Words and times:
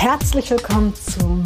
Herzlich 0.00 0.50
willkommen 0.50 0.94
zum 0.94 1.44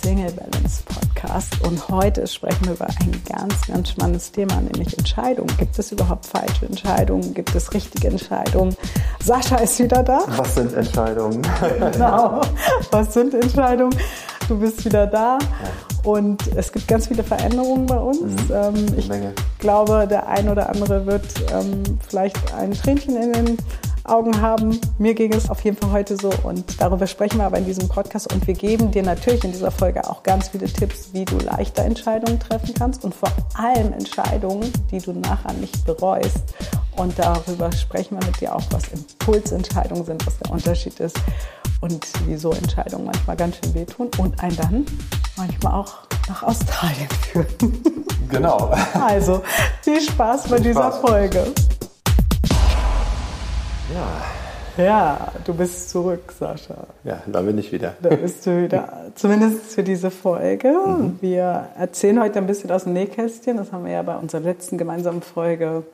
Single 0.00 0.32
Balance 0.32 0.82
Podcast 0.84 1.60
und 1.66 1.86
heute 1.90 2.26
sprechen 2.26 2.64
wir 2.64 2.72
über 2.72 2.86
ein 2.86 3.22
ganz, 3.28 3.66
ganz 3.66 3.90
spannendes 3.90 4.32
Thema, 4.32 4.58
nämlich 4.58 4.96
Entscheidungen. 4.96 5.54
Gibt 5.58 5.78
es 5.78 5.92
überhaupt 5.92 6.24
falsche 6.24 6.64
Entscheidungen? 6.64 7.34
Gibt 7.34 7.54
es 7.54 7.74
richtige 7.74 8.08
Entscheidungen? 8.08 8.74
Sascha 9.22 9.56
ist 9.56 9.78
wieder 9.80 10.02
da. 10.02 10.24
Was 10.28 10.54
sind 10.54 10.72
Entscheidungen? 10.72 11.42
Genau. 11.92 12.40
Was 12.90 13.12
sind 13.12 13.34
Entscheidungen? 13.34 13.94
Du 14.48 14.58
bist 14.58 14.82
wieder 14.86 15.06
da. 15.06 15.38
Und 16.04 16.42
es 16.56 16.72
gibt 16.72 16.88
ganz 16.88 17.08
viele 17.08 17.22
Veränderungen 17.22 17.84
bei 17.84 17.98
uns. 17.98 18.48
Mhm. 18.48 18.54
Ähm, 18.54 18.86
ich 18.96 19.08
Menge. 19.08 19.34
glaube, 19.58 20.06
der 20.08 20.26
ein 20.26 20.48
oder 20.48 20.70
andere 20.70 21.04
wird 21.04 21.26
ähm, 21.52 21.82
vielleicht 22.08 22.54
ein 22.54 22.72
Tränchen 22.72 23.14
in 23.14 23.32
den 23.34 23.58
Augen 24.04 24.40
haben. 24.40 24.78
Mir 24.98 25.14
ging 25.14 25.32
es 25.32 25.48
auf 25.48 25.64
jeden 25.64 25.76
Fall 25.76 25.90
heute 25.90 26.16
so 26.16 26.30
und 26.42 26.80
darüber 26.80 27.06
sprechen 27.06 27.38
wir 27.38 27.46
aber 27.46 27.58
in 27.58 27.64
diesem 27.64 27.88
Podcast 27.88 28.32
und 28.32 28.46
wir 28.46 28.54
geben 28.54 28.90
dir 28.90 29.02
natürlich 29.02 29.44
in 29.44 29.52
dieser 29.52 29.70
Folge 29.70 30.08
auch 30.08 30.22
ganz 30.22 30.48
viele 30.48 30.66
Tipps, 30.66 31.08
wie 31.12 31.24
du 31.24 31.38
leichter 31.38 31.84
Entscheidungen 31.84 32.38
treffen 32.38 32.74
kannst 32.74 33.04
und 33.04 33.14
vor 33.14 33.30
allem 33.54 33.92
Entscheidungen, 33.92 34.70
die 34.90 34.98
du 34.98 35.12
nachher 35.12 35.54
nicht 35.54 35.84
bereust. 35.86 36.54
Und 36.96 37.18
darüber 37.18 37.72
sprechen 37.72 38.18
wir 38.20 38.26
mit 38.26 38.40
dir 38.40 38.54
auch, 38.54 38.62
was 38.70 38.88
Impulsentscheidungen 38.88 40.04
sind, 40.04 40.26
was 40.26 40.38
der 40.38 40.52
Unterschied 40.52 41.00
ist 41.00 41.16
und 41.80 42.06
wieso 42.26 42.52
Entscheidungen 42.52 43.06
manchmal 43.06 43.36
ganz 43.36 43.56
schön 43.56 43.74
wehtun 43.74 44.10
und 44.18 44.40
einen 44.42 44.56
dann 44.56 44.86
manchmal 45.36 45.72
auch 45.72 45.94
nach 46.28 46.42
Australien 46.42 47.08
führen. 47.32 47.46
Genau. 48.30 48.72
Also 48.94 49.42
viel 49.82 50.00
Spaß 50.00 50.48
bei 50.48 50.56
Viel 50.56 50.66
dieser 50.66 50.92
Spaß. 50.92 50.98
Folge. 50.98 51.52
Ja, 53.92 54.22
Ja, 54.84 55.32
du 55.44 55.54
bist 55.54 55.90
zurück, 55.90 56.32
Sascha. 56.36 56.86
ja, 57.04 57.22
da 57.26 57.42
bin 57.42 57.58
ich 57.58 57.70
wieder. 57.70 57.94
Da 58.02 58.08
bist 58.10 58.44
du 58.46 58.64
wieder, 58.64 59.10
zumindest 59.14 59.72
für 59.72 59.82
diese 59.84 60.10
Folge. 60.10 60.68
Mhm. 60.68 61.18
Wir 61.20 61.68
erzählen 61.78 62.20
heute 62.20 62.38
ein 62.40 62.46
bisschen 62.46 62.70
aus 62.72 62.84
dem 62.84 62.92
Nähkästchen. 62.94 63.56
Das 63.56 63.70
haben 63.72 63.84
wir 63.84 63.92
ja 63.92 64.02
bei 64.02 64.16
unserer 64.16 64.40
letzten 64.40 64.76
gemeinsamen 64.78 65.22
Folge 65.22 65.84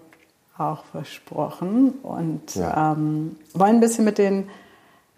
auch 0.57 0.85
versprochen. 0.85 1.91
Und 2.03 2.55
Ja. 2.55 2.93
ähm, 2.93 3.37
wollen 3.53 3.77
ein 3.77 3.81
bisschen 3.81 4.05
mit, 4.07 4.17
den, 4.19 4.49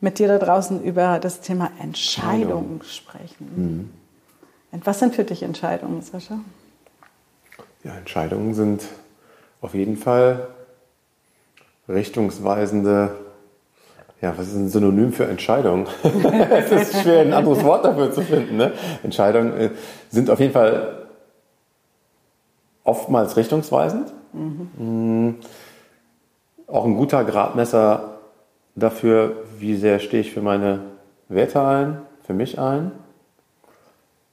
mit 0.01 0.19
dir 0.19 0.27
da 0.29 0.39
draußen 0.39 0.83
über 0.83 1.19
das 1.21 1.41
Thema 1.41 1.71
Entscheidungen 1.81 2.81
sprechen. 2.85 3.53
Mhm. 3.55 3.91
Und 4.73 4.87
was 4.87 4.99
sind 4.99 5.15
für 5.15 5.25
dich 5.25 5.43
Entscheidungen, 5.45 6.03
Sascha? 6.03 6.39
Ja, 7.85 7.95
Entscheidungen 7.97 8.55
sind 8.55 8.83
auf 9.61 9.75
jeden 9.75 9.97
Fall 9.97 10.49
richtungsweisende. 11.89 13.11
Ja, 14.21 14.35
was 14.37 14.49
ist 14.49 14.55
ein 14.55 14.69
Synonym 14.69 15.13
für 15.13 15.25
Entscheidung? 15.27 15.87
es 16.51 16.71
ist 16.71 17.03
schwer, 17.03 17.23
ein 17.23 17.33
anderes 17.33 17.65
Wort 17.65 17.85
dafür 17.85 18.13
zu 18.13 18.23
finden. 18.23 18.57
Ne? 18.57 18.73
Entscheidungen 19.03 19.53
äh, 19.55 19.71
sind 20.11 20.31
auf 20.31 20.39
jeden 20.39 20.53
Fall 20.53 21.07
oftmals 22.85 23.37
richtungsweisend. 23.37 24.13
Mhm. 24.33 25.37
Auch 26.69 26.85
ein 26.85 26.97
guter 26.97 27.25
Gradmesser 27.25 28.19
dafür, 28.75 29.37
wie 29.59 29.77
sehr 29.77 29.99
stehe 29.99 30.23
ich 30.23 30.33
für 30.33 30.41
meine 30.41 30.81
Werte 31.29 31.61
ein, 31.63 32.03
für 32.23 32.33
mich 32.33 32.59
ein. 32.59 32.93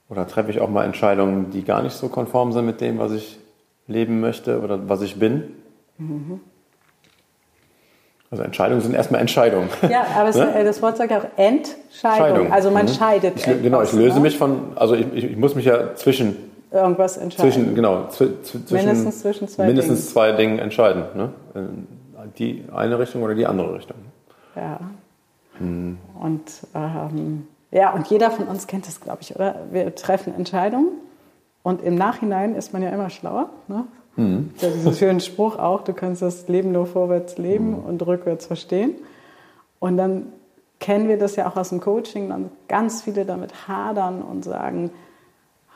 Oder 0.08 0.26
treffe 0.26 0.50
ich 0.50 0.60
auch 0.60 0.70
mal 0.70 0.84
Entscheidungen, 0.84 1.50
die 1.50 1.64
gar 1.64 1.82
nicht 1.82 1.94
so 1.94 2.08
konform 2.08 2.52
sind 2.52 2.66
mit 2.66 2.80
dem, 2.80 2.98
was 2.98 3.12
ich 3.12 3.38
leben 3.86 4.20
möchte 4.20 4.60
oder 4.60 4.88
was 4.88 5.02
ich 5.02 5.18
bin? 5.18 5.54
Also 8.30 8.44
Entscheidungen 8.44 8.80
sind 8.80 8.94
erstmal 8.94 9.20
Entscheidungen. 9.20 9.68
Ja, 9.90 10.06
aber 10.16 10.30
Ne? 10.38 10.54
äh, 10.54 10.64
das 10.64 10.80
Wort 10.82 10.96
sagt 10.96 11.10
ja 11.10 11.18
auch 11.18 11.26
Entscheidung. 11.36 12.52
Also 12.52 12.70
man 12.70 12.86
Mhm. 12.86 12.90
scheidet. 12.90 13.36
Ich, 13.36 13.44
genau, 13.44 13.82
ich 13.82 13.88
etwas, 13.88 13.92
löse 14.00 14.14
ne? 14.16 14.20
mich 14.20 14.38
von, 14.38 14.72
also 14.76 14.94
ich, 14.94 15.06
ich, 15.12 15.24
ich 15.32 15.36
muss 15.36 15.54
mich 15.56 15.64
ja 15.64 15.94
zwischen, 15.96 16.36
Irgendwas 16.72 17.16
entscheiden. 17.16 17.50
zwischen 17.52 17.74
genau, 17.74 18.04
zw- 18.10 18.28
zw- 18.44 18.64
zwischen, 18.64 18.74
Mindestens 18.86 19.20
zwischen 19.22 19.48
zwei 19.48 19.66
mindestens 19.66 19.98
Dingen. 19.98 20.08
zwei 20.12 20.32
Dingen 20.32 20.58
entscheiden. 20.60 21.02
Ne? 21.16 21.30
Die 22.38 22.64
eine 22.72 22.98
Richtung 23.00 23.22
oder 23.24 23.34
die 23.34 23.46
andere 23.46 23.74
Richtung. 23.74 23.96
Ja. 24.54 24.78
Hm. 25.58 25.98
Und 26.20 26.42
ähm, 26.76 27.48
ja, 27.72 27.90
und 27.92 28.06
jeder 28.06 28.30
von 28.30 28.46
uns 28.46 28.68
kennt 28.68 28.86
das, 28.86 29.00
glaube 29.00 29.18
ich, 29.22 29.34
oder? 29.34 29.56
Wir 29.72 29.92
treffen 29.96 30.32
Entscheidungen 30.36 30.88
und 31.64 31.82
im 31.82 31.96
Nachhinein 31.96 32.54
ist 32.54 32.72
man 32.72 32.82
ja 32.82 32.90
immer 32.90 33.10
schlauer. 33.10 33.48
Ne? 33.66 33.84
Hm. 34.20 34.50
Ja, 34.60 34.68
diesen 34.68 34.92
schönen 34.94 35.20
Spruch 35.20 35.58
auch, 35.58 35.82
du 35.82 35.94
kannst 35.94 36.20
das 36.20 36.46
Leben 36.46 36.72
nur 36.72 36.84
vorwärts 36.84 37.38
leben 37.38 37.76
Hm. 37.76 37.84
und 37.84 38.06
rückwärts 38.06 38.44
verstehen. 38.46 38.94
Und 39.78 39.96
dann 39.96 40.30
kennen 40.78 41.08
wir 41.08 41.18
das 41.18 41.36
ja 41.36 41.48
auch 41.48 41.56
aus 41.56 41.70
dem 41.70 41.80
Coaching, 41.80 42.28
dann 42.28 42.50
ganz 42.68 43.02
viele 43.02 43.24
damit 43.24 43.66
hadern 43.66 44.20
und 44.20 44.44
sagen, 44.44 44.90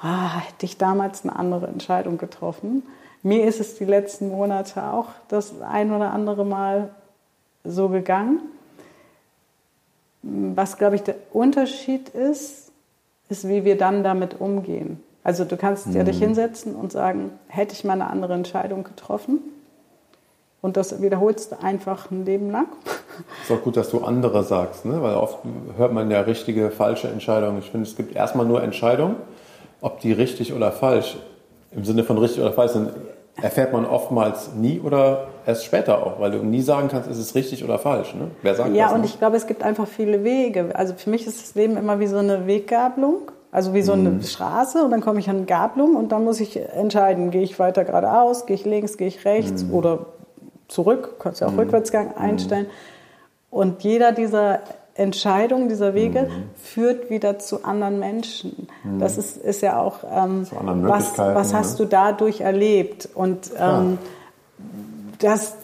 ah, 0.02 0.40
hätte 0.40 0.66
ich 0.66 0.76
damals 0.76 1.22
eine 1.22 1.36
andere 1.36 1.68
Entscheidung 1.68 2.18
getroffen. 2.18 2.82
Mir 3.22 3.46
ist 3.46 3.60
es 3.60 3.76
die 3.76 3.86
letzten 3.86 4.28
Monate 4.28 4.82
auch 4.82 5.08
das 5.28 5.62
ein 5.62 5.90
oder 5.90 6.12
andere 6.12 6.44
Mal 6.44 6.90
so 7.64 7.88
gegangen. 7.88 8.40
Was, 10.22 10.76
glaube 10.76 10.96
ich, 10.96 11.02
der 11.02 11.16
Unterschied 11.32 12.10
ist, 12.10 12.72
ist, 13.30 13.48
wie 13.48 13.64
wir 13.64 13.78
dann 13.78 14.04
damit 14.04 14.38
umgehen. 14.38 15.02
Also 15.24 15.44
du 15.44 15.56
kannst 15.56 15.86
ja 15.92 16.04
dich 16.04 16.18
hinsetzen 16.18 16.74
und 16.76 16.92
sagen, 16.92 17.32
hätte 17.48 17.72
ich 17.72 17.82
mal 17.82 17.94
eine 17.94 18.08
andere 18.10 18.34
Entscheidung 18.34 18.84
getroffen? 18.84 19.40
Und 20.60 20.76
das 20.76 21.02
wiederholst 21.02 21.52
du 21.52 21.62
einfach 21.62 22.10
ein 22.10 22.24
Leben 22.24 22.50
lang. 22.50 22.68
Ist 23.42 23.50
auch 23.50 23.62
gut, 23.62 23.76
dass 23.76 23.90
du 23.90 24.02
andere 24.04 24.44
sagst, 24.44 24.84
ne? 24.84 25.02
weil 25.02 25.14
oft 25.14 25.38
hört 25.76 25.92
man 25.92 26.10
ja 26.10 26.20
richtige, 26.20 26.70
falsche 26.70 27.08
Entscheidungen. 27.08 27.58
Ich 27.58 27.70
finde, 27.70 27.86
es 27.86 27.96
gibt 27.96 28.14
erstmal 28.14 28.46
nur 28.46 28.62
Entscheidungen, 28.62 29.16
ob 29.80 30.00
die 30.00 30.12
richtig 30.12 30.52
oder 30.54 30.72
falsch, 30.72 31.18
im 31.72 31.84
Sinne 31.84 32.04
von 32.04 32.16
richtig 32.18 32.40
oder 32.40 32.52
falsch 32.52 32.72
sind, 32.72 32.90
erfährt 33.42 33.72
man 33.72 33.84
oftmals 33.84 34.54
nie 34.54 34.80
oder 34.80 35.26
erst 35.44 35.64
später 35.64 36.06
auch, 36.06 36.20
weil 36.20 36.30
du 36.30 36.38
nie 36.38 36.62
sagen 36.62 36.88
kannst, 36.88 37.10
ist 37.10 37.18
es 37.18 37.34
richtig 37.34 37.64
oder 37.64 37.78
falsch. 37.78 38.14
Ne? 38.14 38.30
Wer 38.42 38.54
sagt 38.54 38.74
Ja, 38.74 38.86
das? 38.86 38.94
und 38.94 39.00
ne? 39.00 39.06
ich 39.06 39.18
glaube, 39.18 39.36
es 39.36 39.46
gibt 39.46 39.62
einfach 39.62 39.86
viele 39.86 40.24
Wege. 40.24 40.70
Also 40.74 40.94
für 40.94 41.10
mich 41.10 41.26
ist 41.26 41.42
das 41.42 41.54
Leben 41.54 41.76
immer 41.76 41.98
wie 42.00 42.06
so 42.06 42.16
eine 42.18 42.46
Weggabelung, 42.46 43.30
also 43.54 43.72
wie 43.72 43.82
so 43.82 43.92
eine 43.92 44.20
Straße 44.20 44.82
und 44.82 44.90
dann 44.90 45.00
komme 45.00 45.20
ich 45.20 45.30
an 45.30 45.46
Gabelung 45.46 45.94
und 45.94 46.10
dann 46.10 46.24
muss 46.24 46.40
ich 46.40 46.56
entscheiden, 46.56 47.30
gehe 47.30 47.42
ich 47.42 47.56
weiter 47.60 47.84
geradeaus, 47.84 48.46
gehe 48.46 48.56
ich 48.56 48.64
links, 48.64 48.96
gehe 48.96 49.06
ich 49.06 49.24
rechts 49.24 49.64
oder 49.70 50.06
zurück, 50.66 51.20
kannst 51.20 51.40
ja 51.40 51.46
auch 51.46 51.56
Rückwärtsgang 51.56 52.16
einstellen. 52.16 52.66
Und 53.50 53.84
jeder 53.84 54.10
dieser 54.10 54.58
Entscheidungen, 54.96 55.68
dieser 55.68 55.94
Wege 55.94 56.28
führt 56.56 57.10
wieder 57.10 57.38
zu 57.38 57.64
anderen 57.64 58.00
Menschen. 58.00 58.66
Das 58.98 59.18
ist, 59.18 59.36
ist 59.36 59.62
ja 59.62 59.78
auch, 59.80 59.98
ähm, 60.12 60.46
Zu 60.46 60.56
anderen 60.56 60.88
was, 60.88 61.16
was 61.16 61.54
hast 61.54 61.78
du 61.78 61.84
dadurch 61.84 62.40
erlebt? 62.40 63.08
Und 63.14 63.52
ähm, 63.56 63.98
das, 65.20 65.54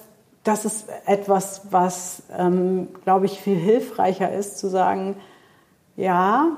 das 0.44 0.64
ist 0.64 0.84
etwas, 1.06 1.62
was, 1.72 2.22
ähm, 2.38 2.86
glaube 3.02 3.26
ich, 3.26 3.40
viel 3.40 3.56
hilfreicher 3.56 4.32
ist, 4.32 4.58
zu 4.58 4.68
sagen, 4.68 5.16
ja, 5.96 6.56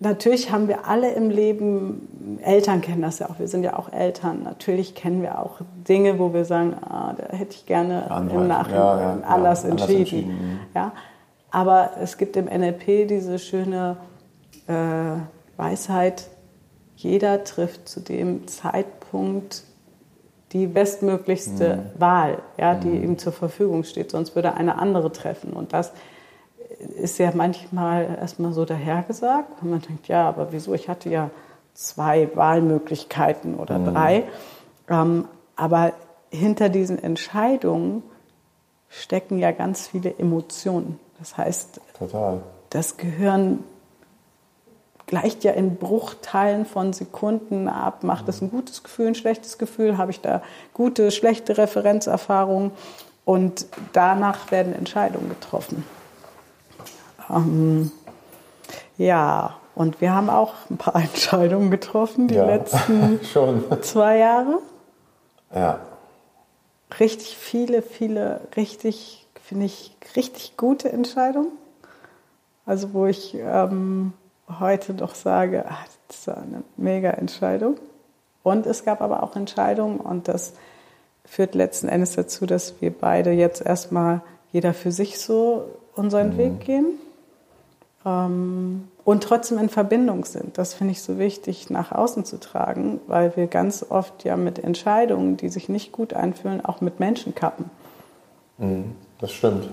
natürlich 0.00 0.50
haben 0.50 0.68
wir 0.68 0.86
alle 0.86 1.12
im 1.12 1.30
Leben, 1.30 2.38
Eltern 2.42 2.80
kennen 2.80 3.02
das 3.02 3.18
ja 3.18 3.30
auch, 3.30 3.38
wir 3.38 3.48
sind 3.48 3.62
ja 3.62 3.78
auch 3.78 3.92
Eltern, 3.92 4.42
natürlich 4.42 4.94
kennen 4.94 5.22
wir 5.22 5.38
auch 5.38 5.60
Dinge, 5.88 6.18
wo 6.18 6.32
wir 6.32 6.44
sagen, 6.44 6.74
ah, 6.82 7.14
da 7.16 7.36
hätte 7.36 7.54
ich 7.56 7.66
gerne 7.66 8.10
Andere, 8.10 8.40
im 8.40 8.48
Nachhinein 8.48 8.80
ja, 8.80 9.00
ja, 9.00 9.10
anders, 9.12 9.22
ja, 9.22 9.28
anders 9.28 9.64
entschieden. 9.64 9.98
entschieden, 9.98 10.30
mhm. 10.30 10.58
Ja? 10.74 10.92
Aber 11.50 11.90
es 12.00 12.18
gibt 12.18 12.36
im 12.36 12.46
NLP 12.46 13.08
diese 13.08 13.38
schöne 13.38 13.96
äh, 14.66 14.72
Weisheit, 15.56 16.28
jeder 16.96 17.44
trifft 17.44 17.88
zu 17.88 18.00
dem 18.00 18.46
Zeitpunkt 18.48 19.64
die 20.52 20.66
bestmöglichste 20.66 21.76
Mhm. 21.76 22.00
Wahl, 22.00 22.38
ja, 22.58 22.74
die 22.74 22.88
ihm 22.88 23.18
zur 23.18 23.32
Verfügung 23.32 23.84
steht, 23.84 24.12
sonst 24.12 24.34
würde 24.36 24.48
er 24.48 24.56
eine 24.56 24.78
andere 24.78 25.12
treffen. 25.12 25.52
Und 25.52 25.72
das 25.72 25.92
ist 26.96 27.18
ja 27.18 27.30
manchmal 27.34 28.18
erstmal 28.20 28.52
so 28.52 28.64
dahergesagt, 28.64 29.50
wenn 29.60 29.70
man 29.70 29.80
denkt, 29.80 30.08
ja, 30.08 30.28
aber 30.28 30.52
wieso, 30.52 30.74
ich 30.74 30.88
hatte 30.88 31.08
ja 31.08 31.30
zwei 31.74 32.28
Wahlmöglichkeiten 32.34 33.54
oder 33.56 33.78
Mhm. 33.78 33.94
drei. 33.94 34.24
Ähm, 34.88 35.28
aber 35.56 35.92
hinter 36.30 36.68
diesen 36.68 37.02
Entscheidungen 37.02 38.02
stecken 38.88 39.38
ja 39.38 39.50
ganz 39.50 39.88
viele 39.88 40.16
Emotionen. 40.18 40.98
Das 41.18 41.36
heißt, 41.36 41.80
Total. 41.98 42.40
das 42.70 42.96
Gehirn 42.96 43.60
gleicht 45.06 45.44
ja 45.44 45.52
in 45.52 45.76
Bruchteilen 45.76 46.64
von 46.64 46.92
Sekunden 46.92 47.68
ab. 47.68 48.02
Macht 48.04 48.28
es 48.28 48.40
ein 48.40 48.50
gutes 48.50 48.82
Gefühl, 48.82 49.08
ein 49.08 49.14
schlechtes 49.14 49.58
Gefühl? 49.58 49.98
Habe 49.98 50.10
ich 50.10 50.20
da 50.20 50.42
gute, 50.72 51.10
schlechte 51.10 51.58
Referenzerfahrungen? 51.58 52.72
Und 53.24 53.66
danach 53.92 54.50
werden 54.50 54.74
Entscheidungen 54.74 55.28
getroffen. 55.30 55.84
Ähm, 57.30 57.90
ja, 58.96 59.56
und 59.74 60.00
wir 60.00 60.14
haben 60.14 60.30
auch 60.30 60.54
ein 60.70 60.76
paar 60.76 60.96
Entscheidungen 61.02 61.70
getroffen 61.70 62.28
die 62.28 62.34
Ja. 62.36 62.46
letzten 62.46 63.20
Schon. 63.32 63.64
zwei 63.82 64.18
Jahre. 64.18 64.58
Ja. 65.54 65.80
Richtig 66.98 67.36
viele, 67.36 67.82
viele, 67.82 68.40
richtig, 68.56 69.26
finde 69.42 69.66
ich, 69.66 69.96
richtig 70.16 70.56
gute 70.56 70.92
Entscheidungen. 70.92 71.52
Also 72.66 72.94
wo 72.94 73.06
ich 73.06 73.34
ähm, 73.34 74.12
heute 74.60 74.94
doch 74.94 75.14
sage, 75.14 75.64
ach, 75.68 75.86
das 76.08 76.26
war 76.28 76.36
eine 76.38 76.62
mega 76.76 77.10
Entscheidung. 77.10 77.76
Und 78.42 78.66
es 78.66 78.84
gab 78.84 79.00
aber 79.00 79.22
auch 79.22 79.36
Entscheidungen 79.36 79.98
und 79.98 80.28
das 80.28 80.54
führt 81.24 81.54
letzten 81.54 81.88
Endes 81.88 82.12
dazu, 82.12 82.46
dass 82.46 82.80
wir 82.80 82.92
beide 82.92 83.30
jetzt 83.32 83.64
erstmal 83.64 84.20
jeder 84.52 84.74
für 84.74 84.92
sich 84.92 85.18
so 85.18 85.64
unseren 85.94 86.34
mhm. 86.34 86.38
Weg 86.38 86.60
gehen 86.60 86.98
ähm, 88.04 88.88
und 89.04 89.22
trotzdem 89.22 89.58
in 89.58 89.68
Verbindung 89.68 90.24
sind. 90.24 90.58
Das 90.58 90.74
finde 90.74 90.92
ich 90.92 91.02
so 91.02 91.18
wichtig 91.18 91.70
nach 91.70 91.92
außen 91.92 92.24
zu 92.24 92.38
tragen, 92.38 93.00
weil 93.06 93.36
wir 93.36 93.46
ganz 93.46 93.84
oft 93.88 94.24
ja 94.24 94.36
mit 94.36 94.58
Entscheidungen, 94.58 95.36
die 95.36 95.48
sich 95.48 95.68
nicht 95.68 95.92
gut 95.92 96.14
anfühlen, 96.14 96.64
auch 96.64 96.80
mit 96.80 97.00
Menschen 97.00 97.34
kappen. 97.34 97.70
Mhm. 98.58 98.96
Das 99.18 99.32
stimmt. 99.32 99.68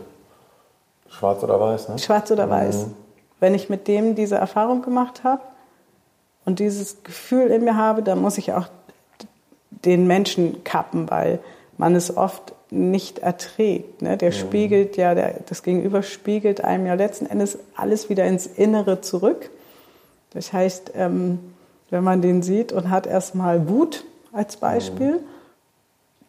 Schwarz 1.10 1.44
oder 1.44 1.60
weiß, 1.60 1.89
ne? 1.89 2.00
Schwarz 2.00 2.31
oder 2.31 2.50
weiß. 2.50 2.88
Mhm. 2.88 2.94
Wenn 3.39 3.56
ich 3.56 3.69
mit 3.69 3.88
dem 3.88 4.16
diese 4.16 4.36
Erfahrung 4.36 4.81
gemacht 4.81 5.24
habe 5.24 5.42
und 6.45 6.60
dieses 6.60 7.04
Gefühl 7.04 7.48
in 7.48 7.63
mir 7.63 7.75
habe, 7.75 8.04
dann 8.04 8.22
muss 8.22 8.38
ich 8.38 8.54
auch 8.54 8.68
den 9.69 10.07
Menschen 10.07 10.63
kappen, 10.63 11.10
weil 11.10 11.39
man 11.77 11.95
es 11.95 12.16
oft 12.16 12.54
nicht 12.71 13.19
erträgt. 13.19 14.01
Ne? 14.01 14.18
Der 14.18 14.29
mhm. 14.29 14.35
spiegelt 14.35 14.97
ja, 14.97 15.13
der, 15.13 15.41
das 15.47 15.62
Gegenüber 15.62 16.01
spiegelt 16.01 16.63
einem 16.63 16.85
ja 16.85 16.94
letzten 16.95 17.25
Endes 17.25 17.59
alles 17.75 18.09
wieder 18.09 18.25
ins 18.25 18.47
Innere 18.47 19.01
zurück. 19.01 19.51
Das 20.31 20.53
heißt, 20.53 20.94
ähm, 20.95 21.39
wenn 21.89 22.03
man 22.03 22.21
den 22.21 22.41
sieht 22.41 22.71
und 22.71 22.89
hat 22.89 23.06
erstmal 23.06 23.68
Wut 23.68 24.06
als 24.31 24.56
Beispiel, 24.56 25.15
mhm. 25.15 25.25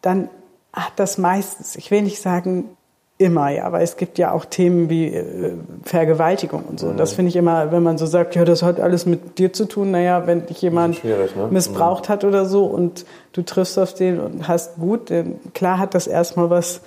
dann 0.01 0.29
hat 0.73 0.93
das 0.97 1.17
meistens, 1.17 1.77
ich 1.77 1.89
will 1.89 2.01
nicht 2.01 2.21
sagen 2.21 2.75
immer, 3.23 3.49
ja, 3.49 3.63
aber 3.63 3.81
es 3.81 3.97
gibt 3.97 4.17
ja 4.17 4.31
auch 4.31 4.45
Themen 4.45 4.89
wie 4.89 5.07
äh, 5.07 5.53
Vergewaltigung 5.83 6.63
und 6.63 6.79
so. 6.79 6.87
Mhm. 6.87 6.97
Das 6.97 7.13
finde 7.13 7.29
ich 7.29 7.35
immer, 7.35 7.71
wenn 7.71 7.81
man 7.81 7.97
so 7.97 8.05
sagt, 8.05 8.35
ja, 8.35 8.45
das 8.45 8.61
hat 8.61 8.79
alles 8.79 9.05
mit 9.05 9.39
dir 9.39 9.53
zu 9.53 9.65
tun, 9.65 9.91
naja, 9.91 10.27
wenn 10.27 10.45
dich 10.45 10.61
jemand 10.61 11.03
ne? 11.03 11.29
missbraucht 11.49 12.09
mhm. 12.09 12.13
hat 12.13 12.23
oder 12.23 12.45
so 12.45 12.65
und 12.65 13.05
du 13.31 13.41
triffst 13.41 13.79
auf 13.79 13.93
den 13.93 14.19
und 14.19 14.47
hast 14.47 14.75
gut, 14.77 15.09
denn 15.09 15.39
klar 15.53 15.79
hat 15.79 15.95
das 15.95 16.07
erstmal 16.07 16.49
was 16.49 16.81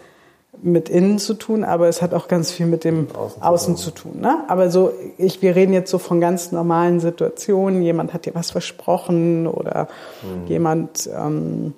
mit 0.63 0.89
innen 0.89 1.19
zu 1.19 1.35
tun, 1.35 1.65
aber 1.65 1.89
es 1.89 2.03
hat 2.03 2.15
auch 2.15 2.29
ganz 2.29 2.51
viel 2.51 2.67
mit 2.67 2.85
dem 2.85 3.09
Außen, 3.15 3.43
Außen 3.43 3.77
zu 3.77 3.91
tun. 3.91 4.21
Ne? 4.21 4.45
Aber 4.49 4.71
so, 4.71 4.93
ich, 5.19 5.43
wir 5.43 5.55
reden 5.55 5.73
jetzt 5.73 5.91
so 5.91 5.99
von 5.99 6.21
ganz 6.21 6.53
normalen 6.53 7.01
Situationen. 7.01 7.83
Jemand 7.83 8.15
hat 8.15 8.27
dir 8.27 8.35
was 8.35 8.51
versprochen 8.51 9.47
oder 9.47 9.89
mhm. 10.23 10.47
jemand 10.47 11.11
ähm, 11.15 11.75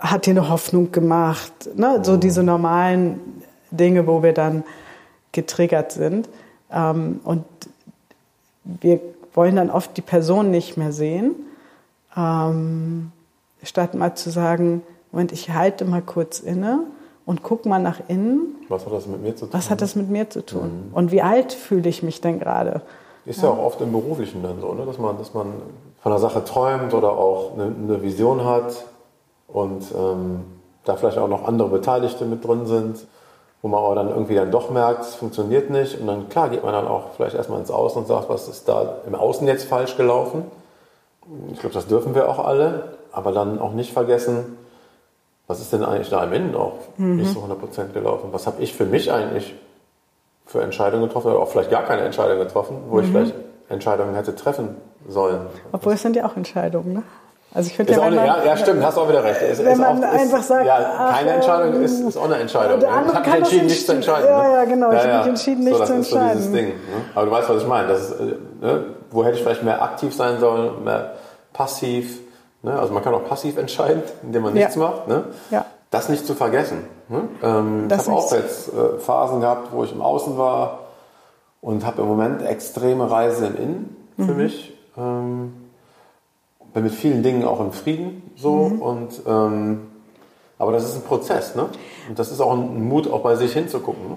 hat 0.00 0.26
dir 0.26 0.30
eine 0.30 0.48
Hoffnung 0.48 0.92
gemacht. 0.92 1.52
Ne? 1.76 2.00
So 2.02 2.16
diese 2.16 2.42
normalen 2.42 3.20
Dinge, 3.70 4.06
wo 4.06 4.22
wir 4.22 4.32
dann 4.32 4.64
getriggert 5.32 5.92
sind. 5.92 6.28
Ähm, 6.72 7.20
und 7.24 7.44
wir 8.64 9.00
wollen 9.34 9.56
dann 9.56 9.70
oft 9.70 9.96
die 9.96 10.02
Person 10.02 10.50
nicht 10.50 10.76
mehr 10.76 10.92
sehen, 10.92 11.34
ähm, 12.16 13.12
statt 13.62 13.94
mal 13.94 14.14
zu 14.14 14.30
sagen, 14.30 14.82
Moment, 15.12 15.32
ich 15.32 15.50
halte 15.50 15.84
mal 15.84 16.02
kurz 16.02 16.40
inne 16.40 16.80
und 17.26 17.42
guck 17.42 17.66
mal 17.66 17.80
nach 17.80 18.00
innen. 18.08 18.56
Was 18.68 18.86
hat 18.86 18.92
das 18.92 19.06
mit 19.06 19.22
mir 19.22 19.36
zu 19.36 19.46
tun? 19.46 19.52
Was 19.52 19.70
hat 19.70 19.82
das 19.82 19.96
mit 19.96 20.08
mir 20.10 20.30
zu 20.30 20.44
tun? 20.44 20.88
Mhm. 20.88 20.94
Und 20.94 21.12
wie 21.12 21.22
alt 21.22 21.52
fühle 21.52 21.88
ich 21.88 22.02
mich 22.02 22.20
denn 22.20 22.38
gerade? 22.38 22.82
Ist 23.24 23.42
ja. 23.42 23.48
ja. 23.48 23.54
auch 23.54 23.64
oft 23.64 23.80
im 23.80 23.92
Beruflichen 23.92 24.42
dann 24.42 24.60
so, 24.60 24.72
ne? 24.74 24.86
dass, 24.86 24.98
man, 24.98 25.18
dass 25.18 25.34
man 25.34 25.52
von 26.02 26.12
einer 26.12 26.20
Sache 26.20 26.44
träumt 26.44 26.94
oder 26.94 27.10
auch 27.10 27.54
eine, 27.54 27.64
eine 27.64 28.02
Vision 28.02 28.44
hat 28.44 28.84
und 29.52 29.84
ähm, 29.96 30.44
da 30.84 30.96
vielleicht 30.96 31.18
auch 31.18 31.28
noch 31.28 31.46
andere 31.46 31.68
Beteiligte 31.68 32.24
mit 32.24 32.46
drin 32.46 32.66
sind, 32.66 33.06
wo 33.62 33.68
man 33.68 33.82
aber 33.84 33.94
dann 33.94 34.08
irgendwie 34.08 34.34
dann 34.34 34.50
doch 34.50 34.70
merkt, 34.70 35.02
es 35.02 35.14
funktioniert 35.14 35.70
nicht 35.70 36.00
und 36.00 36.06
dann 36.06 36.28
klar 36.28 36.48
geht 36.48 36.64
man 36.64 36.72
dann 36.72 36.86
auch 36.86 37.12
vielleicht 37.16 37.34
erstmal 37.34 37.60
ins 37.60 37.70
Außen 37.70 38.02
und 38.02 38.08
sagt, 38.08 38.28
was 38.28 38.48
ist 38.48 38.68
da 38.68 38.96
im 39.06 39.14
Außen 39.14 39.46
jetzt 39.46 39.64
falsch 39.68 39.96
gelaufen. 39.96 40.44
Ich 41.52 41.60
glaube, 41.60 41.74
das 41.74 41.86
dürfen 41.86 42.14
wir 42.14 42.28
auch 42.28 42.44
alle, 42.44 42.96
aber 43.12 43.32
dann 43.32 43.58
auch 43.58 43.72
nicht 43.72 43.92
vergessen, 43.92 44.56
was 45.46 45.60
ist 45.60 45.72
denn 45.72 45.84
eigentlich 45.84 46.08
da 46.08 46.24
im 46.24 46.32
Innen 46.32 46.54
auch 46.54 46.74
mhm. 46.96 47.16
nicht 47.16 47.32
so 47.32 47.40
100% 47.40 47.92
gelaufen? 47.92 48.28
Was 48.32 48.46
habe 48.46 48.62
ich 48.62 48.72
für 48.72 48.86
mich 48.86 49.12
eigentlich 49.12 49.54
für 50.46 50.62
Entscheidungen 50.62 51.04
getroffen 51.04 51.32
oder 51.32 51.40
auch 51.40 51.48
vielleicht 51.48 51.70
gar 51.70 51.82
keine 51.82 52.02
Entscheidung 52.02 52.38
getroffen, 52.38 52.76
wo 52.88 52.96
mhm. 52.96 53.04
ich 53.04 53.10
vielleicht 53.10 53.34
Entscheidungen 53.68 54.14
hätte 54.14 54.34
treffen 54.34 54.76
sollen? 55.08 55.46
Obwohl 55.72 55.94
es 55.94 56.02
sind 56.02 56.16
ja 56.16 56.24
auch 56.24 56.36
Entscheidungen, 56.36 56.92
ne? 56.92 57.02
Also 57.52 57.68
ich 57.68 57.76
finde 57.76 57.92
ja, 57.92 58.00
eine, 58.00 58.16
ja, 58.16 58.44
ja, 58.44 58.56
stimmt, 58.56 58.84
hast 58.84 58.96
auch 58.96 59.08
wieder 59.08 59.24
recht. 59.24 59.42
Es, 59.42 59.64
wenn 59.64 59.76
man 59.76 60.04
auch, 60.04 60.08
einfach 60.08 60.42
sagt, 60.42 60.64
ja, 60.64 61.10
keine 61.12 61.30
Entscheidung 61.30 61.74
ähm, 61.74 61.82
ist, 61.82 62.00
ist 62.00 62.16
auch 62.16 62.26
eine 62.26 62.36
Entscheidung. 62.36 62.78
Ne? 62.78 62.86
Ich 62.86 62.92
habe 62.92 63.26
mich 63.26 63.34
entschieden, 63.34 63.66
nicht 63.66 63.86
zu 63.86 63.92
entscheiden. 63.92 64.28
Ja, 64.28 64.42
ne? 64.42 64.54
ja, 64.54 64.64
genau. 64.64 64.92
ich 64.92 64.98
habe 64.98 65.18
mich 65.18 65.26
entschieden, 65.26 65.64
nicht 65.64 65.76
so, 65.76 65.84
zu 65.84 65.92
entscheiden. 65.94 66.42
So 66.42 66.52
Ding, 66.52 66.68
ne? 66.68 66.74
Aber 67.14 67.26
du 67.26 67.32
weißt, 67.32 67.48
was 67.48 67.62
ich 67.62 67.68
meine. 67.68 67.88
Das 67.88 68.02
ist, 68.02 68.20
äh, 68.20 68.24
ne? 68.60 68.84
Wo 69.10 69.24
hätte 69.24 69.36
ich 69.36 69.42
vielleicht 69.42 69.64
mehr 69.64 69.82
aktiv 69.82 70.14
sein 70.14 70.38
sollen, 70.38 70.84
mehr 70.84 71.14
passiv. 71.52 72.20
Ne? 72.62 72.78
Also 72.78 72.92
man 72.92 73.02
kann 73.02 73.14
auch 73.14 73.26
passiv 73.26 73.56
entscheiden, 73.56 74.02
indem 74.22 74.42
man 74.42 74.54
nichts 74.54 74.76
macht. 74.76 75.08
Ne? 75.08 75.24
Ja. 75.50 75.66
Das 75.90 76.08
nicht 76.08 76.26
zu 76.26 76.34
vergessen. 76.34 76.84
Ne? 77.08 77.22
Ähm, 77.42 77.88
ich 77.90 77.98
habe 77.98 78.12
auch 78.12 78.32
jetzt 78.32 78.68
äh, 78.68 78.98
Phasen 79.00 79.40
gehabt, 79.40 79.72
wo 79.72 79.82
ich 79.82 79.92
im 79.92 80.02
Außen 80.02 80.38
war 80.38 80.80
und 81.60 81.84
habe 81.84 82.02
im 82.02 82.08
Moment 82.08 82.42
extreme 82.42 83.10
Reise 83.10 83.46
im 83.46 83.56
Innen 83.56 83.96
für 84.16 84.32
mhm. 84.32 84.36
mich. 84.36 84.78
Ähm, 84.96 85.52
bin 86.72 86.84
mit 86.84 86.92
vielen 86.92 87.22
Dingen 87.22 87.44
auch 87.44 87.60
im 87.60 87.72
Frieden 87.72 88.30
so 88.36 88.68
mhm. 88.68 88.82
und 88.82 89.22
ähm, 89.26 89.86
aber 90.58 90.72
das 90.72 90.84
ist 90.84 90.96
ein 90.96 91.02
Prozess, 91.02 91.54
ne? 91.54 91.70
Und 92.08 92.18
das 92.18 92.30
ist 92.30 92.40
auch 92.40 92.52
ein 92.52 92.86
Mut, 92.86 93.10
auch 93.10 93.22
bei 93.22 93.34
sich 93.34 93.52
hinzugucken. 93.54 94.08
Ne? 94.10 94.16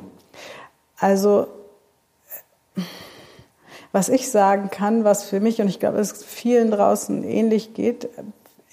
Also 0.98 1.48
was 3.94 4.10
ich 4.10 4.30
sagen 4.30 4.70
kann, 4.72 5.04
was 5.04 5.24
für 5.24 5.40
mich 5.40 5.62
und 5.62 5.68
ich 5.68 5.80
glaube, 5.80 6.00
es 6.00 6.24
vielen 6.24 6.72
draußen 6.72 7.24
ähnlich 7.24 7.76
geht, 7.76 8.10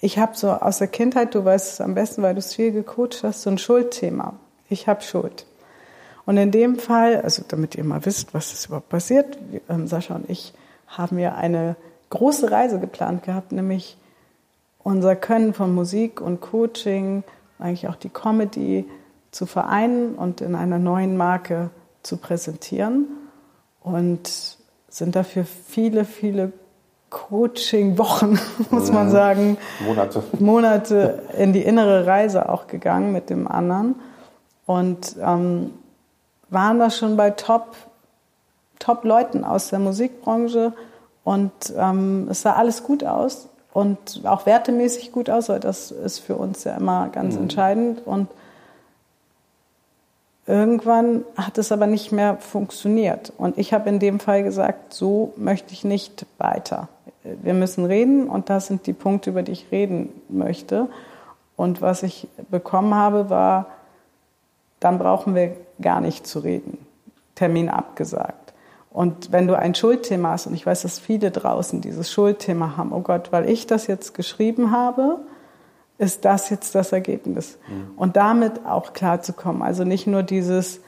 ich 0.01 0.19
habe 0.19 0.35
so 0.35 0.51
aus 0.51 0.79
der 0.79 0.89
Kindheit, 0.89 1.35
du 1.35 1.45
weißt 1.45 1.75
es 1.75 1.81
am 1.81 1.95
besten, 1.95 2.23
weil 2.23 2.35
du 2.35 2.39
es 2.39 2.55
viel 2.55 2.73
gecoacht 2.73 3.23
hast, 3.23 3.43
so 3.43 3.51
ein 3.51 3.59
Schuldthema. 3.59 4.35
Ich 4.71 4.89
habe 4.89 5.03
Schuld. 5.03 5.45
Und 6.25 6.39
in 6.39 6.51
dem 6.51 6.79
Fall, 6.79 7.21
also 7.21 7.43
damit 7.47 7.75
ihr 7.75 7.85
mal 7.85 8.05
wisst, 8.07 8.33
was 8.33 8.53
ist 8.53 8.67
überhaupt 8.67 8.89
passiert, 8.89 9.39
ähm, 9.69 9.87
Sascha 9.87 10.15
und 10.15 10.29
ich 10.31 10.55
haben 10.87 11.19
ja 11.19 11.35
eine 11.35 11.77
große 12.11 12.51
Reise 12.51 12.79
geplant 12.79 13.23
gehabt, 13.23 13.53
nämlich 13.53 13.97
unser 14.83 15.17
Können 15.17 15.55
von 15.55 15.75
Musik 15.75 16.21
und 16.21 16.41
Coaching, 16.41 17.23
eigentlich 17.59 17.89
auch 17.89 17.97
die 17.97 18.09
Comedy 18.09 18.89
zu 19.31 19.47
vereinen 19.47 20.15
und 20.15 20.41
in 20.41 20.55
einer 20.55 20.79
neuen 20.79 21.17
Marke 21.17 21.71
zu 22.03 22.17
präsentieren 22.17 23.07
und 23.83 24.59
sind 24.89 25.15
dafür 25.15 25.45
viele, 25.45 26.05
viele 26.05 26.53
Coaching-Wochen, 27.11 28.39
muss 28.71 28.91
man 28.91 29.07
mhm. 29.07 29.11
sagen, 29.11 29.59
Monate. 29.85 30.23
Monate 30.39 31.23
in 31.37 31.53
die 31.53 31.63
innere 31.63 32.07
Reise 32.07 32.49
auch 32.49 32.67
gegangen 32.67 33.13
mit 33.13 33.31
dem 33.31 33.47
anderen 33.47 33.97
und 34.67 35.17
ähm, 35.21 35.73
waren 36.49 36.79
da 36.79 36.91
schon 36.91 37.17
bei 37.17 37.31
Top, 37.31 37.77
Top-Leuten 38.79 39.45
aus 39.45 39.69
der 39.69 39.79
Musikbranche, 39.79 40.73
und 41.25 41.53
ähm, 41.77 42.29
es 42.31 42.43
sah 42.43 42.55
alles 42.55 42.83
gut 42.83 43.05
aus 43.05 43.49
und 43.73 44.23
auch 44.25 44.47
wertemäßig 44.47 45.13
gut 45.13 45.31
aus, 45.31 45.49
weil 45.49 45.61
das 45.61 45.91
ist 45.91 46.19
für 46.19 46.37
uns 46.37 46.65
ja 46.65 46.75
immer 46.77 47.09
ganz 47.09 47.37
mhm. 47.37 47.43
entscheidend. 47.43 48.07
Und 48.07 48.29
irgendwann 50.47 51.25
hat 51.37 51.59
es 51.59 51.71
aber 51.71 51.87
nicht 51.87 52.11
mehr 52.11 52.37
funktioniert. 52.37 53.33
Und 53.37 53.59
ich 53.59 53.73
habe 53.73 53.89
in 53.89 53.99
dem 53.99 54.19
Fall 54.19 54.43
gesagt, 54.43 54.93
so 54.93 55.33
möchte 55.37 55.73
ich 55.73 55.85
nicht 55.85 56.27
weiter. 56.39 56.89
Wir 57.23 57.55
müssen 57.55 57.85
reden 57.85 58.29
und 58.29 58.49
das 58.49 58.67
sind 58.67 58.87
die 58.87 58.93
Punkte, 58.93 59.31
über 59.31 59.43
die 59.43 59.53
ich 59.53 59.71
reden 59.71 60.11
möchte. 60.29 60.89
Und 61.57 61.83
was 61.83 62.03
ich 62.03 62.27
bekommen 62.51 62.95
habe, 62.95 63.29
war, 63.29 63.67
dann 64.81 64.99
brauchen 64.99 65.35
wir 65.35 65.55
gar 65.81 66.01
nicht 66.01 66.27
zu 66.27 66.39
reden. 66.39 66.79
Termin 67.35 67.69
abgesagt. 67.69 68.50
Und 68.91 69.31
wenn 69.31 69.47
du 69.47 69.57
ein 69.57 69.75
Schuldthema 69.75 70.33
hast, 70.33 70.47
und 70.47 70.55
ich 70.55 70.67
weiß, 70.67 70.83
dass 70.83 70.99
viele 70.99 71.31
draußen 71.31 71.81
dieses 71.81 72.11
Schuldthema 72.11 72.77
haben, 72.77 72.93
oh 72.93 73.01
Gott, 73.01 73.31
weil 73.31 73.49
ich 73.49 73.67
das 73.67 73.87
jetzt 73.87 74.15
geschrieben 74.15 74.73
habe, 74.73 75.21
ist 75.99 76.25
das 76.25 76.51
jetzt 76.51 76.75
das 76.75 76.93
Ergebnis. 76.93 77.59
Mhm. 77.69 77.93
Und 77.97 78.17
damit 78.17 78.67
auch 78.67 78.93
klarzukommen. 78.93 79.63
Also 79.63 79.85
nicht 79.85 80.07
nur 80.07 80.23
dieses 80.23 80.81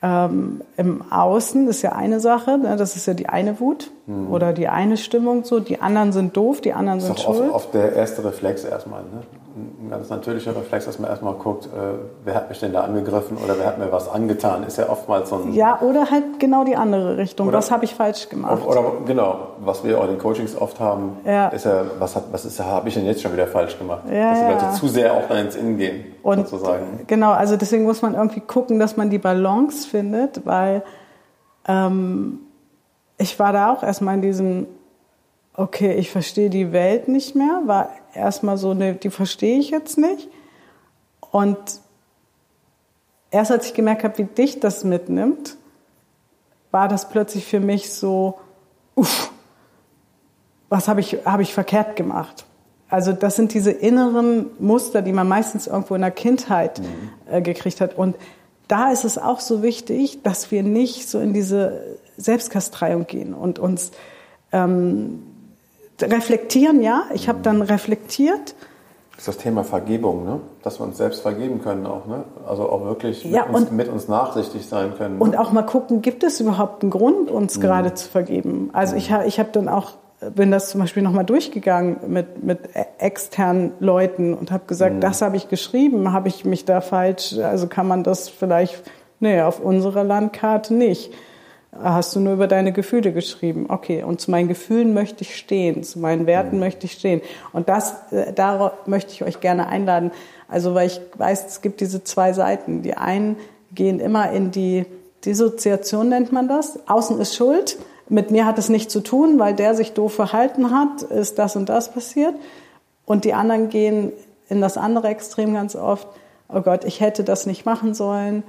ähm, 0.00 0.62
im 0.76 1.12
Außen, 1.12 1.66
das 1.66 1.76
ist 1.76 1.82
ja 1.82 1.92
eine 1.92 2.20
Sache, 2.20 2.56
ne, 2.56 2.76
das 2.76 2.96
ist 2.96 3.06
ja 3.06 3.14
die 3.14 3.28
eine 3.28 3.60
Wut 3.60 3.90
mhm. 4.10 4.32
oder 4.32 4.52
die 4.52 4.68
eine 4.68 4.96
Stimmung 4.96 5.44
so, 5.44 5.60
die 5.60 5.80
anderen 5.80 6.12
sind 6.12 6.36
doof, 6.36 6.60
die 6.60 6.72
anderen 6.72 7.00
sind 7.00 7.18
schuld. 7.18 7.38
Das 7.38 7.46
ist 7.46 7.52
oft, 7.52 7.66
oft 7.66 7.74
der 7.74 7.92
erste 7.94 8.24
Reflex 8.24 8.64
erstmal. 8.64 9.02
Ne? 9.02 9.22
ein 9.56 9.90
ganz 9.90 10.08
natürlicher 10.08 10.54
Reflex, 10.54 10.84
dass 10.84 10.98
man 10.98 11.10
erstmal 11.10 11.34
guckt, 11.34 11.66
äh, 11.66 11.68
wer 12.24 12.34
hat 12.34 12.48
mich 12.48 12.60
denn 12.60 12.72
da 12.72 12.82
angegriffen 12.82 13.36
oder 13.36 13.58
wer 13.58 13.66
hat 13.66 13.78
mir 13.78 13.90
was 13.90 14.08
angetan, 14.08 14.62
ist 14.62 14.78
ja 14.78 14.88
oftmals 14.88 15.30
so 15.30 15.36
ein... 15.36 15.52
Ja, 15.52 15.80
oder 15.80 16.10
halt 16.10 16.38
genau 16.38 16.64
die 16.64 16.76
andere 16.76 17.16
Richtung. 17.16 17.48
Oder, 17.48 17.58
was 17.58 17.70
habe 17.70 17.84
ich 17.84 17.94
falsch 17.94 18.28
gemacht? 18.28 18.64
Oder, 18.64 18.82
genau, 19.06 19.48
was 19.60 19.82
wir 19.84 19.98
auch 19.98 20.04
in 20.04 20.10
den 20.10 20.18
Coachings 20.18 20.56
oft 20.56 20.78
haben, 20.78 21.18
ja. 21.24 21.48
ist 21.48 21.64
ja, 21.64 21.82
was, 21.98 22.16
hat, 22.16 22.24
was 22.30 22.60
habe 22.60 22.88
ich 22.88 22.94
denn 22.94 23.06
jetzt 23.06 23.22
schon 23.22 23.32
wieder 23.32 23.46
falsch 23.46 23.76
gemacht? 23.78 24.02
Ja, 24.10 24.30
dass 24.30 24.38
die 24.38 24.52
Leute 24.52 24.76
zu 24.78 24.88
sehr 24.88 25.14
auch 25.14 25.30
ins 25.30 25.56
Innen 25.56 25.76
gehen, 25.76 26.04
Und 26.22 26.48
sozusagen. 26.48 27.00
Genau, 27.06 27.32
also 27.32 27.56
deswegen 27.56 27.84
muss 27.84 28.02
man 28.02 28.14
irgendwie 28.14 28.40
gucken, 28.40 28.78
dass 28.78 28.96
man 28.96 29.10
die 29.10 29.18
Balance 29.18 29.88
findet, 29.88 30.46
weil 30.46 30.82
ähm, 31.66 32.40
ich 33.20 33.38
war 33.38 33.52
da 33.52 33.72
auch 33.72 33.82
erstmal 33.82 34.14
in 34.14 34.22
diesem, 34.22 34.66
okay, 35.54 35.92
ich 35.94 36.10
verstehe 36.10 36.48
die 36.48 36.72
Welt 36.72 37.06
nicht 37.06 37.36
mehr, 37.36 37.62
war 37.66 37.90
erstmal 38.14 38.56
so, 38.56 38.72
ne, 38.72 38.94
die 38.94 39.10
verstehe 39.10 39.58
ich 39.58 39.70
jetzt 39.70 39.98
nicht. 39.98 40.28
Und 41.30 41.58
erst 43.30 43.52
als 43.52 43.66
ich 43.66 43.74
gemerkt 43.74 44.04
habe, 44.04 44.16
wie 44.18 44.24
dich 44.24 44.58
das 44.58 44.84
mitnimmt, 44.84 45.56
war 46.70 46.88
das 46.88 47.10
plötzlich 47.10 47.44
für 47.44 47.60
mich 47.60 47.92
so, 47.92 48.38
uff, 48.94 49.30
was 50.70 50.88
habe 50.88 51.00
ich, 51.00 51.18
hab 51.26 51.40
ich 51.40 51.52
verkehrt 51.52 51.96
gemacht? 51.96 52.46
Also 52.88 53.12
das 53.12 53.36
sind 53.36 53.52
diese 53.52 53.70
inneren 53.70 54.46
Muster, 54.58 55.02
die 55.02 55.12
man 55.12 55.28
meistens 55.28 55.66
irgendwo 55.66 55.94
in 55.94 56.00
der 56.00 56.10
Kindheit 56.10 56.80
mhm. 56.80 56.86
äh, 57.30 57.42
gekriegt 57.42 57.82
hat. 57.82 57.98
Und 57.98 58.16
da 58.66 58.90
ist 58.90 59.04
es 59.04 59.18
auch 59.18 59.40
so 59.40 59.62
wichtig, 59.62 60.22
dass 60.22 60.50
wir 60.50 60.62
nicht 60.62 61.08
so 61.08 61.20
in 61.20 61.34
diese 61.34 61.98
Selbstkastreiung 62.20 63.06
gehen 63.06 63.34
und 63.34 63.58
uns 63.58 63.92
ähm, 64.52 65.22
reflektieren. 66.00 66.82
Ja, 66.82 67.04
ich 67.14 67.28
habe 67.28 67.40
dann 67.42 67.62
reflektiert. 67.62 68.54
Das 69.12 69.28
ist 69.28 69.28
das 69.28 69.36
Thema 69.38 69.64
Vergebung, 69.64 70.24
ne? 70.24 70.40
dass 70.62 70.80
wir 70.80 70.84
uns 70.84 70.96
selbst 70.96 71.20
vergeben 71.20 71.62
können 71.62 71.86
auch. 71.86 72.06
Ne? 72.06 72.24
Also 72.48 72.70
auch 72.70 72.84
wirklich 72.84 73.24
mit, 73.24 73.34
ja, 73.34 73.44
uns, 73.44 73.70
mit 73.70 73.88
uns 73.88 74.08
nachsichtig 74.08 74.66
sein 74.66 74.94
können. 74.96 75.18
Ne? 75.18 75.22
Und 75.22 75.36
auch 75.36 75.52
mal 75.52 75.62
gucken, 75.62 76.00
gibt 76.00 76.24
es 76.24 76.40
überhaupt 76.40 76.82
einen 76.82 76.90
Grund, 76.90 77.30
uns 77.30 77.58
mhm. 77.58 77.60
gerade 77.60 77.92
zu 77.92 78.08
vergeben? 78.08 78.70
Also 78.72 78.92
mhm. 78.92 78.98
ich, 78.98 79.12
ich 79.26 79.38
habe 79.38 79.50
dann 79.52 79.68
auch 79.68 79.92
bin 80.34 80.50
das 80.50 80.68
zum 80.68 80.80
Beispiel 80.80 81.02
nochmal 81.02 81.24
durchgegangen 81.24 81.96
mit, 82.08 82.42
mit 82.42 82.60
externen 82.98 83.72
Leuten 83.80 84.34
und 84.34 84.50
habe 84.50 84.64
gesagt, 84.66 84.96
mhm. 84.96 85.00
das 85.00 85.22
habe 85.22 85.36
ich 85.36 85.48
geschrieben, 85.48 86.12
habe 86.12 86.28
ich 86.28 86.44
mich 86.44 86.64
da 86.64 86.80
falsch, 86.80 87.38
also 87.38 87.66
kann 87.68 87.88
man 87.88 88.04
das 88.04 88.28
vielleicht, 88.28 88.82
nee, 89.18 89.40
auf 89.40 89.60
unserer 89.60 90.04
Landkarte 90.04 90.74
nicht. 90.74 91.12
Hast 91.72 92.16
du 92.16 92.20
nur 92.20 92.34
über 92.34 92.48
deine 92.48 92.72
Gefühle 92.72 93.12
geschrieben? 93.12 93.66
Okay, 93.68 94.02
und 94.02 94.20
zu 94.20 94.30
meinen 94.30 94.48
Gefühlen 94.48 94.92
möchte 94.92 95.22
ich 95.22 95.36
stehen, 95.36 95.84
zu 95.84 96.00
meinen 96.00 96.26
Werten 96.26 96.56
mhm. 96.56 96.60
möchte 96.60 96.86
ich 96.86 96.92
stehen. 96.92 97.20
Und 97.52 97.68
das, 97.68 97.94
äh, 98.10 98.32
darauf 98.32 98.72
möchte 98.86 99.12
ich 99.12 99.22
euch 99.22 99.40
gerne 99.40 99.68
einladen. 99.68 100.10
Also, 100.48 100.74
weil 100.74 100.88
ich 100.88 101.00
weiß, 101.16 101.46
es 101.46 101.60
gibt 101.62 101.80
diese 101.80 102.02
zwei 102.02 102.32
Seiten. 102.32 102.82
Die 102.82 102.94
einen 102.94 103.36
gehen 103.72 104.00
immer 104.00 104.32
in 104.32 104.50
die 104.50 104.84
Dissoziation, 105.24 106.08
nennt 106.08 106.32
man 106.32 106.48
das. 106.48 106.80
Außen 106.88 107.20
ist 107.20 107.36
Schuld 107.36 107.78
mit 108.10 108.32
mir 108.32 108.44
hat 108.44 108.58
es 108.58 108.68
nichts 108.68 108.92
zu 108.92 109.00
tun, 109.00 109.38
weil 109.38 109.54
der 109.54 109.74
sich 109.74 109.92
doof 109.92 110.12
verhalten 110.12 110.72
hat, 110.72 111.02
ist 111.02 111.38
das 111.38 111.56
und 111.56 111.68
das 111.68 111.92
passiert. 111.92 112.34
Und 113.06 113.24
die 113.24 113.34
anderen 113.34 113.70
gehen 113.70 114.12
in 114.48 114.60
das 114.60 114.76
andere 114.76 115.08
Extrem 115.08 115.54
ganz 115.54 115.76
oft, 115.76 116.08
oh 116.48 116.60
Gott, 116.60 116.84
ich 116.84 117.00
hätte 117.00 117.22
das 117.22 117.46
nicht 117.46 117.64
machen 117.64 117.94
sollen. 117.94 118.42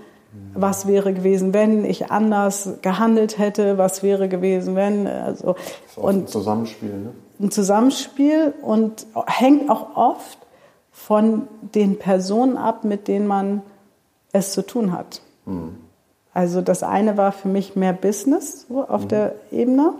Was 0.54 0.88
wäre 0.88 1.14
gewesen, 1.14 1.54
wenn 1.54 1.84
ich 1.84 2.12
anders 2.12 2.70
gehandelt 2.82 3.38
hätte? 3.38 3.78
Was 3.78 4.02
wäre 4.02 4.30
gewesen, 4.30 4.76
wenn? 4.76 5.08
Also, 5.08 5.54
das 5.54 5.64
ist 5.92 5.98
und 5.98 6.16
ein 6.16 6.28
Zusammenspiel, 6.28 6.90
ne? 6.90 7.12
Ein 7.40 7.52
Zusammenspiel 7.52 8.54
und 8.62 9.08
hängt 9.28 9.70
auch 9.70 9.96
oft 9.96 10.38
von 10.92 11.48
den 11.74 11.98
Personen 11.98 12.58
ab, 12.58 12.84
mit 12.84 13.08
denen 13.08 13.28
man 13.28 13.62
es 14.32 14.54
zu 14.54 14.66
tun 14.66 14.92
hat. 14.92 15.22
Mhm. 15.46 15.78
Also 16.34 16.62
das 16.62 16.84
eine 16.84 17.18
war 17.18 17.32
für 17.32 17.48
mich 17.48 17.76
mehr 17.76 17.94
Business 17.94 18.66
so 18.68 18.88
auf 18.88 19.04
mhm. 19.04 19.08
der 19.10 19.36
Ebene 19.52 19.94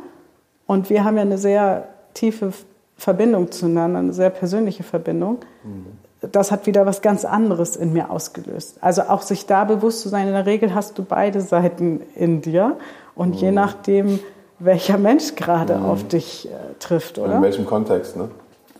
und 0.66 0.90
wir 0.90 1.04
haben 1.04 1.18
ja 1.18 1.24
eine 1.24 1.38
sehr 1.38 1.90
tiefe 2.14 2.54
Verbindung 2.96 3.52
zueinander, 3.52 4.00
eine 4.00 4.14
sehr 4.14 4.30
persönliche 4.30 4.84
Verbindung. 4.84 5.40
Mhm. 5.64 5.88
Das 6.22 6.52
hat 6.52 6.68
wieder 6.68 6.86
was 6.86 7.02
ganz 7.02 7.26
anderes 7.26 7.76
in 7.76 7.94
mir 7.94 8.12
ausgelöst. 8.12 8.78
Also 8.82 9.04
auch 9.04 9.24
sich 9.24 9.48
da 9.48 9.64
bewusst 9.64 10.02
zu 10.02 10.10
sein, 10.10 10.28
in 10.28 10.34
der 10.34 10.46
Regel 10.46 10.76
hast 10.76 10.98
du 10.98 11.04
beide 11.04 11.42
Seiten 11.42 12.02
in 12.16 12.42
dir 12.42 12.78
und 13.16 13.30
mhm. 13.30 13.38
je 13.38 13.52
nachdem, 13.52 14.20
welcher 14.60 15.00
Mensch 15.00 15.36
gerade 15.36 15.78
mhm. 15.78 15.86
auf 15.86 16.08
dich 16.08 16.48
äh, 16.48 16.52
trifft, 16.80 17.18
oder? 17.18 17.38
In 17.38 17.42
welchem 17.42 17.66
Kontext, 17.66 18.16
ne? 18.16 18.30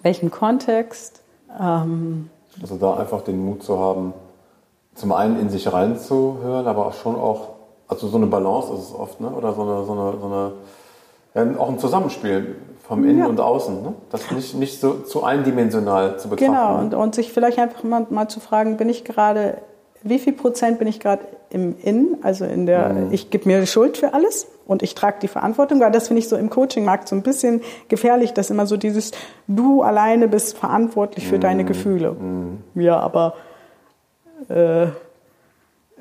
Welchen 0.04 0.30
Kontext? 0.30 1.22
Ähm, 1.60 2.30
also 2.62 2.78
da 2.78 2.98
einfach 2.98 3.22
den 3.22 3.44
Mut 3.44 3.64
zu 3.64 3.80
haben, 3.80 4.14
zum 4.94 5.12
einen 5.12 5.40
in 5.40 5.50
sich 5.50 5.72
reinzuhören, 5.72 6.68
aber 6.68 6.88
auch 6.88 6.94
schon 6.94 7.16
auch, 7.16 7.50
also 7.88 8.08
so 8.08 8.18
eine 8.18 8.28
Balance 8.28 8.74
ist 8.74 8.90
es 8.90 8.94
oft, 8.94 9.20
ne? 9.20 9.30
oder 9.30 9.54
so 9.54 9.64
eine, 9.64 9.86
so 9.86 9.94
eine, 9.94 10.20
so 10.20 10.28
eine 10.28 10.52
ja, 11.34 11.46
auch 11.58 11.70
ein 11.70 11.80
Zusammenspiel 11.80 12.56
vom 12.88 13.04
Innen 13.06 13.20
ja. 13.20 13.26
und 13.28 13.40
Außen. 13.40 13.82
Ne? 13.82 13.94
Das 14.10 14.32
nicht, 14.32 14.56
nicht 14.56 14.82
so 14.82 14.96
zu 14.96 15.24
eindimensional 15.24 16.20
zu 16.20 16.30
betrachten. 16.30 16.52
Genau, 16.52 16.78
und, 16.78 16.94
und 16.94 17.16
sich 17.16 17.32
vielleicht 17.32 17.58
einfach 17.58 17.84
mal, 17.84 18.06
mal 18.10 18.28
zu 18.28 18.40
fragen, 18.40 18.78
bin 18.78 18.90
ich 18.90 19.04
gerade, 19.04 19.60
wie 20.04 20.20
viel 20.20 20.34
Prozent 20.34 20.80
bin 20.80 20.88
ich 20.88 21.00
gerade 21.00 21.24
im 21.50 21.76
Innen, 21.82 22.18
also 22.22 22.46
in 22.46 22.66
der, 22.66 22.90
mhm. 22.90 23.12
ich 23.12 23.30
gebe 23.30 23.48
mir 23.48 23.66
Schuld 23.66 23.98
für 23.98 24.14
alles 24.14 24.48
und 24.66 24.84
ich 24.84 24.96
trage 24.96 25.18
die 25.22 25.28
Verantwortung, 25.28 25.80
weil 25.80 25.92
das 25.92 26.08
finde 26.08 26.20
ich 26.20 26.30
so 26.30 26.38
im 26.38 26.50
Coaching-Markt 26.50 27.08
so 27.08 27.16
ein 27.16 27.24
bisschen 27.24 27.62
gefährlich, 27.88 28.34
dass 28.34 28.50
immer 28.50 28.66
so 28.66 28.78
dieses, 28.78 29.12
du 29.48 29.82
alleine 29.82 30.28
bist 30.28 30.58
verantwortlich 30.58 31.28
für 31.28 31.38
mhm. 31.38 31.42
deine 31.42 31.66
Gefühle. 31.66 32.12
Mhm. 32.12 32.60
Ja, 32.76 33.00
aber 33.00 33.36
äh, 34.50 34.88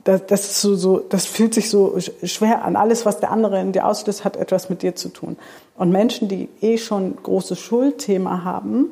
das, 0.04 0.26
das, 0.26 0.62
so, 0.62 0.75
so, 0.75 0.99
das 0.99 1.26
fühlt 1.26 1.54
sich 1.54 1.69
so 1.69 1.99
schwer 2.25 2.64
an. 2.64 2.76
Alles, 2.76 3.04
was 3.04 3.21
der 3.21 3.30
andere 3.30 3.61
in 3.61 3.73
dir 3.73 3.87
auslöst, 3.87 4.25
hat 4.25 4.37
etwas 4.37 4.71
mit 4.71 4.83
dir 4.83 4.95
zu 4.95 5.09
tun. 5.11 5.37
Und 5.76 5.90
Menschen, 5.90 6.28
die 6.28 6.49
eh 6.61 6.78
schon 6.78 7.16
großes 7.23 7.59
Schuldthema 7.59 8.45
haben, 8.45 8.87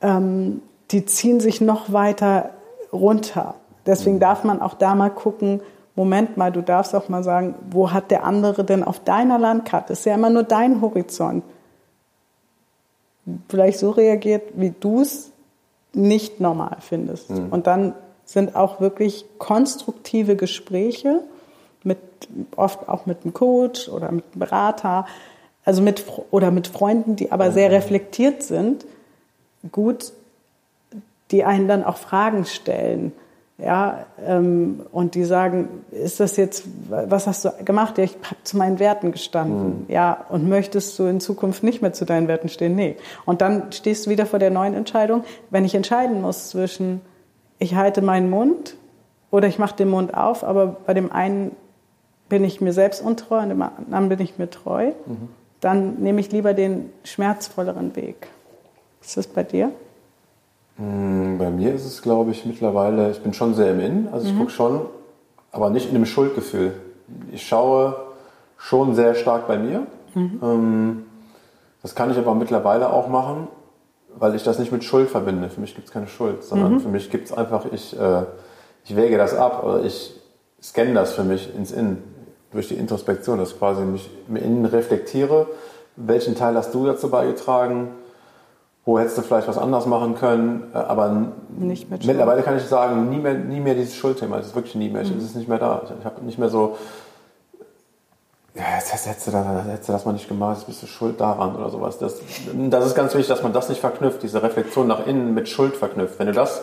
ähm, 0.00 0.62
die 0.90 1.04
ziehen 1.04 1.40
sich 1.40 1.60
noch 1.60 1.92
weiter 1.92 2.50
runter. 2.92 3.54
Deswegen 3.86 4.18
darf 4.18 4.44
man 4.44 4.60
auch 4.60 4.74
da 4.74 4.94
mal 4.94 5.10
gucken, 5.10 5.60
Moment 5.94 6.36
mal, 6.36 6.52
du 6.52 6.60
darfst 6.60 6.94
auch 6.94 7.08
mal 7.08 7.24
sagen, 7.24 7.54
wo 7.70 7.90
hat 7.90 8.10
der 8.10 8.24
andere 8.24 8.64
denn 8.64 8.84
auf 8.84 9.00
deiner 9.00 9.38
Landkarte? 9.38 9.94
Ist 9.94 10.04
ja 10.04 10.14
immer 10.14 10.28
nur 10.28 10.42
dein 10.42 10.82
Horizont. 10.82 11.42
Vielleicht 13.48 13.78
so 13.78 13.90
reagiert, 13.90 14.42
wie 14.54 14.74
du 14.78 15.00
es 15.00 15.32
nicht 15.94 16.38
normal 16.38 16.76
findest. 16.80 17.30
Mhm. 17.30 17.48
Und 17.50 17.66
dann 17.66 17.94
sind 18.26 18.54
auch 18.54 18.80
wirklich 18.80 19.24
konstruktive 19.38 20.36
Gespräche 20.36 21.20
mit 21.84 21.98
oft 22.56 22.88
auch 22.88 23.06
mit 23.06 23.22
einem 23.22 23.32
Coach 23.32 23.88
oder 23.88 24.10
mit 24.12 24.24
einem 24.32 24.40
Berater, 24.40 25.06
also 25.64 25.80
mit 25.80 26.04
oder 26.30 26.50
mit 26.50 26.66
Freunden, 26.66 27.16
die 27.16 27.32
aber 27.32 27.52
sehr 27.52 27.70
reflektiert 27.70 28.42
sind, 28.42 28.84
gut, 29.72 30.12
die 31.30 31.44
einen 31.44 31.68
dann 31.68 31.84
auch 31.84 31.96
Fragen 31.96 32.44
stellen. 32.44 33.12
Ja, 33.58 34.04
ähm, 34.22 34.82
und 34.92 35.14
die 35.14 35.24
sagen, 35.24 35.68
ist 35.90 36.20
das 36.20 36.36
jetzt, 36.36 36.64
was 36.90 37.26
hast 37.26 37.46
du 37.46 37.52
gemacht? 37.64 37.96
Ja, 37.96 38.04
ich 38.04 38.14
habe 38.22 38.36
zu 38.42 38.58
meinen 38.58 38.78
Werten 38.78 39.12
gestanden. 39.12 39.86
Mhm. 39.86 39.86
Ja, 39.88 40.26
und 40.28 40.46
möchtest 40.46 40.98
du 40.98 41.04
in 41.04 41.20
Zukunft 41.20 41.62
nicht 41.62 41.80
mehr 41.80 41.94
zu 41.94 42.04
deinen 42.04 42.28
Werten 42.28 42.50
stehen? 42.50 42.74
Nee. 42.74 42.96
Und 43.24 43.40
dann 43.40 43.72
stehst 43.72 44.04
du 44.04 44.10
wieder 44.10 44.26
vor 44.26 44.38
der 44.38 44.50
neuen 44.50 44.74
Entscheidung, 44.74 45.24
wenn 45.48 45.64
ich 45.64 45.74
entscheiden 45.74 46.20
muss 46.20 46.50
zwischen 46.50 47.00
ich 47.58 47.74
halte 47.74 48.02
meinen 48.02 48.30
Mund 48.30 48.76
oder 49.30 49.48
ich 49.48 49.58
mache 49.58 49.76
den 49.76 49.90
Mund 49.90 50.14
auf, 50.14 50.44
aber 50.44 50.66
bei 50.86 50.94
dem 50.94 51.12
einen 51.12 51.52
bin 52.28 52.44
ich 52.44 52.60
mir 52.60 52.72
selbst 52.72 53.02
untreu 53.02 53.38
und 53.38 53.48
dem 53.48 53.62
anderen 53.62 54.08
bin 54.08 54.20
ich 54.20 54.38
mir 54.38 54.50
treu, 54.50 54.92
mhm. 55.06 55.28
dann 55.60 55.96
nehme 55.96 56.20
ich 56.20 56.32
lieber 56.32 56.54
den 56.54 56.90
schmerzvolleren 57.04 57.94
Weg. 57.96 58.28
Ist 59.00 59.16
das 59.16 59.26
bei 59.26 59.44
dir? 59.44 59.70
Mm, 60.78 61.38
bei 61.38 61.50
mir 61.50 61.74
ist 61.74 61.86
es, 61.86 62.02
glaube 62.02 62.32
ich, 62.32 62.44
mittlerweile, 62.44 63.10
ich 63.10 63.20
bin 63.20 63.32
schon 63.32 63.54
sehr 63.54 63.70
im 63.70 63.80
Innen, 63.80 64.08
also 64.12 64.26
ich 64.26 64.34
mhm. 64.34 64.38
gucke 64.38 64.50
schon, 64.50 64.80
aber 65.52 65.70
nicht 65.70 65.88
in 65.88 65.94
einem 65.94 66.06
Schuldgefühl. 66.06 66.74
Ich 67.32 67.46
schaue 67.46 67.94
schon 68.58 68.94
sehr 68.94 69.14
stark 69.14 69.46
bei 69.46 69.58
mir. 69.58 69.86
Mhm. 70.14 70.40
Ähm, 70.42 71.06
das 71.82 71.94
kann 71.94 72.10
ich 72.10 72.18
aber 72.18 72.34
mittlerweile 72.34 72.92
auch 72.92 73.08
machen, 73.08 73.48
weil 74.18 74.34
ich 74.34 74.42
das 74.42 74.58
nicht 74.58 74.72
mit 74.72 74.84
Schuld 74.84 75.10
verbinde. 75.10 75.48
Für 75.50 75.60
mich 75.60 75.74
gibt 75.74 75.88
es 75.88 75.92
keine 75.92 76.08
Schuld, 76.08 76.42
sondern 76.42 76.74
mhm. 76.74 76.80
für 76.80 76.88
mich 76.88 77.10
gibt 77.10 77.26
es 77.26 77.36
einfach, 77.36 77.66
ich, 77.70 77.98
äh, 77.98 78.22
ich 78.84 78.96
wäge 78.96 79.18
das 79.18 79.34
ab 79.34 79.62
oder 79.64 79.82
ich 79.84 80.14
scanne 80.62 80.94
das 80.94 81.12
für 81.12 81.24
mich 81.24 81.54
ins 81.54 81.70
Innen 81.72 82.02
durch 82.52 82.68
die 82.68 82.74
Introspektion, 82.74 83.38
dass 83.38 83.52
ich 83.52 83.58
quasi 83.58 83.82
mich 83.82 84.08
im 84.28 84.36
Innen 84.36 84.64
reflektiere. 84.64 85.46
Welchen 85.96 86.34
Teil 86.34 86.56
hast 86.56 86.74
du 86.74 86.86
dazu 86.86 87.10
beigetragen? 87.10 87.88
Wo 88.84 88.98
hättest 88.98 89.18
du 89.18 89.22
vielleicht 89.22 89.48
was 89.48 89.58
anders 89.58 89.86
machen 89.86 90.14
können? 90.14 90.70
Äh, 90.72 90.78
aber 90.78 91.32
nicht 91.58 91.90
mit 91.90 92.06
mittlerweile 92.06 92.42
kann 92.42 92.56
ich 92.56 92.62
sagen, 92.62 93.10
nie 93.10 93.18
mehr, 93.18 93.34
nie 93.34 93.60
mehr 93.60 93.74
dieses 93.74 93.96
Schuldthema. 93.96 94.38
Das 94.38 94.48
ist 94.48 94.54
wirklich 94.54 94.76
nie 94.76 94.88
mehr. 94.88 95.04
Mhm. 95.04 95.18
Es 95.18 95.24
ist 95.24 95.36
nicht 95.36 95.48
mehr 95.48 95.58
da. 95.58 95.82
Ich, 95.84 95.90
ich 95.98 96.04
habe 96.04 96.24
nicht 96.24 96.38
mehr 96.38 96.48
so 96.48 96.76
ja, 98.56 98.76
jetzt 98.78 99.06
hättest 99.06 99.26
du, 99.26 99.30
das, 99.32 99.46
hättest 99.66 99.88
du 99.88 99.92
das 99.92 100.04
mal 100.06 100.12
nicht 100.12 100.28
gemacht, 100.28 100.56
jetzt 100.58 100.66
bist 100.66 100.82
du 100.82 100.86
schuld 100.86 101.20
daran 101.20 101.54
oder 101.56 101.68
sowas. 101.68 101.98
Das, 101.98 102.20
das 102.54 102.86
ist 102.86 102.94
ganz 102.94 103.12
wichtig, 103.12 103.28
dass 103.28 103.42
man 103.42 103.52
das 103.52 103.68
nicht 103.68 103.80
verknüpft, 103.80 104.22
diese 104.22 104.42
Reflexion 104.42 104.86
nach 104.86 105.06
innen 105.06 105.34
mit 105.34 105.48
Schuld 105.48 105.76
verknüpft. 105.76 106.18
Wenn 106.18 106.28
du 106.28 106.32
das 106.32 106.62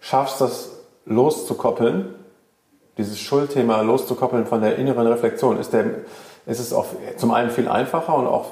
schaffst, 0.00 0.40
das 0.40 0.70
loszukoppeln, 1.04 2.14
dieses 2.98 3.18
Schuldthema 3.20 3.80
loszukoppeln 3.82 4.46
von 4.46 4.60
der 4.60 4.76
inneren 4.76 5.06
Reflexion, 5.06 5.58
ist, 5.58 5.72
der, 5.72 5.84
ist 6.46 6.58
es 6.58 6.72
auch 6.72 6.86
zum 7.16 7.30
einen 7.30 7.50
viel 7.50 7.68
einfacher 7.68 8.16
und 8.16 8.26
auch 8.26 8.46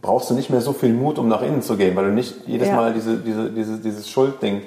brauchst 0.00 0.30
du 0.30 0.34
nicht 0.34 0.50
mehr 0.50 0.60
so 0.60 0.72
viel 0.72 0.92
Mut, 0.92 1.18
um 1.18 1.26
nach 1.26 1.42
innen 1.42 1.62
zu 1.62 1.76
gehen, 1.76 1.96
weil 1.96 2.06
du 2.06 2.12
nicht 2.12 2.46
jedes 2.46 2.68
ja. 2.68 2.76
Mal 2.76 2.94
diese, 2.94 3.16
diese, 3.16 3.50
diese, 3.50 3.78
dieses 3.78 4.08
Schuldding 4.08 4.62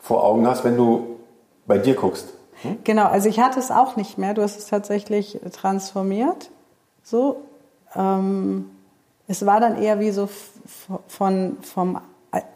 vor 0.00 0.24
Augen 0.24 0.46
hast, 0.48 0.64
wenn 0.64 0.76
du 0.76 1.20
bei 1.66 1.78
dir 1.78 1.94
guckst. 1.94 2.32
Hm? 2.62 2.78
Genau, 2.82 3.06
also 3.06 3.28
ich 3.28 3.38
hatte 3.38 3.60
es 3.60 3.70
auch 3.70 3.94
nicht 3.94 4.18
mehr. 4.18 4.34
Du 4.34 4.42
hast 4.42 4.58
es 4.58 4.66
tatsächlich 4.66 5.40
transformiert. 5.52 6.50
So, 7.08 7.42
ähm, 7.94 8.68
es 9.28 9.46
war 9.46 9.60
dann 9.60 9.80
eher 9.80 10.00
wie 10.00 10.10
so 10.10 10.28
von, 11.06 11.56
vom, 11.62 12.00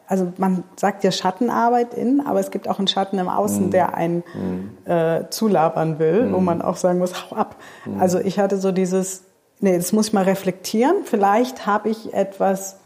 also 0.09 0.33
man 0.39 0.65
sagt 0.75 1.05
ja 1.05 1.13
Schattenarbeit 1.13 1.95
in, 1.95 2.21
aber 2.21 2.41
es 2.41 2.51
gibt 2.51 2.67
auch 2.67 2.79
einen 2.79 2.89
Schatten 2.89 3.17
im 3.21 3.29
Außen, 3.29 3.69
mm. 3.69 3.71
der 3.71 3.95
einen 3.95 4.25
mm. 4.35 4.91
äh, 4.91 5.31
zulabern 5.31 6.01
will, 6.01 6.25
mm. 6.25 6.33
wo 6.35 6.41
man 6.41 6.63
auch 6.63 6.75
sagen 6.75 6.99
muss, 6.99 7.31
hau 7.31 7.37
ab. 7.37 7.55
Mm. 7.87 8.01
Also 8.01 8.19
ich 8.19 8.41
hatte 8.41 8.57
so 8.57 8.73
dieses, 8.73 9.23
nee, 9.61 9.77
das 9.77 9.93
muss 9.93 10.09
ich 10.09 10.13
mal 10.15 10.25
reflektieren. 10.25 11.05
Vielleicht 11.05 11.67
habe 11.67 11.89
ich 11.89 12.13
etwas 12.13 12.77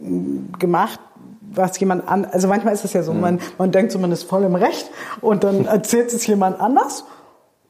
mm, 0.00 0.58
gemacht, 0.58 0.98
was 1.42 1.78
jemand 1.78 2.08
an, 2.08 2.24
also 2.24 2.48
manchmal 2.48 2.74
ist 2.74 2.84
es 2.84 2.92
ja 2.92 3.04
so, 3.04 3.14
mm. 3.14 3.20
man, 3.20 3.40
man 3.56 3.70
denkt 3.70 3.92
so, 3.92 4.00
man 4.00 4.10
ist 4.10 4.24
voll 4.24 4.42
im 4.42 4.56
Recht 4.56 4.90
und 5.20 5.44
dann 5.44 5.66
erzählt 5.66 6.12
es 6.12 6.26
jemand 6.26 6.60
anders 6.60 7.04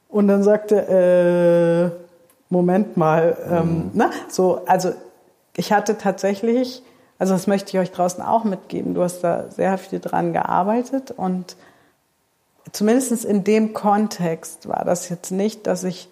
und 0.08 0.28
dann 0.28 0.42
sagt 0.42 0.72
er, 0.72 0.88
äh, 0.88 1.90
Moment 2.52 2.98
mal, 2.98 3.36
ähm, 3.50 3.90
ne? 3.94 4.10
so, 4.28 4.60
also 4.66 4.92
ich 5.56 5.72
hatte 5.72 5.96
tatsächlich, 5.96 6.82
also 7.18 7.32
das 7.32 7.46
möchte 7.46 7.70
ich 7.70 7.78
euch 7.78 7.90
draußen 7.90 8.22
auch 8.22 8.44
mitgeben, 8.44 8.92
du 8.92 9.02
hast 9.02 9.20
da 9.20 9.50
sehr 9.50 9.78
viel 9.78 10.00
dran 10.00 10.34
gearbeitet 10.34 11.10
und 11.10 11.56
zumindest 12.72 13.24
in 13.24 13.42
dem 13.42 13.72
Kontext 13.72 14.68
war 14.68 14.84
das 14.84 15.08
jetzt 15.08 15.30
nicht, 15.30 15.66
dass 15.66 15.82
ich 15.82 16.10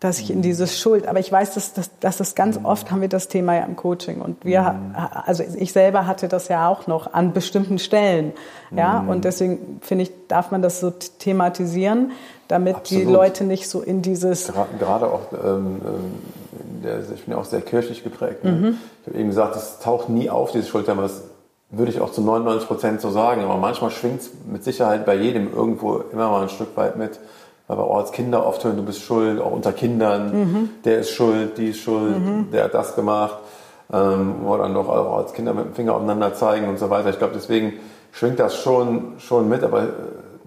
dass 0.00 0.20
ich 0.20 0.30
in 0.30 0.42
dieses 0.42 0.78
Schuld, 0.78 1.08
aber 1.08 1.18
ich 1.18 1.32
weiß, 1.32 1.54
dass, 1.54 1.72
dass, 1.72 1.90
dass 1.98 2.18
das 2.18 2.34
ganz 2.36 2.60
oft 2.62 2.90
haben 2.90 3.00
wir 3.00 3.08
das 3.08 3.26
Thema 3.26 3.56
ja 3.56 3.64
im 3.64 3.74
Coaching 3.74 4.20
und 4.20 4.44
wir, 4.44 4.76
also 5.26 5.42
ich 5.42 5.72
selber 5.72 6.06
hatte 6.06 6.28
das 6.28 6.46
ja 6.46 6.68
auch 6.68 6.86
noch 6.86 7.12
an 7.14 7.32
bestimmten 7.32 7.78
Stellen, 7.80 8.32
ja, 8.70 9.00
und 9.00 9.24
deswegen 9.24 9.80
finde 9.80 10.04
ich, 10.04 10.12
darf 10.28 10.50
man 10.50 10.62
das 10.62 10.80
so 10.80 10.90
thematisieren, 10.90 12.12
damit 12.48 12.76
Absolut. 12.76 13.04
die 13.04 13.10
Leute 13.10 13.44
nicht 13.44 13.68
so 13.68 13.82
in 13.82 14.02
dieses... 14.02 14.52
Gerade 14.78 15.06
auch, 15.06 15.32
ähm, 15.32 15.80
ähm, 15.84 17.14
ich 17.14 17.24
bin 17.24 17.34
ja 17.34 17.38
auch 17.38 17.44
sehr 17.44 17.60
kirchlich 17.60 18.02
geprägt. 18.02 18.44
Ne? 18.44 18.52
Mhm. 18.52 18.78
Ich 19.02 19.08
habe 19.08 19.18
eben 19.18 19.28
gesagt, 19.28 19.56
es 19.56 19.78
taucht 19.80 20.08
nie 20.08 20.30
auf, 20.30 20.52
dieses 20.52 20.68
Schuldthema. 20.68 21.02
Das 21.02 21.24
würde 21.70 21.92
ich 21.92 22.00
auch 22.00 22.10
zu 22.10 22.22
99 22.22 22.66
Prozent 22.66 23.00
so 23.00 23.10
sagen. 23.10 23.42
Aber 23.42 23.56
manchmal 23.56 23.90
schwingt 23.90 24.22
es 24.22 24.30
mit 24.50 24.64
Sicherheit 24.64 25.04
bei 25.04 25.14
jedem 25.14 25.52
irgendwo 25.52 25.98
immer 26.12 26.30
mal 26.30 26.42
ein 26.42 26.48
Stück 26.48 26.76
weit 26.76 26.96
mit. 26.96 27.20
Weil 27.68 27.78
wir 27.78 27.84
auch 27.84 27.98
als 27.98 28.12
Kinder 28.12 28.44
oft 28.44 28.64
hören, 28.64 28.76
du 28.76 28.82
bist 28.82 29.02
schuld, 29.02 29.40
auch 29.40 29.52
unter 29.52 29.72
Kindern, 29.72 30.32
mhm. 30.32 30.70
der 30.84 30.98
ist 30.98 31.10
schuld, 31.10 31.58
die 31.58 31.68
ist 31.68 31.80
schuld, 31.80 32.18
mhm. 32.18 32.50
der 32.50 32.64
hat 32.64 32.74
das 32.74 32.96
gemacht. 32.96 33.38
Ähm, 33.92 34.46
oder 34.46 34.64
dann 34.64 34.74
doch 34.74 34.88
auch 34.88 35.18
als 35.18 35.32
Kinder 35.32 35.54
mit 35.54 35.66
dem 35.66 35.74
Finger 35.74 35.94
aufeinander 35.94 36.34
zeigen 36.34 36.68
und 36.68 36.78
so 36.78 36.90
weiter. 36.90 37.10
Ich 37.10 37.18
glaube, 37.18 37.34
deswegen 37.34 37.74
schwingt 38.12 38.40
das 38.40 38.56
schon, 38.56 39.14
schon 39.18 39.48
mit. 39.48 39.62
Aber 39.62 39.82
äh, 39.82 39.86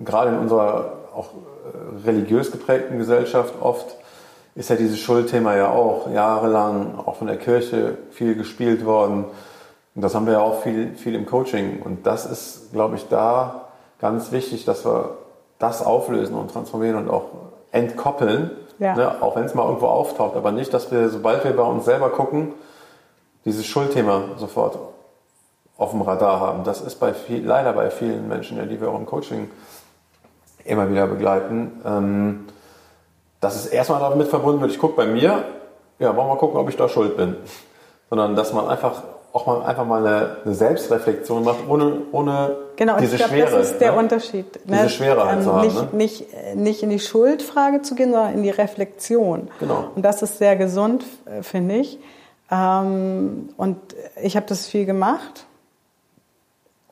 gerade 0.03 0.31
in 0.31 0.39
unserer 0.39 0.93
auch 1.15 1.29
religiös 2.05 2.51
geprägten 2.51 2.97
Gesellschaft 2.97 3.53
oft 3.61 3.95
ist 4.55 4.69
ja 4.69 4.75
dieses 4.75 4.99
Schuldthema 4.99 5.55
ja 5.55 5.69
auch 5.69 6.11
jahrelang 6.11 6.99
auch 7.05 7.15
von 7.15 7.27
der 7.27 7.37
Kirche 7.37 7.97
viel 8.11 8.35
gespielt 8.35 8.85
worden. 8.85 9.25
Und 9.95 10.01
das 10.01 10.15
haben 10.15 10.25
wir 10.25 10.33
ja 10.33 10.41
auch 10.41 10.61
viel, 10.61 10.95
viel 10.95 11.15
im 11.15 11.25
Coaching. 11.25 11.81
Und 11.83 12.05
das 12.05 12.25
ist, 12.25 12.73
glaube 12.73 12.95
ich, 12.95 13.07
da 13.07 13.67
ganz 13.99 14.31
wichtig, 14.31 14.65
dass 14.65 14.85
wir 14.85 15.17
das 15.61 15.85
auflösen 15.85 16.35
und 16.35 16.51
transformieren 16.51 16.97
und 16.97 17.09
auch 17.09 17.25
entkoppeln. 17.71 18.51
Ja. 18.79 18.95
Ne, 18.95 19.21
auch 19.21 19.35
wenn 19.35 19.45
es 19.45 19.53
mal 19.53 19.65
irgendwo 19.65 19.87
auftaucht, 19.87 20.35
aber 20.35 20.51
nicht, 20.51 20.73
dass 20.73 20.91
wir, 20.91 21.09
sobald 21.09 21.43
wir 21.43 21.55
bei 21.55 21.63
uns 21.63 21.85
selber 21.85 22.09
gucken, 22.09 22.53
dieses 23.45 23.65
Schuldthema 23.65 24.23
sofort 24.37 24.77
auf 25.77 25.91
dem 25.91 26.01
Radar 26.01 26.39
haben. 26.39 26.63
Das 26.63 26.81
ist 26.81 26.99
bei 26.99 27.13
viel, 27.13 27.45
leider 27.45 27.73
bei 27.73 27.91
vielen 27.91 28.27
Menschen, 28.27 28.57
ja, 28.57 28.65
die 28.65 28.81
wir 28.81 28.89
auch 28.89 28.97
im 28.97 29.05
Coaching 29.05 29.49
immer 30.63 30.89
wieder 30.89 31.07
begleiten. 31.07 31.81
Ähm, 31.85 32.45
dass 33.39 33.55
es 33.55 33.67
erstmal 33.67 33.99
damit 33.99 34.27
verbunden 34.27 34.61
wird, 34.61 34.71
ich 34.71 34.79
gucke 34.79 34.95
bei 34.95 35.07
mir, 35.07 35.43
ja, 35.99 36.15
wollen 36.15 36.27
wir 36.27 36.33
mal 36.33 36.37
gucken, 36.37 36.59
ob 36.59 36.69
ich 36.69 36.77
da 36.77 36.87
schuld 36.87 37.17
bin. 37.17 37.35
Sondern 38.09 38.35
dass 38.35 38.53
man 38.53 38.67
einfach 38.67 39.01
auch 39.33 39.45
mal 39.45 39.63
einfach 39.63 39.85
mal 39.85 40.05
eine, 40.05 40.37
eine 40.43 40.53
Selbstreflexion 40.53 41.43
macht, 41.43 41.59
ohne, 41.67 42.01
ohne 42.11 42.57
genau, 42.75 42.97
diese 42.97 43.15
ich 43.15 43.17
glaub, 43.19 43.31
Schwere. 43.31 43.57
Das 43.57 43.71
ist 43.71 43.79
der 43.79 43.93
ne? 43.93 43.97
Unterschied. 43.99 44.67
Ne? 44.67 44.77
Diese 44.77 44.89
Schwere 44.89 45.25
halt 45.25 45.39
ähm, 45.39 45.43
zu 45.43 45.53
haben. 45.53 45.67
Nicht, 45.67 45.75
ne? 45.75 45.97
nicht, 45.97 46.55
nicht 46.55 46.83
in 46.83 46.89
die 46.89 46.99
Schuldfrage 46.99 47.81
zu 47.81 47.95
gehen, 47.95 48.11
sondern 48.11 48.33
in 48.33 48.43
die 48.43 48.49
Reflexion. 48.49 49.49
Genau. 49.59 49.91
Und 49.95 50.03
das 50.03 50.21
ist 50.21 50.37
sehr 50.37 50.55
gesund, 50.55 51.05
äh, 51.25 51.43
finde 51.43 51.75
ich. 51.75 51.99
Ähm, 52.51 53.49
und 53.55 53.77
ich 54.21 54.35
habe 54.35 54.45
das 54.47 54.67
viel 54.67 54.85
gemacht. 54.85 55.45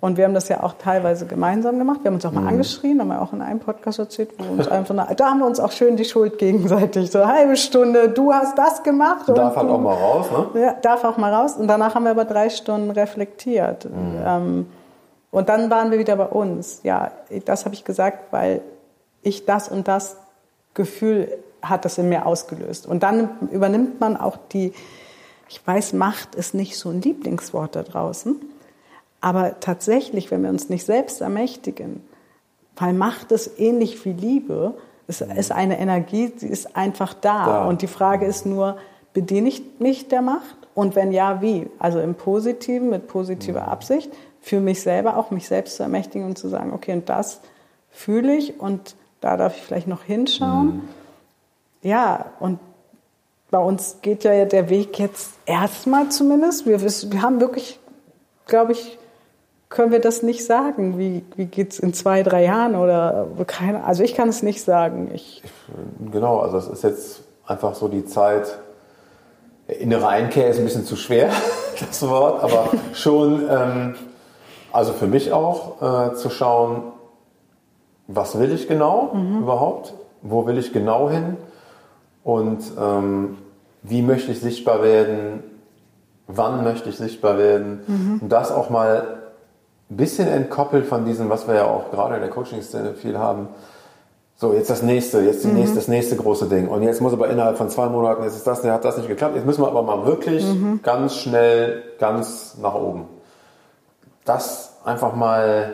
Und 0.02 0.16
wir 0.16 0.24
haben 0.24 0.34
das 0.34 0.48
ja 0.48 0.64
auch 0.64 0.74
teilweise 0.80 1.26
gemeinsam 1.26 1.78
gemacht. 1.78 2.00
Wir 2.04 2.08
haben 2.08 2.16
uns 2.16 2.26
auch 2.26 2.32
mal 2.32 2.42
mhm. 2.42 2.48
angeschrien, 2.48 3.02
haben 3.02 3.10
wir 3.10 3.22
auch 3.22 3.34
in 3.34 3.42
einem 3.42 3.60
Podcast 3.60 4.00
erzählt, 4.00 4.30
wo 4.38 4.54
uns 4.54 4.68
einfach, 4.70 4.96
da 5.14 5.30
haben 5.30 5.40
wir 5.40 5.46
uns 5.46 5.60
auch 5.60 5.72
schön 5.72 5.98
die 5.98 6.06
Schuld 6.06 6.38
gegenseitig. 6.38 7.12
So 7.12 7.22
eine 7.22 7.34
halbe 7.34 7.58
Stunde, 7.58 8.10
du 8.10 8.34
hast 8.34 8.58
das 8.58 8.82
gemacht. 8.84 9.28
Darf 9.28 9.58
halt 9.58 9.70
auch 9.70 9.80
mal 9.80 9.96
raus, 9.96 10.28
ne? 10.32 10.62
Ja, 10.62 10.74
darf 10.74 11.04
auch 11.04 11.18
mal 11.18 11.34
raus. 11.34 11.58
Und 11.58 11.68
danach 11.68 11.96
haben 11.96 12.06
wir 12.06 12.12
aber 12.12 12.24
drei 12.24 12.50
Stunden 12.50 12.92
reflektiert. 12.92 13.86
Mhm. 13.86 14.22
Ähm, 14.26 14.66
und 15.32 15.50
dann 15.50 15.70
waren 15.70 15.92
wir 15.92 16.00
wieder 16.00 16.16
bei 16.16 16.28
uns. 16.28 16.80
Ja, 16.84 17.12
das 17.44 17.66
habe 17.66 17.76
ich 17.76 17.84
gesagt, 17.84 18.32
weil 18.32 18.62
ich 19.22 19.46
das 19.46 19.68
und 19.68 19.90
das 19.90 20.16
Gefühl 20.76 21.28
hat 21.62 21.84
das 21.84 21.98
in 21.98 22.08
mir 22.08 22.26
ausgelöst. 22.26 22.88
Und 22.88 23.04
dann 23.04 23.32
übernimmt 23.52 24.00
man 24.00 24.16
auch 24.16 24.38
die, 24.54 24.72
ich 25.50 25.66
weiß, 25.68 25.92
Macht 25.92 26.36
ist 26.36 26.54
nicht 26.54 26.78
so 26.78 26.90
ein 26.90 27.02
Lieblingswort 27.02 27.76
da 27.76 27.84
draußen 27.84 28.38
aber 29.22 29.60
tatsächlich, 29.60 30.32
wenn 30.32 30.44
wir 30.44 30.50
uns 30.50 30.70
nicht 30.70 30.86
selbst 30.86 31.22
ermächtigen, 31.22 32.04
weil 32.76 32.94
Macht 32.94 33.32
ist 33.32 33.60
ähnlich 33.60 34.04
wie 34.06 34.14
Liebe, 34.14 34.76
es 35.08 35.22
ist 35.22 35.52
eine 35.52 35.80
Energie, 35.80 36.32
sie 36.38 36.48
ist 36.48 36.76
einfach 36.76 37.14
da. 37.14 37.46
da. 37.46 37.66
Und 37.66 37.82
die 37.82 37.88
Frage 37.88 38.26
ist 38.26 38.46
nur, 38.46 38.78
bediene 39.14 39.50
ich 39.50 39.64
mich 39.80 40.08
der 40.08 40.22
Macht? 40.22 40.56
Und 40.76 40.96
wenn 40.96 41.12
ja, 41.12 41.42
wie? 41.42 41.68
Also 41.80 42.00
im 42.00 42.16
Positiven, 42.16 42.90
mit 42.90 43.08
positiver 43.08 43.64
mhm. 43.64 43.70
Absicht, 43.70 44.12
für 44.40 44.62
mich 44.62 44.82
selber 44.82 45.18
auch, 45.18 45.32
mich 45.32 45.48
selbst 45.48 45.78
zu 45.78 45.84
ermächtigen 45.84 46.26
und 46.26 46.38
zu 46.38 46.48
sagen, 46.48 46.72
okay, 46.74 46.94
und 46.94 47.10
das 47.10 47.42
fühle 47.92 48.36
ich 48.36 48.60
und 48.60 48.96
da 49.20 49.36
darf 49.36 49.58
ich 49.58 49.64
vielleicht 49.64 49.88
noch 49.88 50.04
hinschauen. 50.04 50.68
Mhm. 50.68 50.82
Ja, 51.82 52.28
und 52.40 52.60
bei 53.50 53.58
uns 53.58 53.98
geht 54.02 54.24
ja 54.24 54.46
der 54.46 54.70
Weg 54.70 55.00
jetzt 55.00 55.32
erstmal 55.48 56.10
zumindest. 56.10 56.68
Wir, 56.68 56.80
wir 56.82 57.22
haben 57.22 57.42
wirklich, 57.42 57.80
glaube 58.46 58.74
ich, 58.74 58.99
können 59.70 59.92
wir 59.92 60.02
das 60.02 60.24
nicht 60.24 60.46
sagen. 60.46 60.98
Wie, 60.98 61.24
wie 61.36 61.46
geht 61.46 61.72
es 61.74 61.80
in 61.80 61.94
zwei, 61.94 62.24
drei 62.24 62.44
Jahren 62.44 62.76
oder 62.76 63.28
keine 63.46 63.84
Also 63.84 64.04
ich 64.04 64.16
kann 64.16 64.28
es 64.30 64.44
nicht 64.44 64.64
sagen. 64.64 65.12
Ich 65.14 65.44
genau, 66.12 66.40
also 66.40 66.58
es 66.58 66.68
ist 66.68 66.84
jetzt 66.84 67.22
einfach 67.46 67.76
so 67.76 67.88
die 67.88 68.06
Zeit. 68.06 68.58
Innere 69.68 70.08
Einkehr 70.08 70.50
ist 70.50 70.58
ein 70.58 70.66
bisschen 70.66 70.86
zu 70.86 70.96
schwer, 70.96 71.30
das 71.80 72.08
Wort, 72.08 72.44
aber 72.44 72.70
schon, 72.94 73.48
ähm, 73.48 73.96
also 74.72 74.94
für 74.94 75.06
mich 75.06 75.32
auch, 75.32 76.12
äh, 76.12 76.16
zu 76.16 76.32
schauen, 76.32 76.92
was 78.08 78.40
will 78.40 78.52
ich 78.52 78.68
genau 78.68 79.14
mhm. 79.14 79.44
überhaupt? 79.44 79.94
Wo 80.24 80.48
will 80.48 80.58
ich 80.58 80.74
genau 80.74 81.12
hin? 81.12 81.38
Und 82.24 82.64
ähm, 82.80 83.38
wie 83.84 84.02
möchte 84.02 84.32
ich 84.32 84.42
sichtbar 84.42 84.82
werden? 84.82 85.44
Wann 86.26 86.64
möchte 86.64 86.90
ich 86.90 86.98
sichtbar 86.98 87.38
werden? 87.38 87.82
Mhm. 87.86 88.20
Und 88.24 88.30
das 88.30 88.52
auch 88.52 88.72
mal 88.72 89.19
ein 89.90 89.98
bisschen 89.98 90.28
entkoppelt 90.28 90.86
von 90.86 91.06
diesem, 91.06 91.30
was 91.30 91.48
wir 91.48 91.56
ja 91.56 91.66
auch 91.66 91.90
gerade 91.92 92.16
in 92.16 92.22
der 92.22 92.30
Coaching-Szene 92.30 92.94
viel 92.94 93.18
haben. 93.18 93.48
So, 94.36 94.54
jetzt 94.54 94.70
das 94.70 94.84
nächste, 94.84 95.20
jetzt 95.22 95.46
mhm. 95.46 95.56
nächste, 95.56 95.76
das 95.76 95.88
nächste 95.88 96.16
große 96.16 96.48
Ding. 96.48 96.68
Und 96.68 96.84
jetzt 96.84 97.02
muss 97.02 97.12
aber 97.12 97.30
innerhalb 97.30 97.58
von 97.58 97.70
zwei 97.70 97.88
Monaten, 97.88 98.24
jetzt 98.24 98.36
ist 98.36 98.48
das, 98.48 98.64
hat 98.64 98.86
das 98.86 98.98
nicht 98.98 99.10
geklappt. 99.10 99.36
Jetzt 99.36 99.46
müssen 99.46 99.62
wir 99.62 99.68
aber 99.68 99.82
mal 99.82 100.06
wirklich 100.06 100.46
mhm. 100.46 100.80
ganz 100.84 101.16
schnell, 101.16 101.84
ganz 102.00 102.58
nach 102.62 102.76
oben. 102.76 103.08
Das 104.26 104.78
einfach 104.86 105.16
mal 105.16 105.74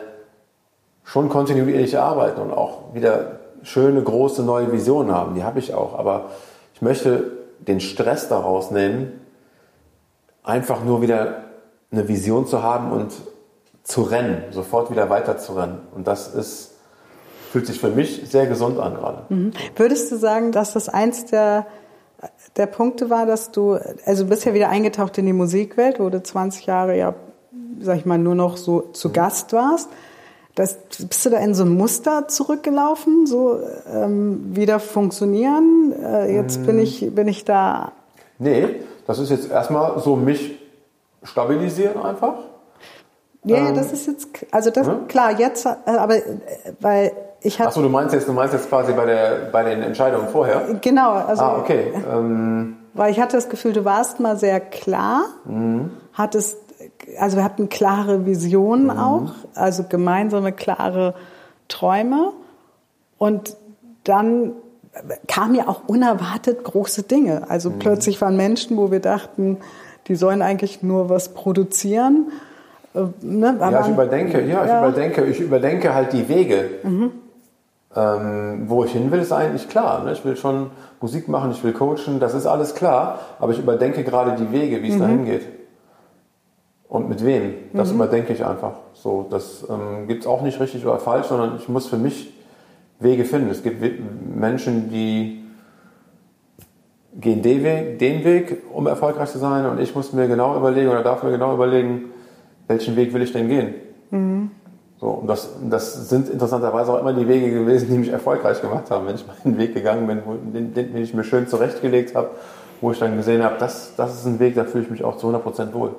schon 1.04 1.28
kontinuierlich 1.28 1.98
arbeiten 1.98 2.40
und 2.40 2.52
auch 2.52 2.94
wieder 2.94 3.38
schöne, 3.62 4.02
große, 4.02 4.42
neue 4.42 4.72
Visionen 4.72 5.14
haben. 5.14 5.34
Die 5.34 5.44
habe 5.44 5.58
ich 5.58 5.74
auch. 5.74 5.98
Aber 5.98 6.30
ich 6.74 6.82
möchte 6.82 7.32
den 7.58 7.80
Stress 7.80 8.28
daraus 8.28 8.70
nehmen, 8.70 9.20
einfach 10.42 10.82
nur 10.82 11.02
wieder 11.02 11.44
eine 11.92 12.08
Vision 12.08 12.46
zu 12.46 12.62
haben 12.62 12.90
und 12.92 13.12
zu 13.86 14.02
rennen, 14.02 14.42
sofort 14.50 14.90
wieder 14.90 15.08
weiter 15.10 15.38
zu 15.38 15.52
rennen. 15.52 15.78
Und 15.94 16.08
das 16.08 16.34
ist, 16.34 16.72
fühlt 17.52 17.66
sich 17.66 17.80
für 17.80 17.90
mich 17.90 18.22
sehr 18.28 18.46
gesund 18.46 18.80
an 18.80 18.94
gerade. 18.94 19.22
Mhm. 19.28 19.52
Würdest 19.76 20.10
du 20.10 20.16
sagen, 20.16 20.50
dass 20.50 20.72
das 20.72 20.88
eins 20.88 21.26
der, 21.26 21.66
der 22.56 22.66
Punkte 22.66 23.10
war, 23.10 23.26
dass 23.26 23.52
du, 23.52 23.78
also 24.04 24.24
du 24.24 24.28
bist 24.28 24.44
ja 24.44 24.54
wieder 24.54 24.70
eingetaucht 24.70 25.16
in 25.18 25.26
die 25.26 25.32
Musikwelt, 25.32 26.00
wo 26.00 26.10
du 26.10 26.20
20 26.20 26.66
Jahre 26.66 26.98
ja, 26.98 27.14
sag 27.80 27.98
ich 27.98 28.06
mal, 28.06 28.18
nur 28.18 28.34
noch 28.34 28.56
so 28.56 28.80
zu 28.80 29.08
mhm. 29.08 29.12
Gast 29.12 29.52
warst. 29.52 29.88
Das, 30.56 30.78
bist 31.08 31.24
du 31.24 31.30
da 31.30 31.38
in 31.38 31.54
so 31.54 31.62
ein 31.62 31.76
Muster 31.76 32.26
zurückgelaufen, 32.26 33.26
so 33.26 33.60
ähm, 33.92 34.56
wieder 34.56 34.80
funktionieren? 34.80 35.92
Äh, 36.02 36.34
jetzt 36.34 36.66
bin 36.66 36.76
mhm. 36.76 36.82
ich, 36.82 37.14
bin 37.14 37.28
ich 37.28 37.44
da. 37.44 37.92
Nee, 38.40 38.80
das 39.06 39.20
ist 39.20 39.30
jetzt 39.30 39.48
erstmal 39.48 40.00
so 40.00 40.16
mich 40.16 40.58
stabilisieren 41.22 42.02
einfach. 42.02 42.34
Ja, 43.46 43.68
ähm, 43.68 43.74
das 43.74 43.92
ist 43.92 44.06
jetzt, 44.06 44.28
also 44.50 44.70
das, 44.70 44.86
hm? 44.86 45.08
klar, 45.08 45.38
jetzt, 45.38 45.66
äh, 45.66 45.70
aber, 45.86 46.16
äh, 46.16 46.22
weil 46.80 47.12
ich 47.40 47.58
hatte. 47.58 47.68
Achso, 47.68 47.82
du 47.82 47.88
meinst 47.88 48.12
jetzt, 48.12 48.28
du 48.28 48.32
meinst 48.32 48.52
jetzt 48.52 48.68
quasi 48.68 48.92
bei 48.92 49.06
der, 49.06 49.48
bei 49.52 49.62
den 49.62 49.82
Entscheidungen 49.82 50.28
vorher? 50.28 50.62
Genau, 50.80 51.12
also. 51.12 51.42
Ah, 51.42 51.58
okay. 51.58 51.92
Ähm, 52.12 52.76
Weil 52.94 53.12
ich 53.12 53.20
hatte 53.20 53.36
das 53.36 53.48
Gefühl, 53.48 53.72
du 53.72 53.84
warst 53.84 54.20
mal 54.20 54.36
sehr 54.36 54.58
klar, 54.58 55.26
mhm. 55.44 55.90
hattest, 56.12 56.58
also 57.18 57.36
wir 57.36 57.44
hatten 57.44 57.68
klare 57.68 58.26
Visionen 58.26 58.84
mhm. 58.84 58.98
auch, 58.98 59.30
also 59.54 59.84
gemeinsame 59.88 60.52
klare 60.52 61.14
Träume. 61.68 62.32
Und 63.18 63.56
dann 64.04 64.52
kamen 65.28 65.54
ja 65.54 65.68
auch 65.68 65.82
unerwartet 65.86 66.64
große 66.64 67.04
Dinge. 67.04 67.48
Also 67.48 67.70
mhm. 67.70 67.78
plötzlich 67.78 68.20
waren 68.20 68.36
Menschen, 68.36 68.76
wo 68.76 68.90
wir 68.90 69.00
dachten, 69.00 69.58
die 70.08 70.16
sollen 70.16 70.42
eigentlich 70.42 70.82
nur 70.82 71.08
was 71.08 71.34
produzieren. 71.34 72.32
Äh, 72.96 73.06
ne? 73.20 73.56
Ja, 73.60 73.80
ich 73.82 73.88
überdenke, 73.88 74.40
ja, 74.40 74.64
ich 74.64 74.70
ja. 74.70 74.78
überdenke, 74.86 75.24
ich 75.26 75.40
überdenke 75.40 75.94
halt 75.94 76.12
die 76.12 76.28
Wege. 76.28 76.70
Mhm. 76.82 77.12
Ähm, 77.94 78.64
wo 78.66 78.84
ich 78.84 78.92
hin 78.92 79.10
will, 79.10 79.20
ist 79.20 79.32
eigentlich 79.32 79.68
klar. 79.68 80.04
Ne? 80.04 80.12
Ich 80.12 80.24
will 80.24 80.36
schon 80.36 80.70
Musik 81.00 81.28
machen, 81.28 81.50
ich 81.50 81.62
will 81.64 81.72
coachen, 81.72 82.20
das 82.20 82.34
ist 82.34 82.46
alles 82.46 82.74
klar. 82.74 83.20
Aber 83.38 83.52
ich 83.52 83.58
überdenke 83.58 84.02
gerade 84.04 84.36
die 84.36 84.50
Wege, 84.52 84.82
wie 84.82 84.88
es 84.88 84.96
mhm. 84.96 85.00
dahin 85.00 85.24
geht. 85.24 85.46
Und 86.88 87.08
mit 87.08 87.24
wem. 87.24 87.54
Das 87.72 87.88
mhm. 87.88 87.96
überdenke 87.96 88.32
ich 88.32 88.44
einfach. 88.44 88.74
So, 88.94 89.26
das 89.30 89.66
ähm, 89.68 90.06
gibt 90.08 90.22
es 90.22 90.26
auch 90.26 90.42
nicht 90.42 90.60
richtig 90.60 90.84
oder 90.86 90.98
falsch, 90.98 91.26
sondern 91.26 91.56
ich 91.56 91.68
muss 91.68 91.86
für 91.86 91.96
mich 91.96 92.32
Wege 92.98 93.24
finden. 93.24 93.50
Es 93.50 93.62
gibt 93.62 93.82
Menschen, 94.34 94.90
die 94.90 95.44
gehen 97.18 97.42
den 97.42 97.64
Weg, 97.64 97.98
den 97.98 98.24
Weg, 98.24 98.62
um 98.72 98.86
erfolgreich 98.86 99.30
zu 99.30 99.38
sein 99.38 99.66
und 99.66 99.80
ich 99.80 99.94
muss 99.94 100.12
mir 100.12 100.28
genau 100.28 100.56
überlegen 100.56 100.90
oder 100.90 101.02
darf 101.02 101.22
mir 101.22 101.30
genau 101.30 101.54
überlegen, 101.54 102.10
welchen 102.68 102.96
Weg 102.96 103.12
will 103.14 103.22
ich 103.22 103.32
denn 103.32 103.48
gehen. 103.48 103.74
Mhm. 104.10 104.50
So, 104.98 105.08
und 105.08 105.26
das, 105.26 105.50
das 105.68 106.08
sind 106.08 106.30
interessanterweise 106.30 106.92
auch 106.92 107.00
immer 107.00 107.12
die 107.12 107.28
Wege 107.28 107.50
gewesen, 107.50 107.88
die 107.90 107.98
mich 107.98 108.08
erfolgreich 108.08 108.62
gemacht 108.62 108.90
haben. 108.90 109.06
Wenn 109.06 109.16
ich 109.16 109.24
meinen 109.26 109.58
Weg 109.58 109.74
gegangen 109.74 110.06
bin, 110.06 110.22
den, 110.54 110.74
den 110.74 110.96
ich 110.96 111.12
mir 111.12 111.24
schön 111.24 111.46
zurechtgelegt 111.48 112.14
habe, 112.14 112.30
wo 112.80 112.92
ich 112.92 112.98
dann 112.98 113.16
gesehen 113.16 113.42
habe, 113.42 113.56
das, 113.58 113.94
das 113.96 114.14
ist 114.14 114.26
ein 114.26 114.38
Weg, 114.38 114.54
da 114.54 114.64
fühle 114.64 114.84
ich 114.84 114.90
mich 114.90 115.04
auch 115.04 115.16
zu 115.16 115.28
100% 115.28 115.74
wohl. 115.74 115.94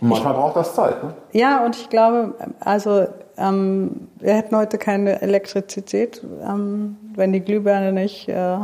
Und 0.00 0.08
manchmal 0.08 0.34
braucht 0.34 0.56
das 0.56 0.74
Zeit. 0.74 1.02
Ne? 1.02 1.14
Ja, 1.32 1.64
und 1.64 1.76
ich 1.76 1.90
glaube, 1.90 2.34
also 2.60 3.06
ähm, 3.36 4.08
wir 4.18 4.34
hätten 4.34 4.56
heute 4.56 4.78
keine 4.78 5.20
Elektrizität, 5.20 6.22
ähm, 6.42 6.96
wenn 7.14 7.32
die 7.32 7.40
Glühbirne 7.40 7.92
nicht, 7.92 8.28
äh, 8.28 8.58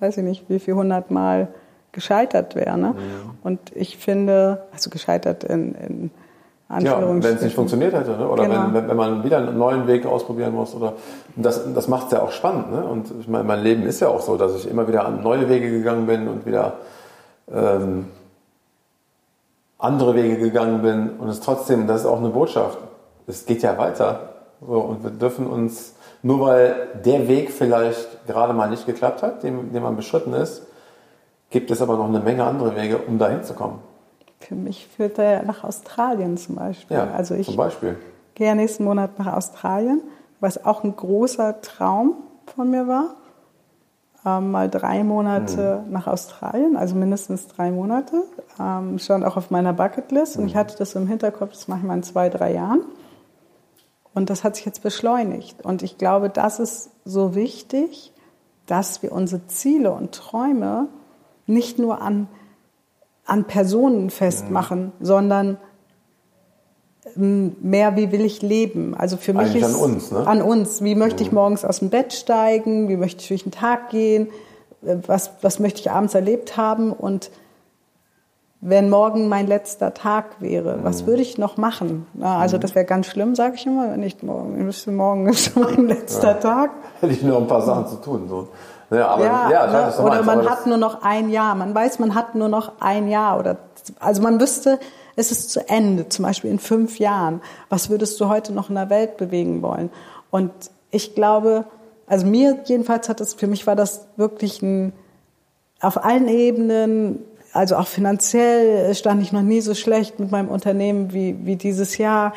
weiß 0.00 0.18
ich 0.18 0.24
nicht, 0.24 0.48
wie 0.48 0.58
viel 0.58 0.74
hundertmal 0.74 1.48
gescheitert 1.92 2.54
wäre. 2.54 2.78
Ne? 2.78 2.94
Ja. 2.96 3.34
Und 3.42 3.60
ich 3.74 3.96
finde, 3.96 4.62
also 4.72 4.90
gescheitert 4.90 5.44
in, 5.44 5.74
in 5.74 6.10
ja, 6.78 7.00
wenn 7.00 7.24
es 7.24 7.42
nicht 7.42 7.56
funktioniert 7.56 7.92
hätte, 7.92 8.12
ne? 8.12 8.28
oder 8.28 8.44
genau. 8.44 8.72
wenn, 8.72 8.88
wenn 8.88 8.96
man 8.96 9.24
wieder 9.24 9.38
einen 9.38 9.58
neuen 9.58 9.88
Weg 9.88 10.06
ausprobieren 10.06 10.54
muss. 10.54 10.72
Oder 10.72 10.92
das, 11.34 11.74
das 11.74 11.88
macht 11.88 12.06
es 12.06 12.12
ja 12.12 12.22
auch 12.22 12.30
spannend. 12.30 12.70
Ne? 12.70 12.84
Und 12.84 13.12
ich 13.20 13.26
meine, 13.26 13.42
mein 13.42 13.60
Leben 13.60 13.82
ist 13.82 13.98
ja 13.98 14.06
auch 14.06 14.20
so, 14.20 14.36
dass 14.36 14.54
ich 14.54 14.70
immer 14.70 14.86
wieder 14.86 15.04
an 15.04 15.20
neue 15.20 15.48
Wege 15.48 15.68
gegangen 15.68 16.06
bin 16.06 16.28
und 16.28 16.46
wieder 16.46 16.74
ähm, 17.52 18.06
andere 19.78 20.14
Wege 20.14 20.38
gegangen 20.38 20.80
bin. 20.80 21.10
Und 21.18 21.28
es 21.28 21.40
trotzdem, 21.40 21.88
das 21.88 22.02
ist 22.02 22.06
auch 22.06 22.18
eine 22.18 22.28
Botschaft. 22.28 22.78
Es 23.26 23.46
geht 23.46 23.62
ja 23.62 23.76
weiter. 23.76 24.34
So, 24.64 24.78
und 24.78 25.02
wir 25.02 25.10
dürfen 25.10 25.48
uns, 25.48 25.94
nur 26.22 26.46
weil 26.46 26.88
der 27.04 27.26
Weg 27.26 27.50
vielleicht 27.50 28.26
gerade 28.28 28.52
mal 28.52 28.70
nicht 28.70 28.86
geklappt 28.86 29.24
hat, 29.24 29.42
den, 29.42 29.72
den 29.72 29.82
man 29.82 29.96
beschritten 29.96 30.34
ist, 30.34 30.62
gibt 31.50 31.70
es 31.70 31.82
aber 31.82 31.96
noch 31.96 32.08
eine 32.08 32.20
Menge 32.20 32.44
andere 32.44 32.74
Wege, 32.76 32.98
um 32.98 33.18
dahin 33.18 33.42
zu 33.42 33.54
kommen. 33.54 33.80
Für 34.38 34.54
mich 34.54 34.86
führt 34.86 35.18
er 35.18 35.42
nach 35.42 35.64
Australien 35.64 36.38
zum 36.38 36.56
Beispiel. 36.56 36.96
Ja, 36.96 37.10
also 37.10 37.34
ich 37.34 37.46
zum 37.46 37.56
Beispiel. 37.56 37.98
gehe 38.34 38.46
ja 38.46 38.54
nächsten 38.54 38.84
Monat 38.84 39.18
nach 39.18 39.36
Australien, 39.36 40.00
was 40.40 40.64
auch 40.64 40.82
ein 40.82 40.96
großer 40.96 41.60
Traum 41.60 42.14
von 42.54 42.70
mir 42.70 42.88
war. 42.88 43.16
Ähm, 44.24 44.50
mal 44.50 44.68
drei 44.68 45.02
Monate 45.02 45.82
hm. 45.84 45.92
nach 45.92 46.06
Australien, 46.06 46.76
also 46.76 46.94
mindestens 46.94 47.48
drei 47.48 47.70
Monate. 47.70 48.22
Ähm, 48.58 48.98
stand 48.98 49.24
auch 49.24 49.36
auf 49.36 49.50
meiner 49.50 49.72
Bucketlist 49.72 50.34
hm. 50.34 50.42
und 50.42 50.48
ich 50.48 50.54
hm. 50.54 50.60
hatte 50.60 50.76
das 50.78 50.94
im 50.94 51.06
Hinterkopf, 51.06 51.52
das 51.52 51.68
mache 51.68 51.80
ich 51.80 51.86
mal 51.86 51.94
in 51.94 52.02
zwei, 52.02 52.28
drei 52.28 52.54
Jahren. 52.54 52.82
Und 54.12 54.28
das 54.28 54.42
hat 54.42 54.56
sich 54.56 54.64
jetzt 54.64 54.82
beschleunigt. 54.82 55.64
Und 55.64 55.82
ich 55.82 55.96
glaube, 55.96 56.30
das 56.30 56.58
ist 56.58 56.90
so 57.04 57.34
wichtig, 57.34 58.12
dass 58.66 59.02
wir 59.02 59.12
unsere 59.12 59.46
Ziele 59.46 59.92
und 59.92 60.12
Träume 60.12 60.88
nicht 61.50 61.78
nur 61.78 62.00
an 62.00 62.28
an 63.30 63.44
Personen 63.44 64.10
festmachen, 64.10 64.86
mhm. 64.86 65.04
sondern 65.04 65.56
ähm, 67.16 67.56
mehr, 67.60 67.96
wie 67.96 68.10
will 68.10 68.24
ich 68.24 68.42
leben? 68.42 68.94
Also 68.96 69.16
für 69.16 69.32
mich 69.32 69.50
Eigentlich 69.50 69.62
ist 69.62 69.74
an 69.74 69.80
uns, 69.80 70.10
ne? 70.10 70.26
an 70.26 70.42
uns. 70.42 70.82
Wie 70.82 70.96
möchte 70.96 71.22
ich 71.22 71.30
mhm. 71.30 71.36
morgens 71.36 71.64
aus 71.64 71.78
dem 71.78 71.90
Bett 71.90 72.12
steigen? 72.12 72.88
Wie 72.88 72.96
möchte 72.96 73.22
ich 73.22 73.28
durch 73.28 73.44
den 73.44 73.52
Tag 73.52 73.90
gehen? 73.90 74.28
Äh, 74.84 74.96
was, 75.06 75.30
was 75.42 75.60
möchte 75.60 75.80
ich 75.80 75.90
abends 75.90 76.14
erlebt 76.14 76.56
haben? 76.56 76.92
Und 76.92 77.30
wenn 78.60 78.90
morgen 78.90 79.28
mein 79.28 79.46
letzter 79.46 79.94
Tag 79.94 80.40
wäre, 80.40 80.78
mhm. 80.78 80.84
was 80.84 81.06
würde 81.06 81.22
ich 81.22 81.38
noch 81.38 81.56
machen? 81.56 82.06
Na, 82.14 82.38
also 82.38 82.56
mhm. 82.56 82.62
das 82.62 82.74
wäre 82.74 82.84
ganz 82.84 83.06
schlimm, 83.06 83.36
sage 83.36 83.54
ich 83.54 83.64
immer. 83.64 83.92
Wenn 83.92 84.02
ich 84.02 84.24
morgen, 84.24 84.72
morgen 84.88 85.28
ist 85.28 85.56
mein 85.56 85.86
letzter 85.86 86.32
ja. 86.32 86.34
Tag. 86.34 86.70
Hätte 87.00 87.12
ich 87.12 87.22
nur 87.22 87.38
ein 87.38 87.46
paar 87.46 87.62
Sachen 87.62 87.86
zu 87.86 87.96
tun. 87.96 88.28
So. 88.28 88.48
Ja, 88.90 89.08
aber, 89.08 89.24
ja, 89.24 89.50
ja 89.50 89.66
ne? 89.66 90.04
oder 90.04 90.22
man 90.22 90.48
hat 90.48 90.66
nur 90.66 90.76
noch 90.76 91.02
ein 91.02 91.30
Jahr. 91.30 91.54
Man 91.54 91.74
weiß, 91.74 91.98
man 91.98 92.14
hat 92.14 92.34
nur 92.34 92.48
noch 92.48 92.72
ein 92.80 93.08
Jahr 93.08 93.38
oder 93.38 93.56
also 93.98 94.22
man 94.22 94.40
wüsste, 94.40 94.78
es 95.16 95.30
ist 95.30 95.50
zu 95.50 95.68
Ende. 95.68 96.08
Zum 96.08 96.24
Beispiel 96.24 96.50
in 96.50 96.58
fünf 96.58 96.98
Jahren. 96.98 97.40
Was 97.68 97.90
würdest 97.90 98.20
du 98.20 98.28
heute 98.28 98.52
noch 98.52 98.68
in 98.68 98.74
der 98.74 98.90
Welt 98.90 99.16
bewegen 99.16 99.62
wollen? 99.62 99.90
Und 100.30 100.52
ich 100.90 101.14
glaube, 101.14 101.64
also 102.06 102.26
mir 102.26 102.58
jedenfalls 102.64 103.08
hat 103.08 103.20
es 103.20 103.34
für 103.34 103.46
mich 103.46 103.66
war 103.66 103.76
das 103.76 104.06
wirklich 104.16 104.62
ein 104.62 104.92
auf 105.80 106.04
allen 106.04 106.28
Ebenen 106.28 107.24
also 107.52 107.76
auch 107.76 107.86
finanziell 107.86 108.94
stand 108.94 109.22
ich 109.22 109.32
noch 109.32 109.42
nie 109.42 109.60
so 109.60 109.74
schlecht 109.74 110.20
mit 110.20 110.30
meinem 110.30 110.48
Unternehmen 110.48 111.12
wie, 111.12 111.36
wie 111.44 111.56
dieses 111.56 111.98
Jahr. 111.98 112.32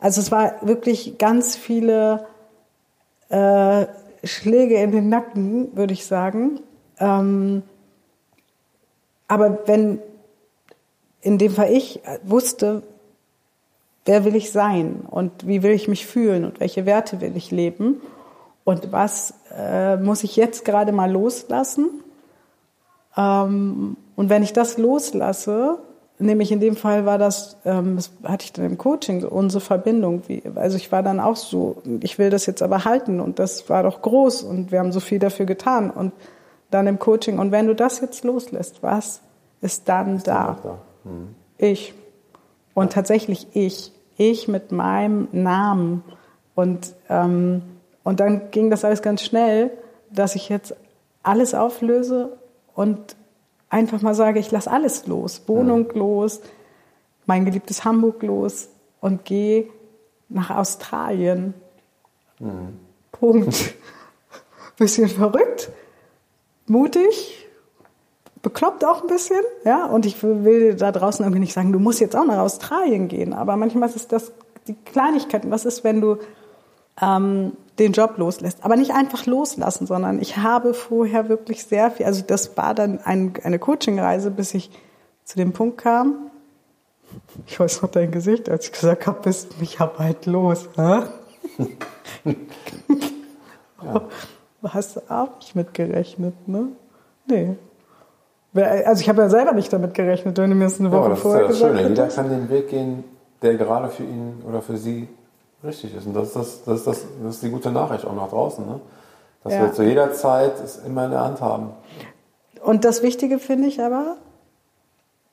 Also 0.00 0.20
es 0.20 0.32
war 0.32 0.54
wirklich 0.62 1.18
ganz 1.18 1.56
viele 1.56 2.26
äh, 3.28 3.86
Schläge 4.26 4.76
in 4.76 4.92
den 4.92 5.08
Nacken, 5.08 5.76
würde 5.76 5.92
ich 5.92 6.06
sagen. 6.06 6.60
Ähm, 6.98 7.62
aber 9.28 9.66
wenn 9.66 10.00
in 11.20 11.38
dem 11.38 11.52
Fall 11.52 11.72
ich 11.72 12.00
wusste, 12.22 12.82
wer 14.04 14.24
will 14.24 14.36
ich 14.36 14.52
sein 14.52 15.00
und 15.10 15.46
wie 15.46 15.62
will 15.62 15.72
ich 15.72 15.88
mich 15.88 16.06
fühlen 16.06 16.44
und 16.44 16.60
welche 16.60 16.86
Werte 16.86 17.20
will 17.20 17.36
ich 17.36 17.50
leben 17.50 18.00
und 18.64 18.92
was 18.92 19.34
äh, 19.56 19.96
muss 19.96 20.24
ich 20.24 20.36
jetzt 20.36 20.64
gerade 20.64 20.92
mal 20.92 21.10
loslassen. 21.10 21.88
Ähm, 23.16 23.96
und 24.14 24.28
wenn 24.28 24.42
ich 24.42 24.52
das 24.52 24.78
loslasse, 24.78 25.78
Nämlich 26.18 26.50
in 26.50 26.60
dem 26.60 26.76
Fall 26.76 27.04
war 27.04 27.18
das, 27.18 27.58
ähm, 27.66 27.96
das 27.96 28.10
hatte 28.24 28.44
ich 28.44 28.52
dann 28.52 28.64
im 28.64 28.78
Coaching, 28.78 29.22
unsere 29.24 29.60
Verbindung. 29.60 30.22
Wie, 30.28 30.42
also 30.54 30.76
ich 30.76 30.90
war 30.90 31.02
dann 31.02 31.20
auch 31.20 31.36
so, 31.36 31.82
ich 32.00 32.18
will 32.18 32.30
das 32.30 32.46
jetzt 32.46 32.62
aber 32.62 32.84
halten 32.84 33.20
und 33.20 33.38
das 33.38 33.68
war 33.68 33.82
doch 33.82 34.00
groß 34.00 34.42
und 34.42 34.72
wir 34.72 34.78
haben 34.78 34.92
so 34.92 35.00
viel 35.00 35.18
dafür 35.18 35.44
getan 35.44 35.90
und 35.90 36.12
dann 36.70 36.86
im 36.86 36.98
Coaching. 36.98 37.38
Und 37.38 37.52
wenn 37.52 37.66
du 37.66 37.74
das 37.74 38.00
jetzt 38.00 38.24
loslässt, 38.24 38.82
was 38.82 39.20
ist 39.60 39.88
dann 39.88 40.16
ist 40.16 40.26
da? 40.26 40.58
da. 40.62 40.78
Mhm. 41.04 41.34
Ich. 41.58 41.94
Und 42.74 42.92
tatsächlich 42.92 43.48
ich. 43.52 43.92
Ich 44.16 44.48
mit 44.48 44.72
meinem 44.72 45.28
Namen. 45.32 46.02
Und, 46.54 46.94
ähm, 47.10 47.62
und 48.02 48.20
dann 48.20 48.50
ging 48.50 48.70
das 48.70 48.84
alles 48.84 49.02
ganz 49.02 49.22
schnell, 49.22 49.70
dass 50.10 50.34
ich 50.34 50.48
jetzt 50.48 50.74
alles 51.22 51.54
auflöse 51.54 52.38
und 52.74 53.15
einfach 53.68 54.02
mal 54.02 54.14
sage, 54.14 54.38
ich 54.38 54.50
lasse 54.50 54.70
alles 54.70 55.06
los, 55.06 55.42
Wohnung 55.46 55.86
ja. 55.88 55.98
los, 55.98 56.40
mein 57.26 57.44
geliebtes 57.44 57.84
Hamburg 57.84 58.22
los 58.22 58.68
und 59.00 59.24
gehe 59.24 59.68
nach 60.28 60.50
Australien. 60.50 61.54
Mhm. 62.38 62.78
Punkt. 63.12 63.74
bisschen 64.76 65.08
verrückt, 65.08 65.70
mutig, 66.66 67.46
bekloppt 68.42 68.84
auch 68.84 69.02
ein 69.02 69.08
bisschen, 69.08 69.40
ja. 69.64 69.86
Und 69.86 70.06
ich 70.06 70.22
will 70.22 70.74
da 70.74 70.92
draußen 70.92 71.24
irgendwie 71.24 71.40
nicht 71.40 71.52
sagen, 71.52 71.72
du 71.72 71.78
musst 71.78 72.00
jetzt 72.00 72.14
auch 72.14 72.26
nach 72.26 72.38
Australien 72.38 73.08
gehen. 73.08 73.32
Aber 73.32 73.56
manchmal 73.56 73.88
ist 73.88 74.12
das 74.12 74.32
die 74.68 74.74
Kleinigkeiten. 74.74 75.50
Was 75.50 75.64
ist, 75.64 75.84
wenn 75.84 76.00
du 76.00 76.18
ähm, 77.00 77.52
den 77.78 77.92
Job 77.92 78.16
loslässt. 78.16 78.64
Aber 78.64 78.76
nicht 78.76 78.92
einfach 78.92 79.26
loslassen, 79.26 79.86
sondern 79.86 80.20
ich 80.20 80.38
habe 80.38 80.74
vorher 80.74 81.28
wirklich 81.28 81.64
sehr 81.64 81.90
viel, 81.90 82.06
also 82.06 82.22
das 82.26 82.56
war 82.56 82.74
dann 82.74 83.00
ein, 83.04 83.34
eine 83.42 83.58
Coachingreise, 83.58 84.30
bis 84.30 84.54
ich 84.54 84.70
zu 85.24 85.36
dem 85.36 85.52
Punkt 85.52 85.78
kam. 85.78 86.30
Ich 87.46 87.58
weiß 87.58 87.82
noch 87.82 87.90
dein 87.90 88.10
Gesicht, 88.10 88.48
als 88.48 88.66
ich 88.66 88.72
gesagt 88.72 89.06
habe, 89.06 89.20
bist 89.22 89.60
mich 89.60 89.78
ja 89.78 89.86
bald 89.86 90.26
los. 90.26 90.68
Hä? 90.76 91.02
ja. 93.84 94.02
Hast 94.62 94.96
du 94.96 95.00
auch 95.08 95.36
nicht 95.38 95.54
mitgerechnet, 95.54 96.34
ne? 96.48 96.68
Nee. 97.26 97.56
Also 98.54 99.02
ich 99.02 99.08
habe 99.08 99.22
ja 99.22 99.28
selber 99.28 99.52
nicht 99.52 99.72
damit 99.72 99.94
gerechnet, 99.94 100.38
wenn 100.38 100.50
du 100.50 100.56
mir 100.56 100.64
das 100.64 100.80
eine 100.80 100.90
Woche 100.90 101.10
ja, 101.10 101.16
vorher 101.16 101.46
gesagt. 101.46 101.50
Das 101.50 101.56
ist 101.56 101.62
ja 101.62 101.68
das 101.68 101.78
Schöne. 101.78 101.88
Jeder 101.88 102.08
kann 102.08 102.30
den 102.30 102.50
Weg 102.50 102.68
gehen, 102.70 103.04
der 103.42 103.54
gerade 103.54 103.88
für 103.88 104.02
ihn 104.02 104.42
oder 104.48 104.62
für 104.62 104.76
sie 104.76 105.08
richtig 105.66 105.94
ist. 105.94 106.06
Und 106.06 106.14
das 106.14 106.28
ist, 106.28 106.36
das, 106.36 106.64
das, 106.64 106.78
ist, 106.78 106.86
das, 106.86 107.04
das 107.22 107.34
ist 107.34 107.42
die 107.42 107.50
gute 107.50 107.70
Nachricht 107.70 108.04
auch 108.04 108.14
nach 108.14 108.28
draußen. 108.28 108.64
Ne? 108.64 108.80
Dass 109.44 109.52
ja. 109.52 109.62
wir 109.62 109.72
zu 109.72 109.82
jeder 109.82 110.12
Zeit 110.12 110.60
es 110.62 110.78
immer 110.78 111.04
in 111.04 111.10
der 111.10 111.20
Hand 111.20 111.40
haben. 111.40 111.70
Und 112.62 112.84
das 112.84 113.02
Wichtige 113.02 113.38
finde 113.38 113.68
ich 113.68 113.80
aber, 113.80 114.16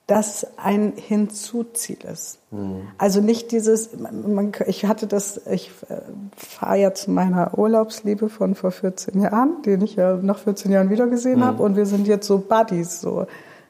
dass 0.06 0.46
ein 0.58 0.92
Hinzuziel 0.96 1.98
ist. 2.04 2.38
Mhm. 2.50 2.88
Also 2.98 3.20
nicht 3.20 3.52
dieses, 3.52 3.90
man, 3.98 4.52
ich 4.66 4.84
hatte 4.84 5.06
das, 5.06 5.40
ich 5.46 5.70
äh, 5.88 6.00
fahre 6.36 6.78
ja 6.78 6.94
zu 6.94 7.10
meiner 7.10 7.58
Urlaubsliebe 7.58 8.28
von 8.28 8.54
vor 8.54 8.70
14 8.70 9.20
Jahren, 9.20 9.62
den 9.62 9.80
ich 9.80 9.96
ja 9.96 10.16
nach 10.16 10.38
14 10.38 10.70
Jahren 10.70 10.90
wiedergesehen 10.90 11.40
mhm. 11.40 11.44
habe 11.44 11.62
und 11.62 11.76
wir 11.76 11.86
sind 11.86 12.06
jetzt 12.06 12.26
so 12.26 12.38
Buddies, 12.38 13.00
so 13.00 13.26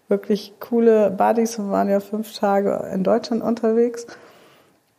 wirklich 0.08 0.54
coole 0.58 1.10
Buddies 1.10 1.58
und 1.58 1.70
waren 1.70 1.88
ja 1.88 2.00
fünf 2.00 2.36
Tage 2.36 2.88
in 2.92 3.04
Deutschland 3.04 3.42
unterwegs 3.42 4.06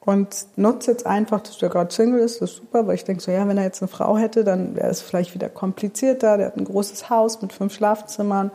und 0.05 0.45
nutze 0.55 0.91
jetzt 0.91 1.05
einfach, 1.05 1.41
dass 1.41 1.57
der 1.57 1.69
gerade 1.69 1.93
Single 1.93 2.19
ist, 2.19 2.41
das 2.41 2.51
ist 2.51 2.57
super, 2.57 2.85
weil 2.85 2.95
ich 2.95 3.03
denke 3.03 3.23
so, 3.23 3.31
ja, 3.31 3.47
wenn 3.47 3.57
er 3.57 3.63
jetzt 3.63 3.81
eine 3.81 3.89
Frau 3.89 4.17
hätte, 4.17 4.43
dann 4.43 4.75
wäre 4.75 4.89
es 4.89 5.01
vielleicht 5.01 5.33
wieder 5.33 5.49
komplizierter, 5.49 6.37
der 6.37 6.47
hat 6.47 6.57
ein 6.57 6.65
großes 6.65 7.09
Haus 7.09 7.41
mit 7.41 7.53
fünf 7.53 7.73
Schlafzimmern, 7.73 8.51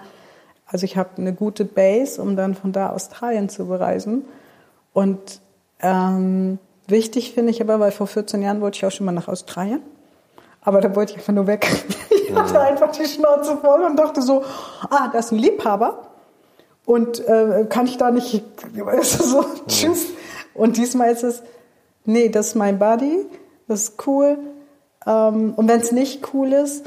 also 0.70 0.84
ich 0.84 0.96
habe 0.96 1.10
eine 1.18 1.32
gute 1.32 1.64
Base, 1.64 2.22
um 2.22 2.36
dann 2.36 2.54
von 2.54 2.70
da 2.70 2.90
Australien 2.90 3.48
zu 3.48 3.66
bereisen. 3.66 4.24
Und 4.92 5.40
ähm, 5.80 6.58
wichtig 6.86 7.34
finde 7.34 7.50
ich 7.50 7.60
aber, 7.60 7.80
weil 7.80 7.90
vor 7.90 8.06
14 8.06 8.40
Jahren 8.40 8.60
wollte 8.60 8.76
ich 8.76 8.86
auch 8.86 8.92
schon 8.92 9.06
mal 9.06 9.12
nach 9.12 9.26
Australien. 9.26 9.82
Aber 10.62 10.80
da 10.80 10.94
wollte 10.94 11.12
ich 11.12 11.18
einfach 11.18 11.32
nur 11.32 11.46
weg. 11.46 11.66
Ich 12.30 12.36
hatte 12.36 12.54
ja. 12.54 12.60
einfach 12.60 12.92
die 12.92 13.06
Schnauze 13.06 13.56
voll 13.56 13.82
und 13.82 13.96
dachte 13.96 14.22
so, 14.22 14.44
ah, 14.88 15.08
das 15.12 15.26
ist 15.26 15.32
ein 15.32 15.38
Liebhaber. 15.38 16.10
Und 16.86 17.26
äh, 17.26 17.66
kann 17.68 17.86
ich 17.86 17.96
da 17.96 18.12
nicht, 18.12 18.44
so, 19.02 19.44
tschüss. 19.66 20.06
Und 20.54 20.76
diesmal 20.76 21.10
ist 21.10 21.22
es, 21.22 21.42
nee, 22.04 22.28
das 22.28 22.48
ist 22.48 22.54
mein 22.54 22.78
Buddy, 22.78 23.26
das 23.68 23.84
ist 23.84 24.06
cool. 24.06 24.38
Ähm, 25.06 25.54
und 25.56 25.68
wenn 25.68 25.80
es 25.80 25.92
nicht 25.92 26.34
cool 26.34 26.52
ist, 26.52 26.86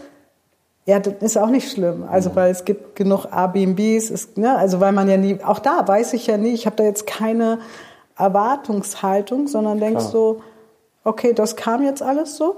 ja, 0.86 1.00
das 1.00 1.14
ist 1.22 1.38
auch 1.38 1.50
nicht 1.50 1.72
schlimm. 1.72 2.04
Also 2.10 2.32
mhm. 2.32 2.36
weil 2.36 2.52
es 2.52 2.66
gibt 2.66 2.96
genug 2.96 3.26
Airbnbs, 3.32 4.10
ist, 4.10 4.38
ne, 4.38 4.56
also 4.56 4.80
weil 4.80 4.92
man 4.92 5.10
ja 5.10 5.18
nie, 5.18 5.42
auch 5.44 5.60
da 5.60 5.88
weiß 5.88 6.14
ich 6.14 6.28
ja 6.28 6.38
nie, 6.38 6.54
ich 6.54 6.66
habe 6.66 6.76
da 6.76 6.84
jetzt 6.84 7.08
keine 7.08 7.60
Erwartungshaltung, 8.18 9.48
sondern 9.48 9.80
denkst 9.80 10.06
so, 10.06 10.42
okay, 11.04 11.34
das 11.34 11.56
kam 11.56 11.84
jetzt 11.84 12.04
alles 12.04 12.36
so, 12.36 12.58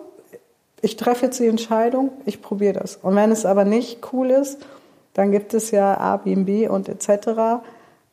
ich 0.81 0.97
treffe 0.97 1.27
jetzt 1.27 1.39
die 1.39 1.47
Entscheidung, 1.47 2.11
ich 2.25 2.41
probiere 2.41 2.73
das. 2.73 2.97
Und 2.97 3.15
wenn 3.15 3.31
es 3.31 3.45
aber 3.45 3.63
nicht 3.63 3.99
cool 4.11 4.31
ist, 4.31 4.65
dann 5.13 5.31
gibt 5.31 5.53
es 5.53 5.71
ja 5.71 5.93
Airbnb 5.93 6.69
und 6.69 6.89
etc 6.89 7.61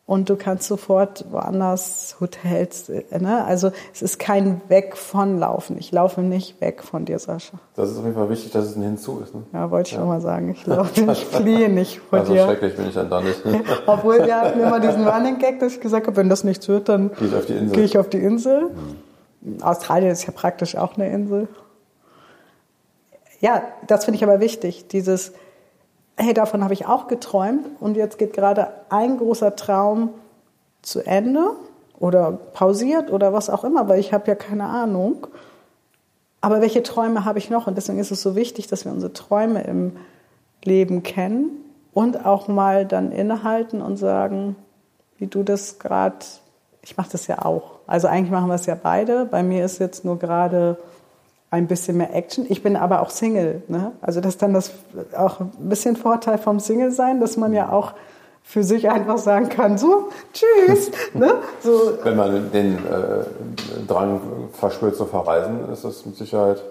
und 0.05 0.29
du 0.29 0.37
kannst 0.37 0.67
sofort 0.67 1.25
woanders 1.31 2.17
Hotels, 2.21 2.89
äh, 2.89 3.05
ne? 3.19 3.45
Also 3.45 3.71
es 3.95 4.03
ist 4.03 4.19
kein 4.19 4.61
Weg 4.69 4.97
von 4.97 5.39
Laufen. 5.39 5.79
Ich 5.79 5.93
laufe 5.93 6.23
nicht 6.23 6.61
weg 6.61 6.83
von 6.83 7.05
dir, 7.05 7.19
Sascha. 7.19 7.59
Das 7.77 7.91
ist 7.91 7.99
auf 7.99 8.05
jeden 8.05 8.17
Fall 8.17 8.29
wichtig, 8.29 8.51
dass 8.51 8.67
es 8.67 8.77
ein 8.77 8.83
Hinzu 8.83 9.21
ist. 9.21 9.35
Ne? 9.35 9.43
Ja, 9.53 9.71
wollte 9.71 9.89
ich 9.89 9.93
ja. 9.93 10.01
schon 10.01 10.09
mal 10.09 10.21
sagen. 10.21 10.51
Ich 10.51 10.67
laufe, 10.67 11.01
ich 11.13 11.25
fliehe 11.25 11.69
nicht 11.69 12.01
vor 12.01 12.19
also 12.19 12.33
dir. 12.33 12.45
schrecklich 12.45 12.77
bin 12.77 12.89
ich 12.89 12.95
dann 12.95 13.11
da 13.11 13.21
nicht. 13.21 13.41
Obwohl 13.87 14.25
wir 14.25 14.41
hatten 14.41 14.61
immer 14.61 14.81
diesen 14.81 15.07
Running 15.07 15.39
Gag, 15.39 15.61
dass 15.61 15.75
ich 15.75 15.81
gesagt 15.81 16.07
habe, 16.09 16.17
wenn 16.17 16.29
das 16.29 16.43
nichts 16.43 16.69
wird, 16.69 16.89
dann 16.89 17.13
gehe 17.15 17.29
ich 17.29 17.35
auf 17.37 17.47
die 17.47 17.55
Insel. 17.55 17.85
Ich 17.85 17.99
auf 17.99 18.09
die 18.09 18.19
Insel. 18.19 18.71
Mhm. 19.41 19.63
Australien 19.63 20.11
ist 20.11 20.27
ja 20.27 20.33
praktisch 20.33 20.77
auch 20.77 20.97
eine 20.97 21.11
Insel. 21.11 21.49
Ja, 23.41 23.63
das 23.87 24.05
finde 24.05 24.17
ich 24.17 24.25
aber 24.25 24.41
wichtig. 24.41 24.89
Dieses, 24.89 25.33
hey, 26.23 26.35
davon 26.35 26.63
habe 26.63 26.75
ich 26.75 26.87
auch 26.87 27.09
geträumt 27.09 27.67
und 27.81 27.97
jetzt 27.97 28.19
geht 28.19 28.33
gerade 28.33 28.69
ein 28.89 29.19
großer 29.19 29.57
Traum 29.57 30.11
zu 30.81 31.01
Ende 31.01 31.51
oder 31.99 32.33
pausiert 32.33 33.13
oder 33.13 33.33
was 33.33 33.51
auch 33.51 33.65
immer, 33.65 33.89
weil 33.89 34.01
ich 34.01 34.13
habe 34.13 34.29
ja 34.29 34.35
keine 34.35 34.65
Ahnung. 34.65 35.27
Aber 36.41 36.61
welche 36.61 36.83
Träume 36.83 37.25
habe 37.25 37.39
ich 37.39 37.51
noch? 37.51 37.67
Und 37.67 37.77
deswegen 37.77 37.99
ist 37.99 38.11
es 38.11 38.23
so 38.23 38.35
wichtig, 38.35 38.67
dass 38.67 38.85
wir 38.85 38.93
unsere 38.93 39.13
Träume 39.13 39.63
im 39.63 39.97
Leben 40.65 41.03
kennen 41.03 41.51
und 41.93 42.25
auch 42.25 42.49
mal 42.49 42.87
dann 42.87 43.13
innehalten 43.13 43.83
und 43.83 43.97
sagen, 43.97 44.57
wie 45.19 45.27
du 45.27 45.43
das 45.43 45.79
gerade, 45.79 46.17
ich 46.83 46.97
mache 46.97 47.11
das 47.13 47.27
ja 47.29 47.45
auch. 47.45 47.79
Also 47.87 48.09
eigentlich 48.09 48.33
machen 48.33 48.49
wir 48.49 48.55
es 48.55 48.67
ja 48.67 48.77
beide. 48.81 49.25
Bei 49.27 49.43
mir 49.43 49.65
ist 49.65 49.79
jetzt 49.79 50.05
nur 50.05 50.19
gerade 50.19 50.79
ein 51.53 51.67
bisschen 51.67 51.99
mehr 51.99 52.15
Action. 52.15 52.47
Ich 52.49 52.63
bin 52.63 52.77
aber 52.77 53.03
auch 53.03 53.11
Single. 53.11 53.63
Ne? 53.69 53.93
Also 54.01 54.21
das 54.23 54.35
ist 54.35 54.43
dann 54.43 54.55
das 54.55 54.73
auch 55.15 55.41
ein 55.41 55.51
bisschen 55.69 55.97
Vorteil 55.97 56.39
vom 56.39 56.59
Single 56.59 56.91
sein, 56.91 57.21
dass 57.21 57.37
man 57.37 57.53
ja 57.53 57.71
auch 57.71 57.93
für 58.43 58.65
sich 58.65 58.91
einfach 58.91 59.19
sagen 59.19 59.51
kann, 59.51 59.77
so, 59.77 60.09
tschüss. 60.33 60.91
ne? 61.15 61.35
so. 61.61 61.99
Wenn 62.03 62.17
man 62.17 62.51
den 62.51 62.79
äh, 62.79 63.87
Drang 63.87 64.21
verspürt 64.55 64.97
zu 64.97 65.05
verreisen, 65.05 65.71
ist 65.71 65.85
das 65.85 66.07
mit 66.07 66.17
Sicherheit, 66.17 66.63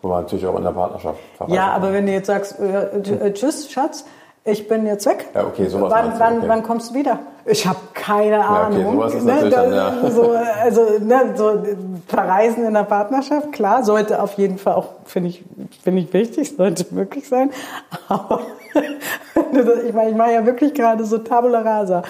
wo 0.00 0.08
man 0.08 0.22
natürlich 0.22 0.46
auch 0.46 0.56
in 0.56 0.64
der 0.64 0.70
Partnerschaft 0.70 1.20
verreisen 1.36 1.54
Ja, 1.54 1.66
aber 1.70 1.86
kann. 1.86 1.94
wenn 1.94 2.06
du 2.06 2.12
jetzt 2.12 2.26
sagst, 2.26 2.58
äh, 2.58 2.98
äh, 2.98 3.32
tschüss, 3.34 3.70
Schatz, 3.70 4.06
ich 4.44 4.66
bin 4.66 4.86
jetzt 4.86 5.06
weg. 5.06 5.28
Ja, 5.34 5.46
okay, 5.46 5.66
sowas 5.68 5.92
wann, 5.92 6.12
wann, 6.18 6.38
okay. 6.38 6.48
wann 6.48 6.62
kommst 6.62 6.90
du 6.90 6.94
wieder? 6.94 7.20
Ich 7.44 7.66
habe 7.66 7.78
keine 7.94 8.44
Ahnung. 8.44 8.80
Ja, 8.80 8.86
okay, 8.86 8.96
sowas 8.96 9.14
ist 9.14 9.24
ne, 9.24 9.32
natürlich 9.32 9.54
dann, 9.54 9.72
ja. 9.72 10.10
so, 10.10 10.36
also 10.62 10.80
ne, 11.00 11.34
so 11.36 11.62
verreisen 12.08 12.64
in 12.64 12.74
der 12.74 12.82
Partnerschaft, 12.82 13.52
klar, 13.52 13.84
sollte 13.84 14.20
auf 14.20 14.34
jeden 14.34 14.58
Fall 14.58 14.74
auch, 14.74 14.88
finde 15.04 15.28
ich, 15.28 15.44
finde 15.82 16.02
ich 16.02 16.12
wichtig, 16.12 16.56
sollte 16.56 16.86
möglich 16.92 17.28
sein. 17.28 17.50
Aber 18.08 18.40
ich 19.86 19.92
meine, 19.92 20.10
ich 20.10 20.16
mache 20.16 20.32
ja 20.32 20.44
wirklich 20.44 20.74
gerade 20.74 21.04
so 21.04 21.18
Tabula 21.18 21.60
Rasa. 21.60 22.02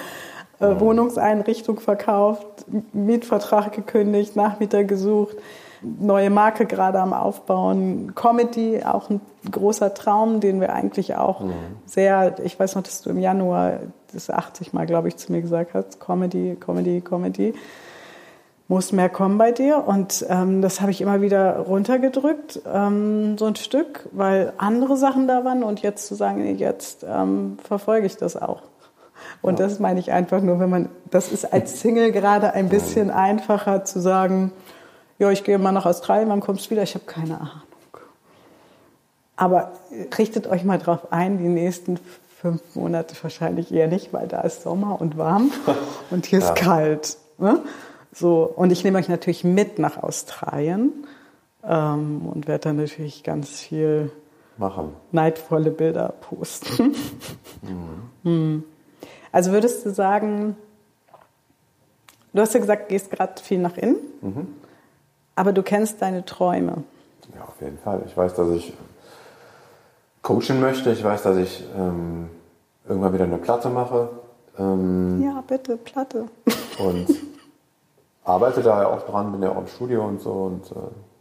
Äh, 0.59 0.79
Wohnungseinrichtung 0.79 1.79
verkauft, 1.79 2.47
Mietvertrag 2.93 3.73
gekündigt, 3.73 4.35
Nachmieter 4.35 4.83
gesucht 4.83 5.37
neue 5.83 6.29
Marke 6.29 6.65
gerade 6.65 6.99
am 6.99 7.13
Aufbauen. 7.13 8.13
Comedy, 8.15 8.81
auch 8.83 9.09
ein 9.09 9.21
großer 9.49 9.93
Traum, 9.93 10.39
den 10.39 10.61
wir 10.61 10.73
eigentlich 10.73 11.15
auch 11.15 11.41
mhm. 11.41 11.53
sehr, 11.85 12.35
ich 12.43 12.59
weiß 12.59 12.75
noch, 12.75 12.83
dass 12.83 13.01
du 13.01 13.09
im 13.09 13.19
Januar 13.19 13.79
das 14.13 14.29
80 14.29 14.73
Mal, 14.73 14.85
glaube 14.85 15.07
ich, 15.07 15.17
zu 15.17 15.31
mir 15.31 15.41
gesagt 15.41 15.73
hast, 15.73 15.99
Comedy, 15.99 16.55
Comedy, 16.59 17.01
Comedy. 17.01 17.53
Muss 18.69 18.91
mehr 18.91 19.09
kommen 19.09 19.37
bei 19.37 19.51
dir. 19.51 19.83
Und 19.85 20.25
ähm, 20.29 20.61
das 20.61 20.79
habe 20.79 20.91
ich 20.91 21.01
immer 21.01 21.21
wieder 21.21 21.57
runtergedrückt, 21.57 22.61
ähm, 22.71 23.37
so 23.37 23.45
ein 23.45 23.55
Stück, 23.55 24.07
weil 24.13 24.53
andere 24.57 24.95
Sachen 24.95 25.27
da 25.27 25.43
waren. 25.43 25.63
Und 25.63 25.81
jetzt 25.81 26.07
zu 26.07 26.15
sagen, 26.15 26.57
jetzt 26.57 27.05
ähm, 27.07 27.57
verfolge 27.61 28.07
ich 28.07 28.15
das 28.15 28.41
auch. 28.41 28.61
Und 29.41 29.59
ja. 29.59 29.65
das 29.65 29.79
meine 29.79 29.99
ich 29.99 30.11
einfach 30.11 30.41
nur, 30.41 30.59
wenn 30.59 30.69
man, 30.69 30.89
das 31.11 31.31
ist 31.31 31.51
als 31.51 31.81
Single 31.81 32.11
gerade 32.11 32.53
ein 32.53 32.69
bisschen 32.69 33.11
einfacher 33.11 33.83
zu 33.83 33.99
sagen, 33.99 34.51
ja, 35.23 35.31
ich 35.31 35.45
gehe 35.45 35.57
mal 35.57 35.71
nach 35.71 35.85
Australien, 35.85 36.27
wann 36.27 36.41
kommst 36.41 36.65
du 36.65 36.71
wieder? 36.71 36.83
Ich 36.83 36.95
habe 36.95 37.05
keine 37.05 37.39
Ahnung. 37.39 37.61
Aber 39.37 39.71
richtet 40.17 40.47
euch 40.47 40.65
mal 40.65 40.79
drauf 40.79 41.11
ein, 41.13 41.37
die 41.37 41.47
nächsten 41.47 41.97
fünf 42.41 42.75
Monate 42.75 43.15
wahrscheinlich 43.21 43.73
eher 43.73 43.87
nicht, 43.87 44.11
weil 44.11 44.27
da 44.27 44.41
ist 44.41 44.63
Sommer 44.63 44.99
und 44.99 45.17
warm 45.17 45.49
und 46.11 46.25
hier 46.25 46.39
ja. 46.39 46.49
ist 46.49 46.55
kalt. 46.55 47.17
Ne? 47.37 47.61
So, 48.11 48.43
und 48.43 48.71
ich 48.71 48.83
nehme 48.83 48.99
euch 48.99 49.07
natürlich 49.07 49.45
mit 49.45 49.79
nach 49.79 50.03
Australien 50.03 50.91
ähm, 51.63 52.27
und 52.27 52.49
werde 52.49 52.65
dann 52.65 52.75
natürlich 52.75 53.23
ganz 53.23 53.61
viel 53.61 54.11
machen. 54.57 54.93
neidvolle 55.13 55.71
Bilder 55.71 56.13
posten. 56.19 56.95
mhm. 57.61 58.09
Hm. 58.23 58.63
Also 59.31 59.51
würdest 59.53 59.85
du 59.85 59.91
sagen, 59.91 60.57
du 62.33 62.41
hast 62.41 62.53
ja 62.53 62.59
gesagt, 62.59 62.89
gehst 62.89 63.09
gerade 63.09 63.41
viel 63.41 63.59
nach 63.59 63.77
innen. 63.77 63.95
Mhm. 64.21 64.47
Aber 65.35 65.51
du 65.51 65.63
kennst 65.63 66.01
deine 66.01 66.25
Träume. 66.25 66.83
Ja, 67.35 67.43
auf 67.45 67.59
jeden 67.61 67.77
Fall. 67.79 68.03
Ich 68.05 68.15
weiß, 68.15 68.35
dass 68.35 68.49
ich 68.49 68.73
coachen 70.21 70.59
möchte. 70.59 70.91
Ich 70.91 71.03
weiß, 71.03 71.23
dass 71.23 71.37
ich 71.37 71.63
ähm, 71.75 72.29
irgendwann 72.87 73.13
wieder 73.13 73.23
eine 73.23 73.37
Platte 73.37 73.69
mache. 73.69 74.09
Ähm, 74.57 75.21
ja, 75.23 75.43
bitte, 75.47 75.77
Platte. 75.77 76.25
Und 76.79 77.07
arbeite 78.23 78.61
da 78.61 78.83
ja 78.83 78.87
auch 78.87 79.01
dran, 79.03 79.31
bin 79.31 79.41
ja 79.41 79.51
auch 79.51 79.57
im 79.57 79.67
Studio 79.67 80.05
und 80.05 80.21
so 80.21 80.31
und 80.31 80.71
äh, 80.71 80.75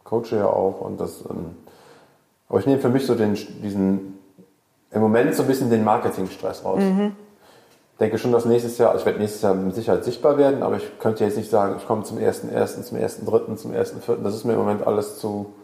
coache 0.05 0.37
ja 0.37 0.47
auch. 0.47 0.81
Und 0.83 1.01
das, 1.01 1.25
ähm, 1.29 1.57
aber 2.49 2.61
ich 2.61 2.67
nehme 2.67 2.81
für 2.81 2.91
mich 2.91 3.05
so 3.05 3.17
den, 3.17 3.35
diesen, 3.35 4.19
im 4.93 5.01
Moment 5.01 5.35
so 5.35 5.43
ein 5.43 5.49
bisschen 5.49 5.69
den 5.69 5.83
Marketingstress 5.83 6.65
raus. 6.65 6.79
Mhm 6.79 7.17
denke 8.01 8.19
schon, 8.19 8.33
dass 8.33 8.45
nächstes 8.45 8.79
Jahr, 8.79 8.95
ich 8.97 9.05
werde 9.05 9.19
nächstes 9.19 9.43
Jahr 9.43 9.55
mit 9.55 9.75
Sicherheit 9.75 10.05
sichtbar 10.05 10.39
werden, 10.39 10.63
aber 10.63 10.77
ich 10.77 10.99
könnte 10.99 11.25
jetzt 11.25 11.37
nicht 11.37 11.51
sagen, 11.51 11.77
ich 11.79 11.87
komme 11.87 12.03
zum 12.03 12.19
1.1., 12.19 12.83
zum 12.83 12.99
1.3., 12.99 13.57
zum 13.57 13.73
1.4. 13.73 14.23
Das 14.23 14.35
ist 14.35 14.45
mir 14.45 14.55
im 14.55 14.59
Moment 14.59 14.87
alles 14.87 15.19
zu, 15.19 15.55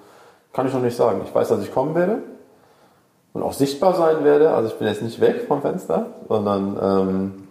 kann 0.52 0.66
ich 0.66 0.74
noch 0.74 0.82
nicht 0.82 0.96
sagen. 0.96 1.20
Ich 1.24 1.34
weiß, 1.34 1.48
dass 1.48 1.62
ich 1.62 1.72
kommen 1.72 1.94
werde 1.94 2.22
und 3.32 3.42
auch 3.42 3.52
sichtbar 3.52 3.94
sein 3.94 4.24
werde. 4.24 4.50
Also 4.50 4.68
ich 4.68 4.78
bin 4.78 4.88
jetzt 4.88 5.02
nicht 5.02 5.20
weg 5.20 5.44
vom 5.48 5.62
Fenster, 5.62 6.06
sondern, 6.28 6.78
ähm, 6.80 7.48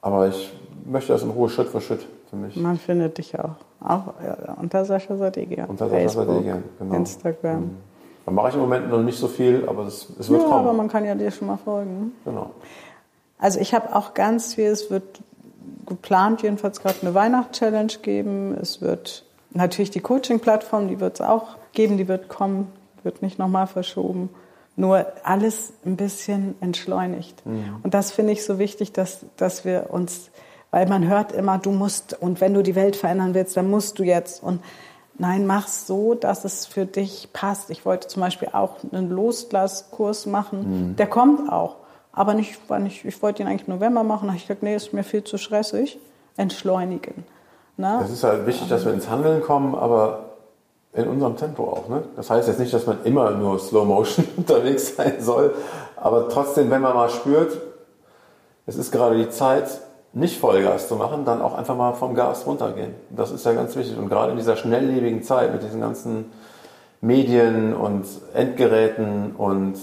aber 0.00 0.28
ich 0.28 0.52
möchte 0.84 1.12
das 1.12 1.22
in 1.22 1.30
Ruhe 1.30 1.48
Schritt 1.48 1.68
für 1.68 1.80
Schritt 1.80 2.06
für 2.30 2.36
mich. 2.36 2.56
Man 2.56 2.76
findet 2.76 3.18
dich 3.18 3.38
auch. 3.38 3.56
Auch 3.80 4.14
ja, 4.24 4.56
unter 4.60 4.84
Sascha 4.84 5.16
Sadigian. 5.16 5.68
Unter 5.68 5.88
Sascha 5.88 6.08
Sadigian, 6.08 6.64
genau. 6.78 6.94
Instagram. 6.94 7.60
Mhm. 7.60 7.76
Da 8.26 8.32
mache 8.32 8.48
ich 8.48 8.54
im 8.54 8.60
Moment 8.60 8.90
noch 8.90 9.02
nicht 9.02 9.18
so 9.18 9.26
viel, 9.28 9.64
aber 9.66 9.86
es, 9.86 10.06
es 10.18 10.28
wird 10.28 10.42
ja, 10.42 10.48
kommen. 10.48 10.66
aber 10.66 10.72
man 10.74 10.88
kann 10.88 11.04
ja 11.04 11.14
dir 11.14 11.30
schon 11.30 11.48
mal 11.48 11.56
folgen. 11.56 12.12
Genau. 12.24 12.50
Also 13.38 13.60
ich 13.60 13.74
habe 13.74 13.94
auch 13.94 14.14
ganz 14.14 14.54
viel, 14.54 14.66
es 14.66 14.90
wird 14.90 15.20
geplant 15.86 16.42
jedenfalls 16.42 16.80
gerade 16.80 16.98
eine 17.02 17.14
Weihnachtschallenge 17.14 17.98
geben. 18.02 18.56
Es 18.60 18.80
wird 18.80 19.24
natürlich 19.50 19.90
die 19.90 20.00
Coaching-Plattform, 20.00 20.88
die 20.88 21.00
wird 21.00 21.14
es 21.14 21.20
auch 21.20 21.56
geben, 21.72 21.96
die 21.96 22.08
wird 22.08 22.28
kommen, 22.28 22.70
wird 23.02 23.22
nicht 23.22 23.38
nochmal 23.38 23.66
verschoben. 23.66 24.30
nur 24.78 25.06
alles 25.24 25.72
ein 25.84 25.96
bisschen 25.96 26.54
entschleunigt. 26.60 27.44
Mhm. 27.44 27.80
Und 27.82 27.94
das 27.94 28.12
finde 28.12 28.32
ich 28.32 28.44
so 28.44 28.60
wichtig, 28.60 28.92
dass, 28.92 29.26
dass 29.36 29.64
wir 29.64 29.88
uns, 29.90 30.30
weil 30.70 30.86
man 30.86 31.08
hört 31.08 31.32
immer, 31.32 31.58
du 31.58 31.72
musst, 31.72 32.16
und 32.20 32.40
wenn 32.40 32.54
du 32.54 32.62
die 32.62 32.76
Welt 32.76 32.94
verändern 32.94 33.34
willst, 33.34 33.56
dann 33.56 33.68
musst 33.68 33.98
du 33.98 34.04
jetzt. 34.04 34.40
Und 34.40 34.62
nein, 35.18 35.46
mach 35.46 35.66
es 35.66 35.88
so, 35.88 36.14
dass 36.14 36.44
es 36.44 36.64
für 36.64 36.86
dich 36.86 37.30
passt. 37.32 37.70
Ich 37.70 37.84
wollte 37.84 38.06
zum 38.06 38.22
Beispiel 38.22 38.50
auch 38.52 38.76
einen 38.92 39.10
Losglaskurs 39.10 40.26
machen, 40.26 40.90
mhm. 40.90 40.96
der 40.96 41.08
kommt 41.08 41.50
auch. 41.52 41.76
Aber 42.18 42.34
nicht, 42.34 42.58
weil 42.66 42.84
ich, 42.88 43.04
ich 43.04 43.22
wollte 43.22 43.44
ihn 43.44 43.48
eigentlich 43.48 43.68
im 43.68 43.74
November 43.74 44.02
machen, 44.02 44.26
habe 44.26 44.36
ich 44.36 44.42
gesagt, 44.42 44.64
nee, 44.64 44.74
ist 44.74 44.92
mir 44.92 45.04
viel 45.04 45.22
zu 45.22 45.38
stressig. 45.38 46.00
Entschleunigen. 46.36 47.24
Na? 47.76 48.02
Es 48.02 48.10
ist 48.10 48.24
halt 48.24 48.44
wichtig, 48.44 48.68
dass 48.68 48.84
wir 48.84 48.92
ins 48.92 49.08
Handeln 49.08 49.40
kommen, 49.40 49.76
aber 49.76 50.30
in 50.94 51.06
unserem 51.06 51.36
Tempo 51.36 51.62
auch. 51.62 51.88
Ne? 51.88 52.02
Das 52.16 52.28
heißt 52.28 52.48
jetzt 52.48 52.58
nicht, 52.58 52.74
dass 52.74 52.86
man 52.86 53.04
immer 53.04 53.30
nur 53.30 53.60
Slow 53.60 53.84
Motion 53.84 54.26
unterwegs 54.36 54.96
sein 54.96 55.20
soll, 55.20 55.54
aber 55.94 56.28
trotzdem, 56.28 56.72
wenn 56.72 56.82
man 56.82 56.94
mal 56.94 57.08
spürt, 57.08 57.56
es 58.66 58.74
ist 58.74 58.90
gerade 58.90 59.16
die 59.16 59.28
Zeit, 59.30 59.80
nicht 60.12 60.40
Vollgas 60.40 60.88
zu 60.88 60.96
machen, 60.96 61.24
dann 61.24 61.40
auch 61.40 61.54
einfach 61.54 61.76
mal 61.76 61.92
vom 61.92 62.16
Gas 62.16 62.48
runtergehen. 62.48 62.94
Das 63.10 63.30
ist 63.30 63.46
ja 63.46 63.52
ganz 63.52 63.76
wichtig. 63.76 63.96
Und 63.96 64.08
gerade 64.08 64.32
in 64.32 64.38
dieser 64.38 64.56
schnelllebigen 64.56 65.22
Zeit 65.22 65.52
mit 65.52 65.62
diesen 65.62 65.80
ganzen 65.80 66.32
Medien 67.00 67.74
und 67.74 68.06
Endgeräten 68.34 69.36
und 69.36 69.76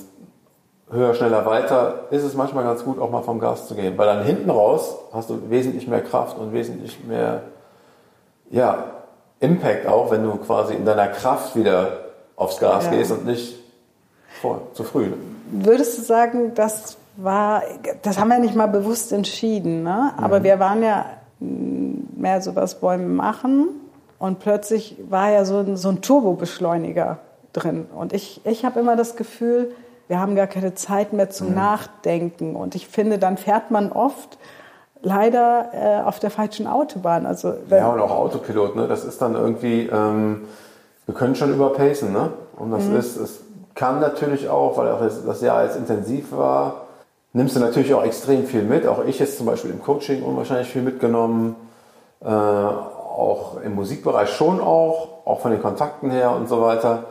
höher, 0.89 1.13
schneller, 1.13 1.45
weiter, 1.45 2.05
ist 2.11 2.23
es 2.23 2.35
manchmal 2.35 2.63
ganz 2.63 2.83
gut, 2.83 2.99
auch 2.99 3.09
mal 3.09 3.23
vom 3.23 3.39
Gas 3.39 3.67
zu 3.67 3.75
gehen. 3.75 3.97
Weil 3.97 4.07
dann 4.07 4.23
hinten 4.23 4.49
raus 4.49 4.95
hast 5.13 5.29
du 5.29 5.49
wesentlich 5.49 5.87
mehr 5.87 6.01
Kraft 6.01 6.37
und 6.37 6.53
wesentlich 6.53 7.03
mehr 7.03 7.41
ja, 8.51 8.91
Impact 9.39 9.87
auch, 9.87 10.11
wenn 10.11 10.23
du 10.23 10.35
quasi 10.37 10.75
in 10.75 10.85
deiner 10.85 11.07
Kraft 11.07 11.55
wieder 11.55 11.99
aufs 12.35 12.59
Gas 12.59 12.85
ja. 12.85 12.91
gehst 12.91 13.11
und 13.11 13.25
nicht 13.25 13.57
vor, 14.41 14.61
zu 14.73 14.83
früh. 14.83 15.11
Würdest 15.51 15.97
du 15.97 16.03
sagen, 16.03 16.53
das 16.55 16.97
war, 17.17 17.63
das 18.01 18.19
haben 18.19 18.29
wir 18.29 18.39
nicht 18.39 18.55
mal 18.55 18.67
bewusst 18.67 19.11
entschieden, 19.11 19.83
ne? 19.83 20.13
aber 20.17 20.39
mhm. 20.39 20.43
wir 20.43 20.59
waren 20.59 20.83
ja 20.83 21.05
mehr 21.39 22.41
so, 22.41 22.55
was 22.55 22.81
wollen 22.81 23.01
wir 23.01 23.07
machen? 23.23 23.67
Und 24.19 24.39
plötzlich 24.39 24.97
war 25.09 25.29
ja 25.31 25.45
so 25.45 25.59
ein, 25.59 25.77
so 25.77 25.89
ein 25.89 26.01
Turbobeschleuniger 26.01 27.19
drin. 27.53 27.85
Und 27.95 28.13
ich, 28.13 28.41
ich 28.45 28.65
habe 28.65 28.79
immer 28.79 28.95
das 28.95 29.15
Gefühl, 29.15 29.71
wir 30.07 30.19
haben 30.19 30.35
gar 30.35 30.47
keine 30.47 30.75
Zeit 30.75 31.13
mehr 31.13 31.29
zum 31.29 31.49
mhm. 31.49 31.55
Nachdenken. 31.55 32.55
Und 32.55 32.75
ich 32.75 32.87
finde, 32.87 33.17
dann 33.17 33.37
fährt 33.37 33.71
man 33.71 33.91
oft 33.91 34.37
leider 35.01 35.69
äh, 35.73 36.01
auf 36.03 36.19
der 36.19 36.31
falschen 36.31 36.67
Autobahn. 36.67 37.25
Also, 37.25 37.53
ja, 37.69 37.89
und 37.89 37.99
auch 37.99 38.11
Autopilot, 38.11 38.75
ne? 38.75 38.87
das 38.87 39.05
ist 39.05 39.21
dann 39.21 39.35
irgendwie, 39.35 39.87
ähm, 39.91 40.41
wir 41.05 41.15
können 41.15 41.35
schon 41.35 41.53
überpacen. 41.53 42.11
Ne? 42.11 42.31
Und 42.57 42.71
das 42.71 42.85
mhm. 42.85 42.97
ist, 42.97 43.17
es 43.17 43.41
kann 43.75 43.99
natürlich 43.99 44.49
auch, 44.49 44.77
weil 44.77 44.91
auch 44.91 44.99
das, 44.99 45.25
das 45.25 45.41
Jahr 45.41 45.63
jetzt 45.63 45.77
intensiv 45.77 46.31
war, 46.31 46.85
nimmst 47.33 47.55
du 47.55 47.59
natürlich 47.59 47.93
auch 47.93 48.03
extrem 48.03 48.45
viel 48.45 48.63
mit. 48.63 48.87
Auch 48.87 49.03
ich 49.05 49.19
jetzt 49.19 49.37
zum 49.37 49.45
Beispiel 49.45 49.71
im 49.71 49.81
Coaching 49.81 50.23
unwahrscheinlich 50.23 50.69
viel 50.69 50.81
mitgenommen. 50.81 51.55
Äh, 52.23 52.29
auch 52.29 53.61
im 53.63 53.75
Musikbereich 53.75 54.29
schon 54.29 54.59
auch, 54.59 55.25
auch 55.25 55.39
von 55.39 55.51
den 55.51 55.61
Kontakten 55.61 56.11
her 56.11 56.31
und 56.31 56.49
so 56.49 56.61
weiter. 56.61 57.05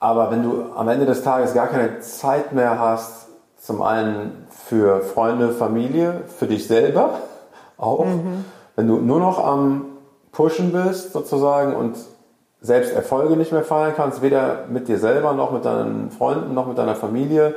Aber 0.00 0.30
wenn 0.30 0.42
du 0.42 0.66
am 0.76 0.88
Ende 0.88 1.06
des 1.06 1.22
Tages 1.22 1.54
gar 1.54 1.66
keine 1.66 2.00
Zeit 2.00 2.52
mehr 2.52 2.78
hast, 2.78 3.26
zum 3.56 3.82
einen 3.82 4.46
für 4.50 5.00
Freunde, 5.00 5.50
Familie, 5.50 6.22
für 6.38 6.46
dich 6.46 6.66
selber 6.66 7.18
auch. 7.76 8.04
Mhm. 8.04 8.44
Wenn 8.76 8.86
du 8.86 8.96
nur 8.96 9.18
noch 9.18 9.44
am 9.44 9.86
Pushen 10.30 10.72
bist 10.72 11.12
sozusagen 11.12 11.74
und 11.74 11.96
selbst 12.60 12.92
Erfolge 12.92 13.36
nicht 13.36 13.52
mehr 13.52 13.64
feiern 13.64 13.92
kannst, 13.96 14.22
weder 14.22 14.66
mit 14.68 14.88
dir 14.88 14.98
selber 14.98 15.32
noch 15.32 15.52
mit 15.52 15.64
deinen 15.64 16.10
Freunden 16.10 16.54
noch 16.54 16.66
mit 16.66 16.78
deiner 16.78 16.96
Familie 16.96 17.54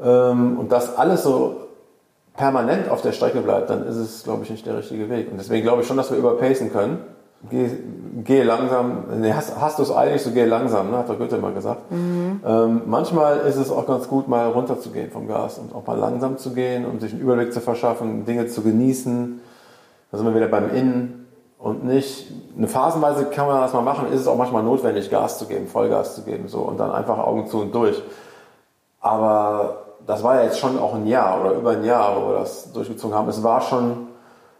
ähm, 0.00 0.58
und 0.58 0.70
das 0.70 0.96
alles 0.96 1.22
so 1.22 1.68
permanent 2.36 2.88
auf 2.88 3.02
der 3.02 3.12
Strecke 3.12 3.40
bleibt, 3.40 3.70
dann 3.70 3.86
ist 3.86 3.96
es, 3.96 4.24
glaube 4.24 4.44
ich, 4.44 4.50
nicht 4.50 4.66
der 4.66 4.78
richtige 4.78 5.10
Weg. 5.10 5.30
Und 5.30 5.38
deswegen 5.38 5.62
glaube 5.62 5.82
ich 5.82 5.88
schon, 5.88 5.96
dass 5.96 6.10
wir 6.10 6.18
überpacen 6.18 6.72
können 6.72 7.04
geh, 7.50 7.70
geh 8.24 8.42
langsam, 8.42 9.04
nee, 9.20 9.32
hast, 9.32 9.60
hast 9.60 9.78
du 9.78 9.82
es 9.82 9.94
eilig, 9.94 10.22
so 10.22 10.30
geh 10.30 10.44
langsam, 10.44 10.90
ne, 10.90 10.98
hat 10.98 11.08
der 11.08 11.16
Goethe 11.16 11.38
mal 11.38 11.52
gesagt. 11.52 11.90
Mhm. 11.90 12.40
Ähm, 12.44 12.82
manchmal 12.86 13.38
ist 13.38 13.56
es 13.56 13.70
auch 13.70 13.86
ganz 13.86 14.08
gut, 14.08 14.28
mal 14.28 14.48
runterzugehen 14.48 15.10
vom 15.10 15.28
Gas 15.28 15.58
und 15.58 15.74
auch 15.74 15.86
mal 15.86 15.98
langsam 15.98 16.38
zu 16.38 16.52
gehen 16.52 16.84
und 16.86 17.00
sich 17.00 17.12
einen 17.12 17.22
Überblick 17.22 17.52
zu 17.52 17.60
verschaffen, 17.60 18.24
Dinge 18.24 18.46
zu 18.46 18.62
genießen. 18.62 19.40
Da 20.10 20.18
sind 20.18 20.26
wir 20.26 20.34
wieder 20.34 20.48
beim 20.48 20.74
Innen 20.74 21.26
und 21.58 21.84
nicht, 21.84 22.30
eine 22.56 22.68
Phasenweise 22.68 23.26
kann 23.26 23.46
man 23.46 23.60
das 23.60 23.72
mal 23.72 23.82
machen, 23.82 24.12
ist 24.12 24.20
es 24.20 24.26
auch 24.26 24.36
manchmal 24.36 24.62
notwendig, 24.62 25.10
Gas 25.10 25.38
zu 25.38 25.46
geben, 25.46 25.66
Vollgas 25.66 26.16
zu 26.16 26.22
geben, 26.22 26.48
so, 26.48 26.58
und 26.58 26.78
dann 26.78 26.90
einfach 26.90 27.18
Augen 27.18 27.46
zu 27.46 27.60
und 27.60 27.74
durch. 27.74 28.02
Aber 29.00 29.82
das 30.06 30.22
war 30.22 30.36
ja 30.36 30.44
jetzt 30.44 30.58
schon 30.58 30.78
auch 30.78 30.94
ein 30.94 31.06
Jahr 31.06 31.40
oder 31.40 31.52
über 31.52 31.70
ein 31.70 31.84
Jahr, 31.84 32.16
wo 32.16 32.28
wir 32.28 32.38
das 32.38 32.72
durchgezogen 32.72 33.16
haben. 33.16 33.28
Es 33.28 33.42
war 33.42 33.60
schon, 33.60 34.08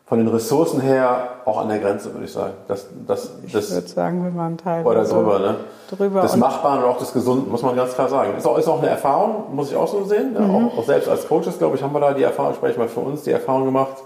von 0.06 0.18
den 0.18 0.28
Ressourcen 0.28 0.80
her 0.80 1.36
auch 1.44 1.58
an 1.58 1.68
der 1.68 1.78
Grenze, 1.78 2.12
würde 2.12 2.26
ich 2.26 2.32
sagen. 2.32 2.52
Das, 2.68 2.86
das, 3.06 3.30
das, 3.50 3.68
ich 3.68 3.74
würde 3.74 3.88
sagen, 3.88 4.24
wir 4.24 4.34
waren 4.34 4.58
teilweise 4.58 4.88
oder 4.88 5.04
drüber, 5.04 5.38
ne? 5.38 5.56
drüber. 5.90 6.22
Das 6.22 6.36
Machbaren 6.36 6.82
und 6.82 6.90
auch 6.90 6.98
das 6.98 7.12
Gesunden, 7.12 7.50
muss 7.50 7.62
man 7.62 7.76
ganz 7.76 7.94
klar 7.94 8.08
sagen. 8.08 8.36
Ist 8.36 8.46
auch, 8.46 8.58
ist 8.58 8.68
auch 8.68 8.80
eine 8.80 8.90
Erfahrung, 8.90 9.54
muss 9.54 9.70
ich 9.70 9.76
auch 9.76 9.88
so 9.88 10.04
sehen. 10.04 10.34
Ne? 10.34 10.40
Mhm. 10.40 10.68
Auch, 10.68 10.78
auch, 10.78 10.84
selbst 10.84 11.08
als 11.08 11.26
Coaches, 11.26 11.58
glaube 11.58 11.76
ich, 11.76 11.82
haben 11.82 11.94
wir 11.94 12.00
da 12.00 12.12
die 12.12 12.24
Erfahrung, 12.24 12.54
spreche 12.54 12.72
ich 12.72 12.78
mal 12.78 12.88
für 12.88 13.00
uns, 13.00 13.22
die 13.22 13.30
Erfahrung 13.30 13.64
gemacht, 13.64 14.02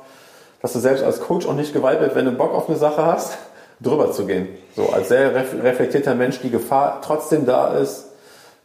dass 0.62 0.72
du 0.72 0.78
selbst 0.78 1.02
als 1.02 1.20
Coach 1.20 1.46
auch 1.46 1.54
nicht 1.54 1.72
geweiht 1.72 2.00
wird, 2.00 2.14
wenn 2.14 2.26
du 2.26 2.32
Bock 2.32 2.54
auf 2.54 2.68
eine 2.68 2.78
Sache 2.78 3.04
hast, 3.04 3.38
drüber 3.80 4.12
zu 4.12 4.26
gehen. 4.26 4.48
So 4.74 4.90
als 4.90 5.08
sehr 5.08 5.34
reflektierter 5.34 6.14
Mensch 6.14 6.40
die 6.40 6.50
Gefahr 6.50 7.00
trotzdem 7.02 7.46
da 7.46 7.74
ist, 7.74 8.06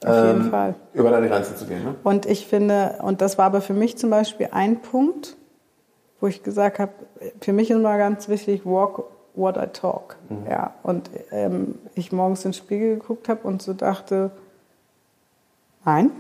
ähm, 0.06 0.52
über 0.94 1.12
deine 1.12 1.28
Grenzen 1.28 1.56
zu 1.56 1.66
gehen. 1.66 1.84
Ne? 1.84 1.96
Und 2.04 2.26
ich 2.26 2.48
finde, 2.48 3.00
und 3.02 3.22
das 3.22 3.38
war 3.38 3.46
aber 3.46 3.62
für 3.62 3.74
mich 3.74 3.98
zum 3.98 4.10
Beispiel 4.10 4.50
ein 4.52 4.82
Punkt, 4.82 5.38
wo 6.22 6.28
ich 6.28 6.44
gesagt 6.44 6.80
habe, 6.80 6.94
für 7.42 7.52
mich 7.52 7.70
ist 7.70 7.76
immer 7.76 7.98
ganz 7.98 8.30
wichtig, 8.30 8.66
walk 8.66 9.04
what 9.34 9.58
I 9.58 9.68
talk. 9.68 10.18
Mhm. 10.30 10.50
Ja, 10.50 10.74
und 10.84 11.10
ähm, 11.32 11.76
ich 11.96 12.12
morgens 12.12 12.46
in 12.46 12.52
den 12.52 12.58
Spiegel 12.58 12.96
geguckt 12.96 13.28
habe 13.28 13.48
und 13.48 13.62
so 13.62 13.74
dachte, 13.74 14.32
nein, 15.84 16.12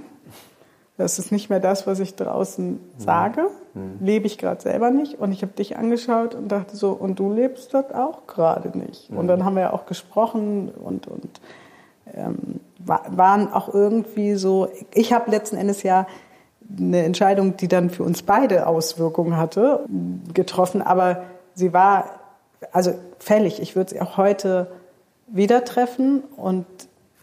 das 0.97 1.19
ist 1.19 1.31
nicht 1.31 1.49
mehr 1.49 1.59
das, 1.59 1.87
was 1.87 1.99
ich 1.99 2.15
draußen 2.15 2.73
mhm. 2.73 2.79
sage. 2.97 3.47
Mhm. 3.73 3.97
Lebe 4.05 4.27
ich 4.27 4.37
gerade 4.37 4.61
selber 4.61 4.91
nicht. 4.91 5.19
Und 5.19 5.31
ich 5.31 5.41
habe 5.41 5.53
dich 5.53 5.77
angeschaut 5.77 6.35
und 6.35 6.49
dachte 6.49 6.75
so, 6.75 6.91
und 6.91 7.19
du 7.19 7.31
lebst 7.33 7.73
das 7.73 7.93
auch 7.93 8.27
gerade 8.27 8.77
nicht. 8.77 9.09
Mhm. 9.09 9.17
Und 9.17 9.27
dann 9.27 9.45
haben 9.45 9.55
wir 9.55 9.61
ja 9.63 9.73
auch 9.73 9.85
gesprochen 9.85 10.69
und, 10.69 11.07
und 11.07 11.41
ähm, 12.13 12.59
waren 12.79 13.51
auch 13.53 13.73
irgendwie 13.73 14.35
so, 14.35 14.67
ich 14.93 15.13
habe 15.13 15.31
letzten 15.31 15.57
Endes 15.57 15.83
ja 15.83 16.07
eine 16.79 17.03
Entscheidung, 17.03 17.57
die 17.57 17.67
dann 17.67 17.89
für 17.89 18.03
uns 18.03 18.23
beide 18.23 18.67
Auswirkungen 18.67 19.37
hatte, 19.37 19.85
getroffen. 20.33 20.81
Aber 20.81 21.23
sie 21.53 21.73
war 21.73 22.05
also 22.71 22.93
fällig. 23.19 23.61
Ich 23.61 23.75
würde 23.75 23.91
sie 23.91 24.01
auch 24.01 24.17
heute 24.17 24.67
wieder 25.27 25.63
treffen 25.63 26.23
und 26.37 26.65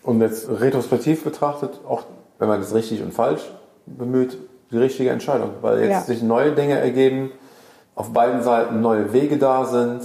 und 0.02 0.22
jetzt 0.22 0.48
retrospektiv 0.48 1.22
betrachtet, 1.22 1.80
auch 1.87 2.04
wenn 2.38 2.48
man 2.48 2.61
das 2.61 2.72
richtig 2.72 3.02
und 3.02 3.12
falsch 3.12 3.42
bemüht, 3.84 4.38
die 4.70 4.78
richtige 4.78 5.11
Entscheidung, 5.11 5.50
weil 5.61 5.80
jetzt 5.80 5.90
ja. 5.90 6.00
sich 6.00 6.22
neue 6.22 6.52
Dinge 6.52 6.78
ergeben, 6.78 7.30
auf 7.94 8.12
beiden 8.12 8.42
Seiten 8.42 8.80
neue 8.80 9.12
Wege 9.12 9.37
da 9.37 9.66
sind 9.66 10.00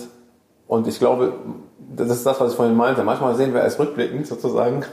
und 0.67 0.88
ich 0.88 0.99
glaube, 0.99 1.34
das 1.95 2.10
ist 2.10 2.25
das, 2.25 2.39
was 2.39 2.51
ich 2.51 2.58
vorhin 2.58 2.75
meinte. 2.75 3.03
Manchmal 3.03 3.36
sehen 3.36 3.53
wir 3.53 3.62
erst 3.62 3.79
rückblickend 3.79 4.27
sozusagen, 4.27 4.84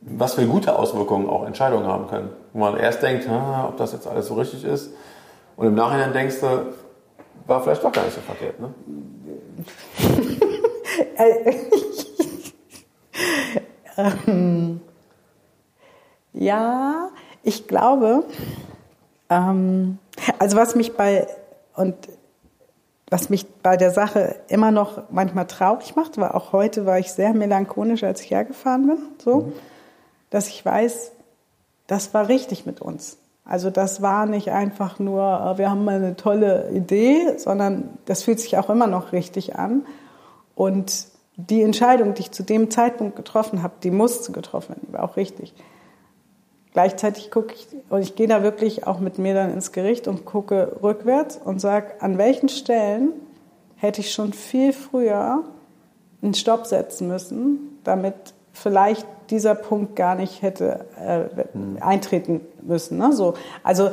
was 0.00 0.34
für 0.34 0.46
gute 0.46 0.78
Auswirkungen 0.78 1.28
auch 1.28 1.46
Entscheidungen 1.46 1.86
haben 1.86 2.08
können. 2.08 2.30
Wo 2.52 2.60
man 2.60 2.76
erst 2.76 3.02
denkt, 3.02 3.28
ob 3.28 3.76
das 3.76 3.92
jetzt 3.92 4.06
alles 4.06 4.26
so 4.26 4.34
richtig 4.34 4.64
ist. 4.64 4.90
Und 5.56 5.66
im 5.66 5.74
Nachhinein 5.74 6.12
denkst 6.12 6.40
du, 6.40 6.72
war 7.46 7.62
vielleicht 7.62 7.82
doch 7.82 7.92
gar 7.92 8.04
nicht 8.04 8.14
so 8.14 8.20
verkehrt. 8.20 8.60
Ne? 8.60 8.74
ähm, 14.26 14.80
ja, 16.32 17.08
ich 17.42 17.66
glaube, 17.66 18.24
ähm, 19.30 19.98
also 20.38 20.56
was 20.56 20.74
mich 20.74 20.96
bei 20.96 21.26
und 21.74 21.96
was 23.10 23.30
mich 23.30 23.46
bei 23.62 23.76
der 23.78 23.90
Sache 23.90 24.36
immer 24.48 24.70
noch 24.70 25.04
manchmal 25.10 25.46
traurig 25.46 25.96
macht, 25.96 26.18
war 26.18 26.34
auch 26.34 26.52
heute 26.52 26.84
war 26.84 26.98
ich 26.98 27.10
sehr 27.10 27.32
melancholisch, 27.32 28.04
als 28.04 28.20
ich 28.20 28.30
hergefahren 28.30 28.86
bin. 28.86 28.98
So. 29.18 29.36
Mhm 29.40 29.52
dass 30.30 30.48
ich 30.48 30.64
weiß, 30.64 31.12
das 31.86 32.14
war 32.14 32.28
richtig 32.28 32.66
mit 32.66 32.80
uns. 32.80 33.18
Also 33.44 33.70
das 33.70 34.02
war 34.02 34.26
nicht 34.26 34.50
einfach 34.50 34.98
nur, 34.98 35.22
äh, 35.22 35.58
wir 35.58 35.70
haben 35.70 35.84
mal 35.84 35.96
eine 35.96 36.16
tolle 36.16 36.70
Idee, 36.70 37.38
sondern 37.38 37.98
das 38.04 38.22
fühlt 38.22 38.40
sich 38.40 38.58
auch 38.58 38.68
immer 38.68 38.86
noch 38.86 39.12
richtig 39.12 39.56
an. 39.56 39.86
Und 40.54 41.06
die 41.36 41.62
Entscheidung, 41.62 42.14
die 42.14 42.22
ich 42.22 42.30
zu 42.30 42.42
dem 42.42 42.70
Zeitpunkt 42.70 43.16
getroffen 43.16 43.62
habe, 43.62 43.74
die 43.82 43.90
musste 43.90 44.32
getroffen 44.32 44.70
werden, 44.70 44.86
die 44.88 44.92
war 44.92 45.04
auch 45.04 45.16
richtig. 45.16 45.54
Gleichzeitig 46.74 47.30
gucke 47.30 47.54
ich, 47.54 47.68
und 47.88 48.02
ich 48.02 48.16
gehe 48.16 48.28
da 48.28 48.42
wirklich 48.42 48.86
auch 48.86 49.00
mit 49.00 49.18
mir 49.18 49.34
dann 49.34 49.52
ins 49.52 49.72
Gericht 49.72 50.08
und 50.08 50.26
gucke 50.26 50.76
rückwärts 50.82 51.40
und 51.42 51.60
sage, 51.60 51.92
an 52.00 52.18
welchen 52.18 52.50
Stellen 52.50 53.12
hätte 53.76 54.02
ich 54.02 54.12
schon 54.12 54.32
viel 54.32 54.72
früher 54.74 55.44
einen 56.20 56.34
Stopp 56.34 56.66
setzen 56.66 57.08
müssen, 57.08 57.78
damit 57.84 58.14
vielleicht 58.52 59.06
dieser 59.30 59.54
Punkt 59.54 59.96
gar 59.96 60.14
nicht 60.14 60.42
hätte 60.42 60.86
äh, 61.04 61.80
eintreten 61.80 62.40
müssen. 62.62 62.98
Ne? 62.98 63.12
So, 63.12 63.34
also 63.62 63.90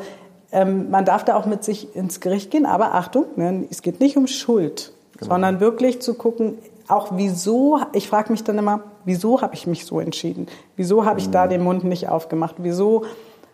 ähm, 0.52 0.90
man 0.90 1.06
darf 1.06 1.26
da 1.26 1.36
auch 1.36 1.46
mit 1.46 1.64
sich 1.64 1.96
ins 1.96 2.20
Gericht 2.20 2.52
gehen, 2.52 2.66
aber 2.66 2.94
Achtung, 2.94 3.26
ne, 3.36 3.66
es 3.70 3.82
geht 3.82 4.00
nicht 4.00 4.18
um 4.18 4.28
Schuld, 4.28 4.94
genau. 5.18 5.34
sondern 5.34 5.60
wirklich 5.60 6.02
zu 6.02 6.14
gucken, 6.14 6.58
auch 6.88 7.10
wieso, 7.14 7.80
ich 7.94 8.08
frage 8.08 8.32
mich 8.32 8.44
dann 8.44 8.58
immer, 8.58 8.82
wieso 9.06 9.42
habe 9.42 9.56
ich 9.56 9.68
mich 9.68 9.86
so 9.86 10.00
entschieden? 10.00 10.48
Wieso 10.76 11.06
habe 11.06 11.20
ich 11.20 11.30
da 11.30 11.46
mhm. 11.46 11.50
den 11.50 11.64
Mund 11.64 11.84
nicht 11.84 12.10
aufgemacht? 12.10 12.56
Wieso 12.60 13.06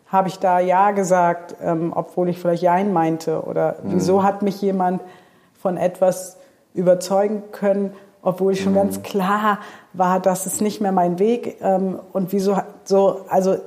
habe 0.07 0.27
ich 0.27 0.39
da 0.39 0.59
Ja 0.59 0.91
gesagt, 0.91 1.55
ähm, 1.63 1.93
obwohl 1.95 2.29
ich 2.29 2.39
vielleicht 2.39 2.61
Jein 2.61 2.91
meinte? 2.91 3.43
Oder 3.43 3.77
mhm. 3.83 3.95
wieso 3.95 4.23
hat 4.23 4.41
mich 4.41 4.61
jemand 4.61 5.01
von 5.53 5.77
etwas 5.77 6.37
überzeugen 6.73 7.43
können, 7.51 7.93
obwohl 8.21 8.53
ich 8.53 8.61
schon 8.61 8.73
mhm. 8.73 8.77
ganz 8.77 9.03
klar 9.03 9.59
war, 9.93 10.19
dass 10.19 10.45
es 10.45 10.61
nicht 10.61 10.81
mehr 10.81 10.91
mein 10.91 11.19
Weg 11.19 11.57
ähm, 11.61 11.99
und 12.13 12.31
wieso 12.31 12.57
so, 12.83 13.21
also 13.29 13.57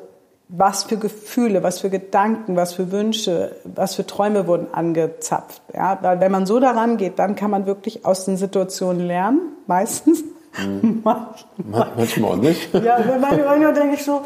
was 0.48 0.84
für 0.84 0.96
Gefühle, 0.96 1.62
was 1.62 1.80
für 1.80 1.90
Gedanken, 1.90 2.54
was 2.56 2.74
für 2.74 2.92
Wünsche, 2.92 3.56
was 3.64 3.94
für 3.94 4.06
Träume 4.06 4.46
wurden 4.46 4.72
angezapft. 4.72 5.62
Ja, 5.72 5.98
weil 6.02 6.20
wenn 6.20 6.30
man 6.30 6.46
so 6.46 6.60
daran 6.60 6.96
geht, 6.96 7.18
dann 7.18 7.34
kann 7.34 7.50
man 7.50 7.66
wirklich 7.66 8.04
aus 8.04 8.24
den 8.24 8.36
Situationen 8.36 9.06
lernen, 9.06 9.40
meistens. 9.66 10.22
Mhm. 10.62 11.00
manchmal. 11.04 11.88
manchmal 11.96 12.32
auch 12.32 12.36
nicht. 12.36 12.72
Ja, 12.74 12.98
manchmal 13.20 13.74
denke 13.74 13.94
ich 13.94 14.04
so, 14.04 14.20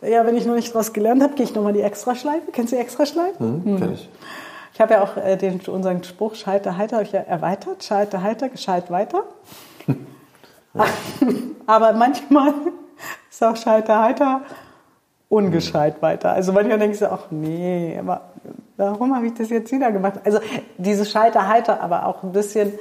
ja, 0.00 0.24
wenn 0.26 0.36
ich 0.36 0.46
noch 0.46 0.54
nicht 0.54 0.74
was 0.74 0.92
gelernt 0.92 1.22
habe, 1.22 1.34
gehe 1.34 1.44
ich 1.44 1.54
nochmal 1.54 1.72
die 1.72 1.82
Extraschleife. 1.82 2.52
Kennst 2.52 2.72
du 2.72 2.76
die 2.76 2.82
Extraschleife? 2.82 3.42
Mhm, 3.42 3.64
hm. 3.64 3.78
kenn 3.78 3.94
ich. 3.94 4.08
Ich 4.74 4.80
habe 4.80 4.94
ja 4.94 5.02
auch 5.02 5.16
äh, 5.16 5.36
den, 5.36 5.60
unseren 5.60 6.02
Spruch 6.02 6.34
Scheiter 6.34 6.76
heiter 6.76 7.00
ich 7.02 7.12
ja 7.12 7.20
erweitert. 7.20 7.84
Scheiter 7.84 8.22
heiter, 8.22 8.48
gescheit 8.48 8.90
weiter. 8.90 9.24
Aber 11.66 11.92
manchmal 11.92 12.52
ist 13.30 13.42
auch 13.42 13.56
Scheiter 13.56 14.02
heiter 14.02 14.42
ungescheit 15.34 16.00
weiter. 16.00 16.32
Also 16.32 16.52
manchmal 16.52 16.78
denke 16.78 16.94
ich 16.94 17.00
so, 17.00 17.06
ach 17.06 17.26
nee, 17.30 17.98
aber 17.98 18.32
warum 18.76 19.14
habe 19.16 19.26
ich 19.26 19.34
das 19.34 19.50
jetzt 19.50 19.72
wieder 19.72 19.90
gemacht? 19.90 20.20
Also 20.24 20.38
diese 20.78 21.04
Scheiter 21.04 21.48
heiter, 21.48 21.80
aber 21.80 22.06
auch 22.06 22.22
ein 22.22 22.32
bisschen 22.32 22.78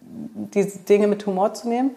diese 0.00 0.78
Dinge 0.78 1.06
mit 1.06 1.26
Humor 1.26 1.52
zu 1.52 1.68
nehmen. 1.68 1.90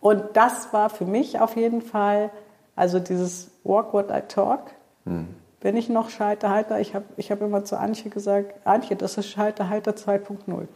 Und 0.00 0.24
das 0.34 0.72
war 0.72 0.90
für 0.90 1.04
mich 1.04 1.38
auf 1.38 1.56
jeden 1.56 1.82
Fall, 1.82 2.30
also 2.74 2.98
dieses 2.98 3.50
Walk 3.64 3.92
What 3.92 4.10
I 4.10 4.22
Talk. 4.26 4.60
Hm. 5.04 5.28
Bin 5.60 5.76
ich 5.76 5.88
noch 5.88 6.10
Scheiterheiter? 6.10 6.80
Ich 6.80 6.94
habe 6.94 7.04
ich 7.16 7.30
hab 7.30 7.40
immer 7.40 7.64
zu 7.64 7.78
Antje 7.78 8.10
gesagt, 8.10 8.54
Antje, 8.64 8.96
das 8.96 9.18
ist 9.18 9.28
Scheiterheiter 9.28 9.92
2.0. 9.92 10.66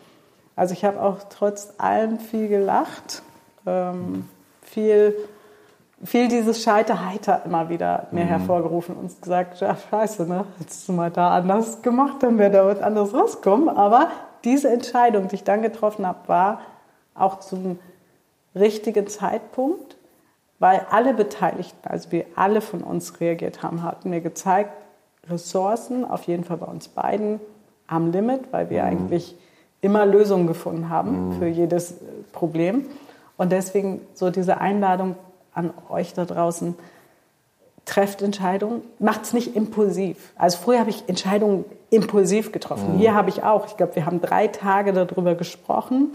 Also 0.61 0.74
ich 0.74 0.84
habe 0.84 1.00
auch 1.00 1.20
trotz 1.30 1.72
allem 1.78 2.18
viel 2.18 2.48
gelacht, 2.48 3.22
ähm, 3.66 4.28
viel, 4.61 5.16
viel 6.04 6.28
dieses 6.28 6.62
Scheiterheiter 6.62 7.42
immer 7.46 7.70
wieder 7.70 8.08
mir 8.11 8.24
mhm. 8.24 8.28
hervorgerufen 8.28 8.94
und 8.94 9.22
gesagt, 9.22 9.58
ja 9.61 9.74
scheiße, 9.74 10.26
ne? 10.26 10.44
hättest 10.58 10.86
du 10.86 10.92
mal 10.92 11.11
da 11.11 11.30
anders 11.30 11.80
gemacht, 11.80 12.22
dann 12.22 12.36
wäre 12.36 12.50
da 12.50 12.66
was 12.66 12.82
anderes 12.82 13.14
rauskommen. 13.14 13.70
Aber 13.70 14.11
diese 14.44 14.68
Entscheidung, 14.68 15.28
die 15.28 15.36
ich 15.36 15.44
dann 15.44 15.62
getroffen 15.62 16.06
habe, 16.06 16.28
war 16.28 16.61
auch 17.14 17.40
zum 17.40 17.78
richtigen 18.54 19.06
Zeitpunkt 19.06 19.96
weil 20.58 20.84
alle 20.90 21.14
Beteiligten, 21.14 21.88
also 21.88 22.12
wir 22.12 22.26
alle 22.36 22.61
von 22.61 22.82
uns 22.82 23.18
reagiert 23.18 23.62
haben, 23.62 23.82
hatten 23.82 24.11
mir 24.11 24.20
gezeigt, 24.20 24.70
Ressourcen, 25.26 26.04
auf 26.04 26.24
jeden 26.24 26.44
Fall 26.44 26.58
bei 26.58 26.66
uns 26.66 26.88
beiden, 26.88 27.40
am 27.86 28.12
Limit, 28.12 28.52
weil 28.52 28.68
wir 28.68 28.82
mhm. 28.82 28.88
eigentlich 28.88 29.36
immer 29.81 30.07
Lösungen 30.07 30.47
gefunden 30.47 30.89
haben 30.89 31.28
mhm. 31.28 31.33
für 31.39 31.47
jedes 31.47 31.95
Problem. 32.33 32.87
Und 33.37 33.53
deswegen 33.53 34.01
so 34.14 34.31
diese 34.31 34.61
Einladung 34.61 35.16
an 35.55 35.72
euch 35.89 36.14
da 36.14 36.24
draußen, 36.24 36.74
trefft 37.87 38.22
Entscheidungen, 38.22 38.83
macht 38.99 39.22
es 39.22 39.33
nicht 39.33 39.57
impulsiv. 39.57 40.33
Also 40.37 40.59
früher 40.59 40.78
habe 40.78 40.91
ich 40.91 41.09
Entscheidungen 41.09 41.64
impulsiv 41.91 42.53
getroffen. 42.53 42.95
Mhm. 42.95 42.99
Hier 42.99 43.14
habe 43.14 43.31
ich 43.31 43.43
auch, 43.43 43.66
ich 43.66 43.76
glaube, 43.76 43.97
wir 43.97 44.07
haben 44.07 44.20
drei 44.20 44.47
Tage 44.47 44.93
darüber 44.93 45.35
gesprochen, 45.35 46.12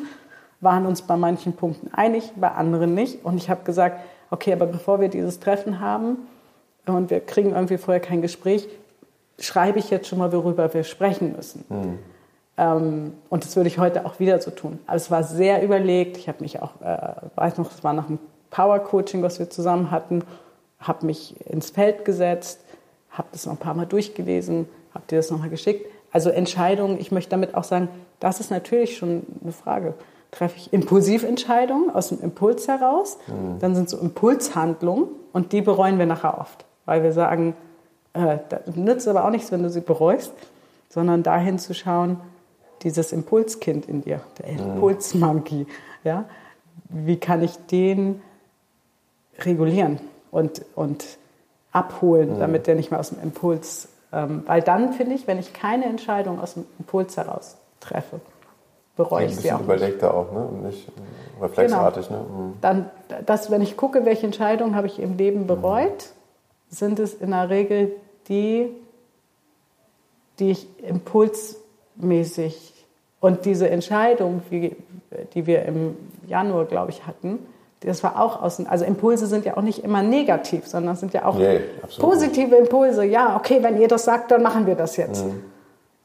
waren 0.61 0.85
uns 0.85 1.01
bei 1.01 1.17
manchen 1.17 1.53
Punkten 1.53 1.93
einig, 1.93 2.31
bei 2.35 2.49
anderen 2.49 2.93
nicht. 2.93 3.25
Und 3.25 3.37
ich 3.37 3.49
habe 3.49 3.63
gesagt, 3.63 3.99
okay, 4.29 4.53
aber 4.53 4.67
bevor 4.67 5.01
wir 5.01 5.09
dieses 5.09 5.39
Treffen 5.39 5.79
haben 5.79 6.17
und 6.85 7.09
wir 7.09 7.19
kriegen 7.19 7.51
irgendwie 7.51 7.77
vorher 7.77 8.01
kein 8.01 8.21
Gespräch, 8.21 8.67
schreibe 9.39 9.79
ich 9.79 9.89
jetzt 9.89 10.07
schon 10.07 10.19
mal, 10.19 10.31
worüber 10.31 10.73
wir 10.73 10.83
sprechen 10.83 11.35
müssen. 11.35 11.65
Mhm. 11.69 11.99
Ähm, 12.57 13.13
und 13.29 13.43
das 13.43 13.55
würde 13.55 13.67
ich 13.67 13.77
heute 13.77 14.05
auch 14.05 14.19
wieder 14.19 14.39
so 14.39 14.51
tun. 14.51 14.79
Aber 14.87 14.95
es 14.95 15.11
war 15.11 15.23
sehr 15.23 15.63
überlegt. 15.63 16.17
Ich 16.17 16.27
habe 16.27 16.41
mich 16.41 16.61
auch, 16.61 16.81
äh, 16.81 16.97
weiß 17.35 17.57
noch, 17.57 17.71
es 17.71 17.83
war 17.83 17.93
nach 17.93 18.07
einem 18.07 18.19
Power 18.49 18.79
Coaching, 18.79 19.21
was 19.21 19.39
wir 19.39 19.49
zusammen 19.49 19.91
hatten, 19.91 20.23
habe 20.79 21.05
mich 21.05 21.35
ins 21.49 21.69
Feld 21.71 22.05
gesetzt, 22.05 22.59
habe 23.09 23.27
das 23.31 23.45
noch 23.45 23.53
ein 23.53 23.59
paar 23.59 23.73
Mal 23.73 23.85
durchgelesen, 23.85 24.67
habe 24.93 25.05
dir 25.09 25.17
das 25.17 25.31
nochmal 25.31 25.49
geschickt. 25.49 25.85
Also 26.11 26.29
Entscheidungen, 26.29 26.99
ich 26.99 27.11
möchte 27.11 27.31
damit 27.31 27.55
auch 27.55 27.65
sagen, 27.65 27.89
das 28.19 28.39
ist 28.39 28.51
natürlich 28.51 28.97
schon 28.97 29.23
eine 29.43 29.51
Frage 29.51 29.95
treffe 30.35 30.57
ich 30.57 30.73
Impulsiventscheidungen 30.73 31.89
aus 31.89 32.09
dem 32.09 32.21
Impuls 32.21 32.67
heraus. 32.67 33.17
Mhm. 33.27 33.59
Dann 33.59 33.75
sind 33.75 33.89
so 33.89 33.97
Impulshandlungen 33.97 35.07
und 35.33 35.51
die 35.53 35.61
bereuen 35.61 35.97
wir 35.97 36.05
nachher 36.05 36.39
oft, 36.39 36.65
weil 36.85 37.03
wir 37.03 37.13
sagen, 37.13 37.55
äh, 38.13 38.37
das 38.49 38.75
nützt 38.75 39.07
aber 39.07 39.25
auch 39.25 39.29
nichts, 39.29 39.51
wenn 39.51 39.63
du 39.63 39.69
sie 39.69 39.81
bereust, 39.81 40.33
sondern 40.89 41.23
dahin 41.23 41.57
zu 41.57 41.73
schauen, 41.73 42.19
dieses 42.85 43.11
Impulskind 43.11 43.89
in 43.89 44.01
dir, 44.01 44.21
der 44.39 44.53
mhm. 44.53 44.75
Impulsmonkey, 44.75 45.67
ja, 46.05 46.23
wie 46.87 47.17
kann 47.17 47.41
ich 47.43 47.57
den 47.65 48.21
regulieren 49.39 49.99
und, 50.31 50.63
und 50.75 51.05
abholen, 51.71 52.35
mhm. 52.35 52.39
damit 52.39 52.67
der 52.67 52.75
nicht 52.75 52.91
mehr 52.91 52.99
aus 52.99 53.09
dem 53.09 53.21
Impuls, 53.21 53.89
ähm, 54.13 54.43
weil 54.45 54.61
dann 54.61 54.93
finde 54.93 55.15
ich, 55.15 55.27
wenn 55.27 55.39
ich 55.39 55.51
keine 55.51 55.85
Entscheidung 55.85 56.39
aus 56.39 56.53
dem 56.53 56.65
Impuls 56.79 57.17
heraus 57.17 57.57
treffe, 57.81 58.21
bereue 58.95 59.25
ich 59.25 59.35
sie 59.35 59.51
auch. 59.51 59.59
Ein 59.59 59.65
bisschen 59.65 59.79
überlegter 59.81 60.13
auch, 60.13 60.31
ne? 60.31 60.39
Und 60.39 60.63
nicht 60.63 60.87
reflexartig, 61.41 62.07
genau. 62.07 62.21
ne? 62.21 62.27
Mhm. 62.29 62.53
Dann, 62.61 62.89
dass, 63.25 63.51
wenn 63.51 63.61
ich 63.61 63.75
gucke, 63.75 64.05
welche 64.05 64.25
Entscheidungen 64.27 64.75
habe 64.75 64.87
ich 64.87 64.99
im 64.99 65.17
Leben 65.17 65.41
mhm. 65.41 65.47
bereut, 65.47 65.89
mhm. 65.89 66.75
sind 66.75 66.99
es 66.99 67.15
in 67.15 67.31
der 67.31 67.49
Regel 67.49 67.91
die, 68.29 68.69
die 70.39 70.51
ich 70.51 70.67
impulsmäßig 70.81 72.74
und 73.25 73.43
diese 73.45 73.67
Entscheidung, 73.67 74.43
die, 74.51 74.75
die 75.33 75.47
wir 75.47 75.65
im 75.65 75.97
Januar, 76.27 76.65
glaube 76.65 76.91
ich, 76.91 77.07
hatten, 77.07 77.39
das 77.79 78.03
war 78.03 78.21
auch 78.21 78.39
außen. 78.39 78.67
Also 78.67 78.85
Impulse 78.85 79.25
sind 79.25 79.45
ja 79.45 79.57
auch 79.57 79.63
nicht 79.63 79.83
immer 79.83 80.03
negativ, 80.03 80.67
sondern 80.67 80.95
sind 80.95 81.11
ja 81.11 81.25
auch 81.25 81.35
nee, 81.35 81.59
positive 81.97 82.55
Impulse. 82.55 83.03
Ja, 83.03 83.35
okay, 83.35 83.63
wenn 83.63 83.81
ihr 83.81 83.87
das 83.87 84.05
sagt, 84.05 84.29
dann 84.29 84.43
machen 84.43 84.67
wir 84.67 84.75
das 84.75 84.95
jetzt. 84.95 85.25
Mhm. 85.25 85.41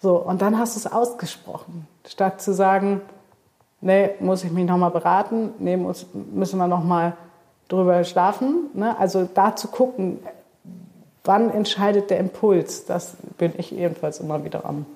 So, 0.00 0.16
und 0.16 0.40
dann 0.40 0.58
hast 0.58 0.76
du 0.76 0.80
es 0.80 0.90
ausgesprochen, 0.90 1.86
statt 2.06 2.40
zu 2.40 2.54
sagen, 2.54 3.02
nee, 3.82 4.12
muss 4.20 4.42
ich 4.42 4.50
mich 4.50 4.64
nochmal 4.64 4.90
beraten, 4.90 5.50
nee, 5.58 5.76
muss, 5.76 6.06
müssen 6.14 6.56
wir 6.56 6.68
nochmal 6.68 7.18
drüber 7.68 8.02
schlafen. 8.04 8.70
Ne? 8.72 8.98
Also 8.98 9.28
da 9.34 9.54
zu 9.54 9.68
gucken, 9.68 10.20
wann 11.24 11.50
entscheidet 11.50 12.08
der 12.08 12.18
Impuls, 12.18 12.86
das 12.86 13.18
bin 13.36 13.52
ich 13.58 13.76
ebenfalls 13.76 14.20
immer 14.20 14.42
wieder 14.42 14.64
am 14.64 14.86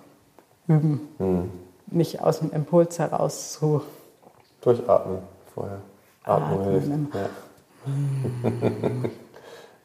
Üben. 0.67 1.07
Hm. 1.19 1.64
Nicht 1.95 2.21
aus 2.21 2.41
dem 2.41 2.53
Impuls 2.53 2.99
heraus 2.99 3.53
zu... 3.53 3.81
Durchatmen 4.61 5.21
vorher. 5.55 5.79
Atmen 6.25 6.65
hilft. 6.65 6.91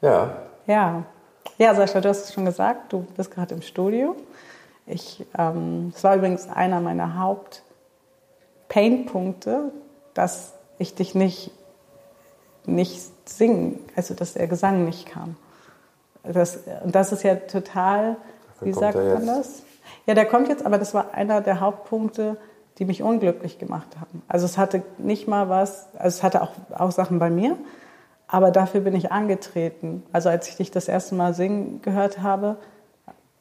ja. 0.10 0.36
Ja. 0.66 1.04
Ja, 1.58 1.74
Sascha, 1.74 2.00
du 2.00 2.08
hast 2.08 2.24
es 2.24 2.32
schon 2.32 2.46
gesagt, 2.46 2.92
du 2.92 3.06
bist 3.16 3.30
gerade 3.30 3.54
im 3.54 3.62
Studio. 3.62 4.16
Ich, 4.86 5.24
ähm, 5.38 5.90
das 5.92 6.02
war 6.02 6.16
übrigens 6.16 6.48
einer 6.48 6.80
meiner 6.80 7.20
Haupt-Pain-Punkte, 7.20 9.70
dass 10.14 10.54
ich 10.78 10.94
dich 10.94 11.14
nicht, 11.14 11.52
nicht 12.64 13.28
singen, 13.28 13.78
also 13.94 14.14
dass 14.14 14.32
der 14.32 14.48
Gesang 14.48 14.84
nicht 14.84 15.06
kam. 15.06 15.36
Das, 16.24 16.58
und 16.82 16.92
das 16.94 17.12
ist 17.12 17.22
ja 17.22 17.36
total, 17.36 18.16
Dafür 18.54 18.66
wie 18.66 18.72
sagt 18.72 18.96
man 18.96 19.26
das? 19.26 19.62
Ja, 20.10 20.14
der 20.14 20.26
kommt 20.26 20.48
jetzt, 20.48 20.66
aber 20.66 20.76
das 20.76 20.92
war 20.92 21.14
einer 21.14 21.40
der 21.40 21.60
Hauptpunkte, 21.60 22.36
die 22.78 22.84
mich 22.84 23.00
unglücklich 23.00 23.60
gemacht 23.60 23.86
haben. 24.00 24.22
Also 24.26 24.44
es 24.44 24.58
hatte 24.58 24.82
nicht 24.98 25.28
mal 25.28 25.48
was, 25.48 25.86
also 25.94 26.08
es 26.08 26.24
hatte 26.24 26.42
auch, 26.42 26.50
auch 26.76 26.90
Sachen 26.90 27.20
bei 27.20 27.30
mir, 27.30 27.56
aber 28.26 28.50
dafür 28.50 28.80
bin 28.80 28.96
ich 28.96 29.12
angetreten. 29.12 30.02
Also 30.10 30.28
als 30.28 30.48
ich 30.48 30.56
dich 30.56 30.72
das 30.72 30.88
erste 30.88 31.14
Mal 31.14 31.32
singen 31.32 31.80
gehört 31.82 32.22
habe, 32.22 32.56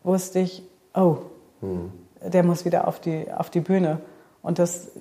wusste 0.03 0.37
ich, 0.37 0.61
oh, 0.93 1.17
hm. 1.61 1.91
Der 2.21 2.43
muss 2.43 2.65
wieder 2.65 2.87
auf 2.87 2.99
die, 2.99 3.25
auf 3.35 3.49
die 3.49 3.61
Bühne. 3.61 3.99
Und 4.43 4.59
das, 4.59 4.91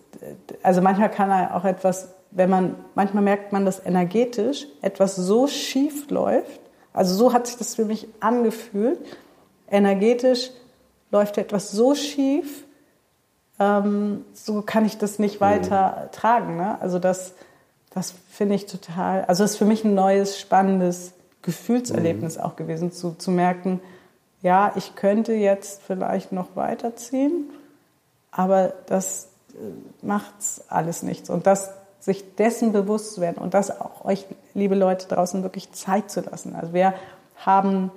also 0.63 0.81
manchmal 0.81 1.11
kann 1.11 1.29
er 1.29 1.55
auch 1.55 1.67
etwas, 1.67 2.15
wenn 2.31 2.49
man, 2.49 2.77
manchmal 2.95 3.23
merkt 3.23 3.53
man, 3.53 3.67
dass 3.67 3.85
energetisch 3.85 4.67
etwas 4.81 5.17
so 5.17 5.49
schief 5.49 6.09
läuft. 6.09 6.63
Also 6.95 7.15
so 7.15 7.35
hat 7.35 7.47
sich 7.47 7.59
das 7.59 7.75
für 7.75 7.85
mich 7.85 8.09
angefühlt. 8.21 9.01
Energetisch 9.71 10.51
läuft 11.11 11.39
etwas 11.39 11.73
so 11.73 11.95
schief, 11.95 12.65
ähm, 13.59 14.25
so 14.35 14.63
kann 14.63 14.85
ich 14.85 14.99
das 14.99 15.19
nicht 15.19 15.41
weiter 15.41 16.03
hm. 16.03 16.13
tragen. 16.13 16.57
Ne? 16.57 16.81
Also 16.81 16.99
das, 16.99 17.35
das 17.91 18.15
finde 18.31 18.55
ich 18.55 18.67
total, 18.67 19.25
also 19.25 19.45
es 19.45 19.53
ist 19.53 19.57
für 19.57 19.65
mich 19.65 19.85
ein 19.85 19.95
neues, 19.95 20.39
spannendes 20.39 21.13
Gefühlserlebnis 21.43 22.37
mhm. 22.37 22.43
auch 22.43 22.57
gewesen, 22.57 22.93
zu, 22.93 23.15
zu 23.15 23.31
merken, 23.31 23.81
ja, 24.43 24.73
ich 24.77 24.95
könnte 24.95 25.33
jetzt 25.33 25.83
vielleicht 25.83 26.31
noch 26.33 26.55
weiterziehen, 26.55 27.51
aber 28.31 28.73
das 28.87 29.29
äh, 29.55 30.07
macht 30.07 30.35
alles 30.69 31.03
nichts. 31.03 31.31
Und 31.31 31.47
das, 31.47 31.71
sich 32.01 32.37
dessen 32.37 32.73
bewusst 32.73 33.15
zu 33.15 33.21
werden 33.21 33.39
und 33.39 33.55
das 33.55 33.81
auch 33.81 34.05
euch, 34.05 34.27
liebe 34.55 34.75
Leute 34.75 35.09
draußen, 35.09 35.43
wirklich 35.43 35.73
Zeit 35.73 36.11
zu 36.11 36.21
lassen. 36.21 36.55
Also 36.55 36.73
wir 36.73 36.95
haben 37.37 37.91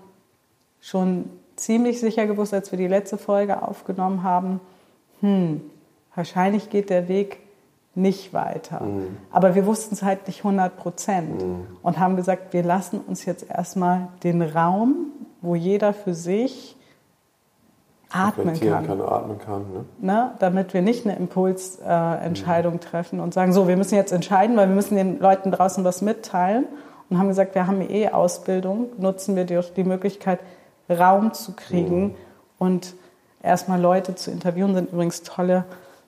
schon 0.80 1.30
ziemlich 1.62 2.00
sicher 2.00 2.28
gewusst, 2.28 2.54
als 2.54 2.72
wir 2.72 2.78
die 2.78 2.88
letzte 2.88 3.18
Folge 3.18 3.62
aufgenommen 3.62 4.24
haben, 4.24 4.60
hm, 5.22 5.62
wahrscheinlich 6.16 6.70
geht 6.70 6.90
der 6.90 7.08
Weg 7.08 7.40
nicht 7.94 8.34
weiter. 8.34 8.84
Mhm. 8.84 9.18
Aber 9.32 9.56
wir 9.56 9.66
wussten 9.66 9.96
es 9.96 10.04
halt 10.04 10.28
nicht 10.28 10.40
100 10.40 10.78
Prozent 10.78 11.42
mhm. 11.42 11.68
und 11.82 12.00
haben 12.00 12.16
gesagt, 12.16 12.54
wir 12.54 12.64
lassen 12.64 13.02
uns 13.02 13.26
jetzt 13.26 13.50
erstmal 13.50 14.08
den 14.24 14.42
Raum, 14.42 15.08
wo 15.42 15.56
jeder 15.56 15.94
für 15.94 16.14
sich 16.14 16.78
atmen 18.12 18.60
kann. 18.60 18.88
kann. 18.88 19.02
atmen 19.02 19.40
kann 19.40 19.62
ne? 19.72 20.14
Ne? 20.14 20.32
Damit 20.40 20.74
wir 20.74 20.82
nicht 20.82 21.06
eine 21.06 21.18
Impulsentscheidung 21.18 22.74
äh, 22.74 22.76
mhm. 22.78 22.82
treffen 22.82 23.20
und 23.20 23.34
sagen, 23.34 23.52
so, 23.52 23.68
wir 23.68 23.78
müssen 23.78 23.96
jetzt 23.96 24.12
entscheiden, 24.12 24.56
weil 24.56 24.70
wir 24.70 24.76
müssen 24.76 24.96
den 24.96 25.20
Leuten 25.20 25.52
draußen 25.52 25.84
was 25.84 26.02
mitteilen. 26.02 26.66
Und 27.10 27.18
haben 27.18 27.28
gesagt, 27.28 27.56
wir 27.56 27.68
haben 27.68 27.82
eh 27.82 28.08
Ausbildung, 28.08 28.88
nutzen 28.98 29.36
wir 29.36 29.44
die, 29.44 29.60
die 29.76 29.84
Möglichkeit, 29.84 30.40
Raum 30.90 31.34
zu 31.34 31.54
kriegen 31.54 32.04
mhm. 32.04 32.16
und 32.60 32.96
erstmal 33.42 33.80
Leute 33.80 34.16
zu 34.16 34.32
interviewen, 34.32 34.76
sind 34.76 34.92
übrigens 34.92 35.24
tolle 35.24 35.66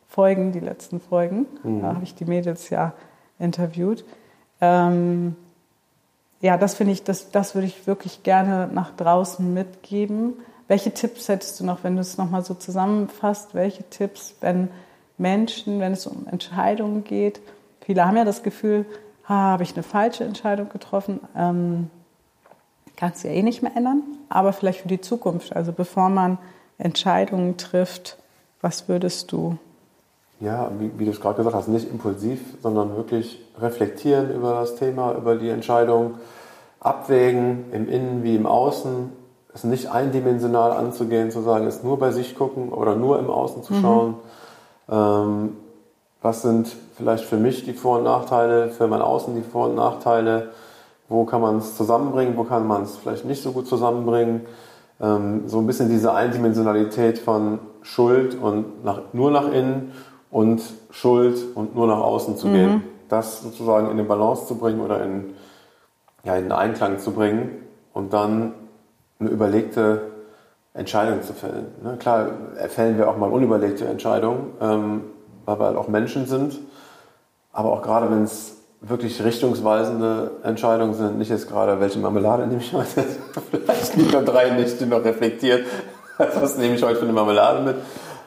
Folgen, 0.07 0.51
die 0.51 0.59
letzten 0.59 0.99
Folgen. 0.99 1.47
Mhm. 1.63 1.81
Da 1.81 1.87
habe 1.95 2.03
ich 2.03 2.15
die 2.15 2.25
Mädels 2.25 2.69
ja 2.69 2.93
interviewt. 3.39 4.05
Ähm, 4.61 5.35
ja, 6.41 6.57
das 6.57 6.75
finde 6.75 6.93
ich, 6.93 7.03
das, 7.03 7.31
das 7.31 7.55
würde 7.55 7.67
ich 7.67 7.87
wirklich 7.87 8.23
gerne 8.23 8.69
nach 8.71 8.95
draußen 8.95 9.53
mitgeben. 9.53 10.33
Welche 10.67 10.91
Tipps 10.91 11.29
hättest 11.29 11.59
du 11.59 11.65
noch, 11.65 11.83
wenn 11.83 11.95
du 11.95 12.01
es 12.01 12.17
nochmal 12.17 12.43
so 12.43 12.53
zusammenfasst? 12.53 13.55
Welche 13.55 13.83
Tipps, 13.89 14.35
wenn 14.41 14.69
Menschen, 15.17 15.79
wenn 15.79 15.93
es 15.93 16.05
um 16.05 16.27
Entscheidungen 16.27 17.03
geht? 17.03 17.41
Viele 17.81 18.05
haben 18.05 18.17
ja 18.17 18.25
das 18.25 18.43
Gefühl, 18.43 18.85
ah, 19.25 19.51
habe 19.51 19.63
ich 19.63 19.73
eine 19.73 19.83
falsche 19.83 20.23
Entscheidung 20.23 20.69
getroffen? 20.69 21.19
Ähm, 21.35 21.89
kannst 22.95 23.23
du 23.23 23.27
ja 23.27 23.33
eh 23.33 23.43
nicht 23.43 23.61
mehr 23.61 23.75
ändern, 23.75 24.03
aber 24.29 24.53
vielleicht 24.53 24.81
für 24.81 24.87
die 24.87 25.01
Zukunft. 25.01 25.55
Also 25.55 25.71
bevor 25.71 26.09
man 26.09 26.37
Entscheidungen 26.77 27.57
trifft, 27.57 28.17
was 28.61 28.87
würdest 28.87 29.31
du 29.31 29.57
ja, 30.43 30.69
wie, 30.77 30.91
wie 30.97 31.05
du 31.05 31.11
es 31.11 31.21
gerade 31.21 31.37
gesagt 31.37 31.55
hast, 31.55 31.67
nicht 31.69 31.89
impulsiv, 31.89 32.39
sondern 32.61 32.97
wirklich 32.97 33.41
reflektieren 33.59 34.33
über 34.33 34.55
das 34.55 34.75
Thema, 34.75 35.13
über 35.13 35.35
die 35.35 35.49
Entscheidung, 35.49 36.15
abwägen 36.81 37.71
im 37.71 37.87
Innen 37.87 38.23
wie 38.23 38.35
im 38.35 38.45
Außen, 38.45 39.11
es 39.53 39.63
nicht 39.63 39.91
eindimensional 39.91 40.71
anzugehen, 40.71 41.31
zu 41.31 41.41
sagen, 41.41 41.65
es 41.65 41.83
nur 41.83 41.97
bei 41.97 42.11
sich 42.11 42.35
gucken 42.35 42.69
oder 42.69 42.95
nur 42.95 43.19
im 43.19 43.29
Außen 43.29 43.63
zu 43.63 43.73
mhm. 43.73 43.81
schauen. 43.81 44.15
Mhm. 44.87 44.93
Ähm, 44.93 45.57
was 46.21 46.41
sind 46.41 46.75
vielleicht 46.97 47.23
für 47.23 47.37
mich 47.37 47.63
die 47.63 47.73
Vor- 47.73 47.99
und 47.99 48.03
Nachteile, 48.03 48.69
für 48.69 48.87
mein 48.87 49.01
Außen 49.01 49.35
die 49.35 49.43
Vor- 49.43 49.67
und 49.67 49.75
Nachteile? 49.75 50.51
Wo 51.09 51.25
kann 51.25 51.41
man 51.41 51.57
es 51.57 51.75
zusammenbringen, 51.75 52.37
wo 52.37 52.43
kann 52.43 52.67
man 52.67 52.83
es 52.83 52.97
vielleicht 52.97 53.25
nicht 53.25 53.43
so 53.43 53.51
gut 53.51 53.67
zusammenbringen? 53.67 54.41
Ähm, 55.01 55.47
so 55.47 55.59
ein 55.59 55.67
bisschen 55.67 55.89
diese 55.89 56.13
Eindimensionalität 56.13 57.19
von 57.19 57.59
Schuld 57.81 58.35
und 58.39 58.83
nach, 58.83 59.01
nur 59.11 59.31
nach 59.31 59.51
innen 59.51 59.91
und 60.31 60.61
Schuld 60.91 61.37
und 61.55 61.75
nur 61.75 61.87
nach 61.87 61.99
außen 61.99 62.37
zu 62.37 62.47
mhm. 62.47 62.53
gehen. 62.53 62.83
Das 63.09 63.41
sozusagen 63.41 63.87
in 63.87 63.93
eine 63.93 64.03
Balance 64.03 64.47
zu 64.47 64.55
bringen 64.55 64.81
oder 64.81 65.03
in, 65.03 65.33
ja, 66.23 66.35
in 66.35 66.51
Einklang 66.51 66.99
zu 66.99 67.11
bringen 67.11 67.51
und 67.93 68.13
dann 68.13 68.53
eine 69.19 69.29
überlegte 69.29 70.13
Entscheidung 70.73 71.21
zu 71.21 71.33
fällen. 71.33 71.67
Ne? 71.83 71.97
Klar 71.99 72.29
fällen 72.69 72.97
wir 72.97 73.09
auch 73.09 73.17
mal 73.17 73.29
unüberlegte 73.29 73.85
Entscheidungen, 73.85 74.53
ähm, 74.59 75.01
weil 75.45 75.59
wir 75.59 75.65
halt 75.67 75.77
auch 75.77 75.87
Menschen 75.87 76.25
sind. 76.25 76.59
Aber 77.51 77.71
auch 77.71 77.83
gerade 77.83 78.09
wenn 78.09 78.23
es 78.23 78.62
wirklich 78.83 79.23
richtungsweisende 79.23 80.31
Entscheidungen 80.43 80.93
sind, 80.93 81.17
nicht 81.17 81.29
jetzt 81.29 81.47
gerade, 81.47 81.79
welche 81.79 81.99
Marmelade 81.99 82.45
nehme 82.45 82.61
ich 82.61 82.73
heute, 82.73 83.05
vielleicht 83.51 83.95
lieber 83.95 84.21
drei 84.21 84.49
Nächte 84.51 84.85
noch 84.85 85.03
reflektiert, 85.03 85.65
was 86.17 86.57
nehme 86.57 86.75
ich 86.75 86.83
heute 86.83 86.97
für 86.97 87.05
eine 87.05 87.13
Marmelade 87.13 87.61
mit, 87.63 87.77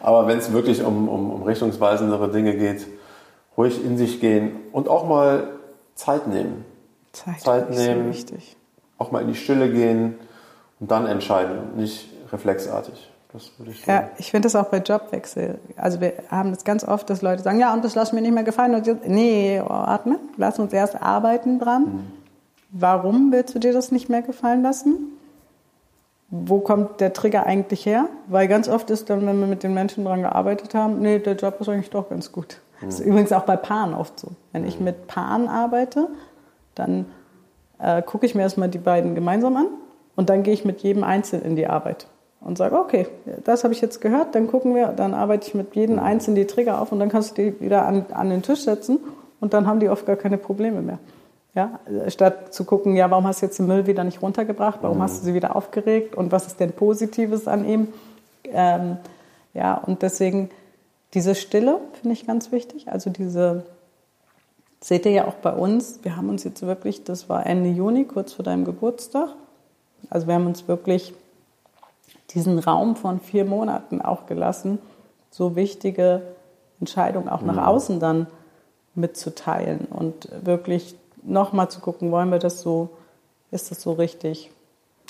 aber 0.01 0.27
wenn 0.27 0.39
es 0.39 0.53
wirklich 0.53 0.83
um, 0.83 1.09
um, 1.09 1.31
um 1.31 1.43
richtungsweisendere 1.43 2.31
Dinge 2.31 2.57
geht, 2.57 2.87
ruhig 3.57 3.85
in 3.85 3.99
sich 3.99 4.21
gehen 4.21 4.57
und 4.73 4.89
auch 4.89 5.07
mal 5.07 5.49
Zeit 5.95 6.27
nehmen. 6.27 6.65
Zeit, 7.13 7.41
Zeit 7.41 7.71
nehmen, 7.71 8.15
auch 8.99 9.11
mal 9.11 9.23
in 9.23 9.29
die 9.29 9.35
Stille 9.35 9.71
gehen 9.71 10.19
und 10.81 10.91
dann 10.91 11.07
entscheiden, 11.07 11.77
nicht 11.77 12.09
reflexartig. 12.33 13.11
Das 13.37 13.53
würde 13.59 13.73
ich 13.73 13.85
ja, 13.85 14.09
ich 14.17 14.31
finde 14.31 14.47
das 14.47 14.57
auch 14.57 14.71
bei 14.71 14.79
Jobwechsel. 14.79 15.59
Also 15.77 16.01
wir 16.01 16.15
haben 16.31 16.53
das 16.53 16.65
ganz 16.65 16.85
oft, 16.85 17.11
dass 17.11 17.21
Leute 17.21 17.43
sagen, 17.43 17.61
ja, 17.61 17.75
und 17.75 17.85
das 17.85 17.95
lass 17.95 18.15
mir 18.15 18.23
nicht 18.23 18.33
mehr 18.33 18.45
gefallen. 18.45 18.75
Und 18.75 19.07
nee, 19.07 19.59
atme, 19.59 20.19
lass 20.39 20.59
uns 20.59 20.73
erst 20.73 21.01
arbeiten 21.03 21.59
dran. 21.59 21.83
Mhm. 21.83 22.13
Warum 22.71 23.33
willst 23.33 23.55
du 23.55 23.59
dir 23.59 23.75
das 23.75 23.93
nicht 23.93 24.09
mehr 24.09 24.23
gefallen 24.23 24.63
lassen? 24.63 25.17
wo 26.29 26.59
kommt 26.59 27.01
der 27.01 27.13
Trigger 27.13 27.47
eigentlich 27.47 27.87
her? 27.87 28.09
Weil 28.27 28.49
ganz 28.49 28.69
oft 28.69 28.91
ist 28.91 29.11
dann, 29.11 29.27
wenn 29.27 29.39
wir 29.39 29.47
mit 29.47 29.63
den 29.63 29.75
Menschen 29.75 30.05
dran 30.05 30.23
gearbeitet 30.23 30.75
haben, 30.75 30.99
nee, 31.01 31.19
der 31.19 31.37
Job 31.37 31.61
ist 31.61 31.69
eigentlich 31.69 31.91
doch 31.91 32.09
ganz 32.09 32.33
gut. 32.33 32.61
Mhm. 32.81 32.87
Das 32.87 33.01
ist 33.01 33.07
übrigens 33.07 33.33
auch 33.33 33.45
bei 33.45 33.57
Paaren 33.57 33.95
oft 33.95 34.19
so. 34.19 34.29
Wenn 34.53 34.63
mhm. 34.63 34.69
ich 34.69 34.81
mit 34.81 35.07
Paaren 35.07 35.49
arbeite, 35.49 36.09
dann 36.75 37.07
äh, 37.79 38.03
gucke 38.03 38.27
ich 38.27 38.35
mir 38.35 38.43
erstmal 38.43 38.69
die 38.69 38.79
beiden 38.79 39.15
gemeinsam 39.15 39.57
an 39.57 39.69
und 40.17 40.29
dann 40.29 40.43
gehe 40.43 40.55
ich 40.55 40.65
mit 40.65 40.81
jedem 40.81 41.05
einzeln 41.05 41.43
in 41.43 41.55
die 41.57 41.69
Arbeit 41.69 42.09
und 42.47 42.57
sage, 42.57 42.79
okay, 42.79 43.09
das 43.45 43.65
habe 43.65 43.75
ich 43.75 43.81
jetzt 43.81 44.01
gehört, 44.01 44.37
dann 44.37 44.47
gucken 44.47 44.75
wir, 44.75 44.89
dann 44.89 45.15
arbeite 45.15 45.49
ich 45.49 45.55
mit 45.55 45.75
jedem 45.75 45.97
mhm. 45.97 46.03
einzeln 46.03 46.37
die 46.37 46.47
Trigger 46.47 46.81
auf 46.81 46.93
und 46.93 47.01
dann 47.01 47.09
kannst 47.09 47.37
du 47.37 47.43
die 47.43 47.61
wieder 47.61 47.85
an, 47.87 48.07
an 48.13 48.31
den 48.31 48.43
Tisch 48.43 48.61
setzen 48.61 49.01
und 49.41 49.53
dann 49.53 49.67
haben 49.67 49.81
die 49.81 49.89
oft 49.89 50.07
gar 50.07 50.17
keine 50.17 50.39
Probleme 50.39 50.81
mehr. 50.81 50.99
Ja, 51.55 51.81
statt 52.09 52.55
zu 52.55 52.65
gucken, 52.65 52.97
ja, 52.97 53.11
warum 53.11 53.27
hast 53.27 53.41
du 53.41 53.47
jetzt 53.47 53.59
den 53.59 53.67
Müll 53.67 53.87
wieder 53.87 54.05
nicht 54.05 54.23
runtergebracht, 54.23 54.81
warum 54.83 54.99
mhm. 54.99 55.03
hast 55.03 55.21
du 55.21 55.25
sie 55.25 55.35
wieder 55.35 55.57
aufgeregt 55.57 56.15
und 56.15 56.31
was 56.31 56.47
ist 56.47 56.61
denn 56.61 56.73
Positives 56.73 57.49
an 57.49 57.67
ihm? 57.67 57.89
Ähm, 58.45 58.99
ja, 59.53 59.75
und 59.75 60.03
deswegen 60.03 60.51
diese 61.15 61.35
Stille 61.35 61.81
finde 62.01 62.13
ich 62.13 62.27
ganz 62.27 62.53
wichtig. 62.53 62.93
Also 62.93 63.11
diese, 63.11 63.65
seht 64.81 65.05
ihr 65.07 65.13
ja 65.13 65.27
auch 65.27 65.35
bei 65.35 65.53
uns, 65.53 66.01
wir 66.03 66.17
haben 66.17 66.29
uns 66.29 66.45
jetzt 66.45 66.63
wirklich, 66.63 67.03
das 67.03 67.29
war 67.29 67.45
Ende 67.47 67.71
Juni, 67.71 68.05
kurz 68.05 68.35
vor 68.35 68.45
deinem 68.45 68.65
Geburtstag, 68.65 69.31
also 70.11 70.27
wir 70.29 70.35
haben 70.35 70.47
uns 70.47 70.69
wirklich 70.69 71.15
diesen 72.31 72.59
Raum 72.59 72.97
von 72.97 73.21
vier 73.21 73.45
Monaten 73.45 74.01
auch 74.01 74.27
gelassen, 74.27 74.79
so 75.31 75.57
wichtige 75.57 76.23
Entscheidungen 76.81 77.29
auch 77.29 77.41
mhm. 77.41 77.49
nach 77.49 77.67
außen 77.67 78.01
dann 78.01 78.27
mitzuteilen 78.95 79.87
und 79.91 80.29
wirklich 80.43 80.97
nochmal 81.23 81.71
zu 81.71 81.81
gucken, 81.81 82.11
wollen 82.11 82.31
wir 82.31 82.39
das 82.39 82.61
so, 82.61 82.91
ist 83.51 83.71
das 83.71 83.83
so 83.83 83.93
richtig? 83.93 84.51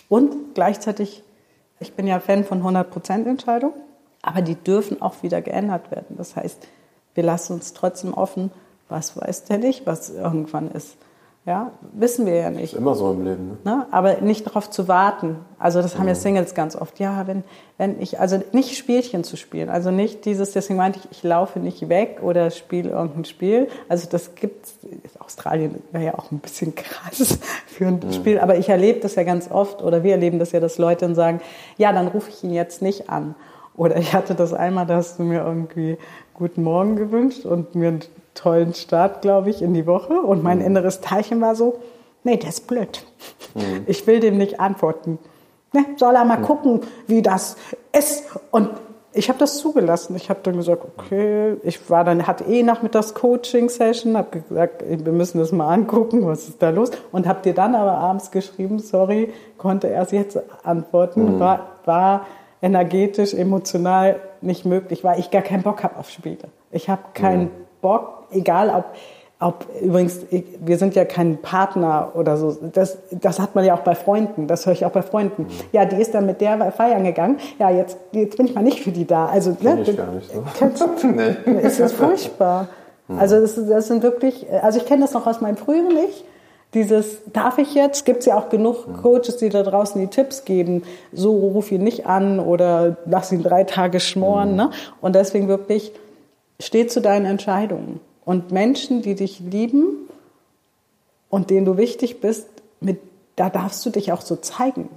Und 0.09 0.55
gleichzeitig, 0.55 1.23
ich 1.81 1.95
bin 1.95 2.07
ja 2.07 2.21
Fan 2.21 2.45
von 2.45 2.63
100% 2.63 3.27
Entscheidung, 3.29 3.73
aber 4.23 4.43
die 4.43 4.55
dürfen 4.55 5.03
auch 5.03 5.23
wieder 5.23 5.41
geändert 5.43 5.91
werden. 5.91 6.17
Das 6.17 6.37
heißt, 6.37 6.67
wir 7.15 7.23
lassen 7.23 7.55
uns 7.55 7.73
trotzdem 7.73 8.15
offen, 8.15 8.51
was 8.89 9.17
weiß 9.17 9.45
der 9.45 9.59
nicht, 9.59 9.87
was 9.87 10.11
irgendwann 10.11 10.71
ist. 10.71 10.97
Ja, 11.47 11.71
wissen 11.93 12.27
wir 12.27 12.35
ja 12.35 12.51
nicht. 12.51 12.73
Ist 12.73 12.79
immer 12.79 12.97
so 12.97 13.13
im 13.13 13.25
Leben. 13.25 13.47
Ne? 13.47 13.57
ne? 13.63 13.87
Aber 13.93 14.21
nicht 14.21 14.45
darauf 14.49 14.69
zu 14.69 14.89
warten. 14.89 15.37
Also 15.61 15.81
das 15.81 15.97
haben 15.97 16.09
ja 16.09 16.15
mhm. 16.15 16.19
Singles 16.19 16.55
ganz 16.57 16.75
oft. 16.75 16.99
Ja, 16.99 17.29
wenn, 17.29 17.45
wenn 17.79 18.01
ich, 18.01 18.19
also 18.19 18.43
nicht 18.51 18.77
Spielchen 18.77 19.23
zu 19.23 19.37
spielen. 19.37 19.69
Also 19.69 19.93
nicht 19.93 20.25
dieses, 20.25 20.51
deswegen 20.51 20.77
meinte 20.77 20.99
ich, 20.99 21.19
ich 21.19 21.23
laufe 21.23 21.61
nicht 21.61 21.89
weg 21.89 22.19
oder 22.21 22.51
spiele 22.51 22.91
irgendein 22.91 23.27
Spiel. 23.27 23.69
Also 23.89 24.09
das 24.11 24.35
gibt's, 24.35 24.77
Australien 25.21 25.81
wäre 25.93 26.05
ja 26.05 26.15
auch 26.19 26.33
ein 26.33 26.41
bisschen 26.41 26.75
krass 26.75 27.39
für 27.69 27.87
ein 27.87 28.01
mhm. 28.05 28.13
Spiel. 28.13 28.41
Aber 28.41 28.59
ich 28.59 28.69
erlebe 28.69 28.99
das 28.99 29.15
ja 29.15 29.23
ganz 29.23 29.49
oft 29.49 29.85
oder 29.85 30.03
wir 30.03 30.11
erleben 30.11 30.41
das 30.41 30.51
ja, 30.51 30.59
dass 30.59 30.79
Leute 30.79 31.05
dann 31.05 31.15
sagen, 31.15 31.41
ja, 31.79 31.93
dann 31.93 32.09
rufe 32.09 32.29
ich 32.29 32.43
ihn 32.43 32.53
jetzt 32.53 32.83
nicht 32.83 33.09
an. 33.09 33.37
Oder 33.77 33.99
ich 33.99 34.15
hatte 34.15 34.35
das 34.35 34.53
einmal, 34.53 34.87
da 34.87 34.97
hast 34.97 35.21
du 35.21 35.23
mir 35.23 35.45
irgendwie 35.45 35.97
Guten 36.35 36.65
Morgen 36.65 36.97
gewünscht 36.97 37.47
und 37.47 37.77
mir 37.77 38.01
tollen 38.37 38.75
Start, 38.75 39.23
glaube 39.23 39.51
ich, 39.51 39.63
in 39.63 39.75
die 39.75 39.87
Woche. 39.87 40.21
Und 40.21 40.43
mein 40.43 40.59
mhm. 40.59 40.67
inneres 40.67 41.01
Teilchen 41.01 41.41
war 41.41 41.57
so, 41.57 41.81
nee, 42.23 42.37
der 42.37 42.51
ist 42.51 42.67
blöd. 42.67 43.05
Mhm. 43.55 43.85
Ich 43.87 44.07
will 44.07 44.21
dem 44.21 44.39
nicht 44.39 44.61
antworten. 44.61 45.19
Ne, 45.73 45.85
soll 45.97 46.15
er 46.15 46.25
mal 46.25 46.39
mhm. 46.39 46.45
gucken, 46.45 46.81
wie 47.07 47.23
das 47.23 47.57
ist. 47.93 48.25
Und 48.51 48.71
ich 49.17 49.29
habe 49.29 49.39
das 49.39 49.59
zugelassen. 49.59 50.15
Ich 50.15 50.29
habe 50.29 50.41
dann 50.43 50.57
gesagt, 50.57 50.85
okay, 50.85 51.57
ich 51.63 51.91
war 51.91 52.05
dann, 52.05 52.27
hatte 52.27 52.45
eh 52.45 52.63
nachmittags 52.63 53.15
Coaching-Session, 53.15 54.17
habe 54.17 54.41
gesagt, 54.41 54.85
wir 54.87 55.13
müssen 55.13 55.39
das 55.39 55.53
mal 55.53 55.73
angucken, 55.73 56.27
was 56.27 56.49
ist 56.49 56.63
da 56.63 56.71
los? 56.71 56.91
Und 57.13 57.27
habe 57.27 57.41
dir 57.43 57.55
dann 57.55 57.75
aber 57.75 57.93
abends 57.93 58.31
geschrieben, 58.31 58.79
sorry, 58.79 59.33
konnte 59.57 59.89
erst 59.89 60.13
jetzt 60.13 60.39
antworten, 60.63 61.37
mhm. 61.37 61.41
war, 61.41 61.67
war 61.87 62.27
energetisch, 62.61 63.33
emotional 63.33 64.21
nicht 64.41 64.65
möglich, 64.67 65.03
weil 65.03 65.19
ich 65.19 65.31
gar 65.31 65.43
keinen 65.43 65.63
Bock 65.63 65.83
habe 65.83 65.97
auf 65.97 66.11
Spiele. 66.11 66.49
Ich 66.71 66.89
habe 66.89 67.03
keinen 67.15 67.45
mhm. 67.45 67.66
Bock, 67.87 68.25
egal 68.33 68.71
ob 68.71 68.85
ob 69.39 69.67
übrigens, 69.83 70.21
wir 70.65 70.79
sind 70.79 70.95
ja 70.95 71.05
kein 71.05 71.43
Partner 71.43 72.13
oder 72.15 72.39
so. 72.39 72.57
Das, 72.73 72.97
das 73.11 73.39
hat 73.39 73.55
man 73.55 73.67
ja 73.67 73.75
auch 73.75 73.81
bei 73.81 73.95
Freunden. 73.95 74.47
Das 74.47 74.65
höre 74.65 74.73
ich 74.73 74.87
auch 74.87 74.93
bei 74.93 75.03
Freunden. 75.03 75.43
Mhm. 75.43 75.49
Ja, 75.73 75.85
die 75.85 76.01
ist 76.01 76.15
dann 76.15 76.25
mit 76.25 76.41
der 76.41 76.73
feiern 76.73 77.05
gegangen. 77.05 77.37
Ja, 77.59 77.69
jetzt, 77.69 77.99
jetzt 78.13 78.39
bin 78.39 78.47
ich 78.47 78.55
mal 78.55 78.63
nicht 78.63 78.81
für 78.81 78.93
die 78.93 79.07
da. 79.07 79.27
Also, 79.27 79.55
ne, 79.61 79.83
ich 79.83 79.95
gar 79.95 80.11
nicht 80.13 80.33
so. 80.33 80.43
Kennst 80.59 80.83
nee. 81.05 81.61
Ist 81.61 81.93
furchtbar. 81.93 82.69
Mhm. 83.09 83.19
Also 83.19 83.39
das, 83.39 83.57
das, 83.57 83.89
sind 83.89 84.03
wirklich, 84.03 84.47
also 84.63 84.79
ich 84.79 84.87
kenne 84.87 85.03
das 85.03 85.13
noch 85.13 85.27
aus 85.27 85.43
meinem 85.43 85.59
früheren 85.59 85.97
Ich. 86.09 86.25
Dieses, 86.73 87.19
darf 87.33 87.59
ich 87.59 87.75
jetzt? 87.75 88.07
Gibt 88.07 88.21
es 88.21 88.27
ja 88.27 88.39
auch 88.39 88.49
genug 88.49 88.89
mhm. 88.89 89.03
Coaches, 89.03 89.37
die 89.37 89.51
da 89.51 89.63
draußen 89.63 90.01
die 90.01 90.09
Tipps 90.09 90.47
geben. 90.47 90.83
So 91.13 91.37
ruf 91.37 91.71
ihn 91.73 91.85
nicht 91.85 92.07
an 92.07 92.41
oder 92.41 92.97
lass 93.05 93.33
ihn 93.33 93.43
drei 93.43 93.65
Tage 93.65 94.01
schmoren. 94.01 94.53
Mhm. 94.53 94.57
Ne? 94.57 94.71
Und 95.03 95.15
deswegen 95.15 95.49
wirklich, 95.49 95.93
steh 96.61 96.87
zu 96.87 97.01
deinen 97.01 97.27
Entscheidungen. 97.27 98.01
Und 98.25 98.51
Menschen, 98.51 99.03
die 99.03 99.15
dich 99.15 99.41
lieben 99.41 100.09
und 101.29 101.51
denen 101.51 101.65
du 101.65 101.77
wichtig 101.77 102.21
bist, 102.21 102.49
mit, 102.81 102.99
da 103.37 103.51
darfst 103.51 103.85
du 103.87 103.91
dich 103.91 104.13
auch 104.13 104.21
so 104.21 104.37
zeigen. 104.37 104.89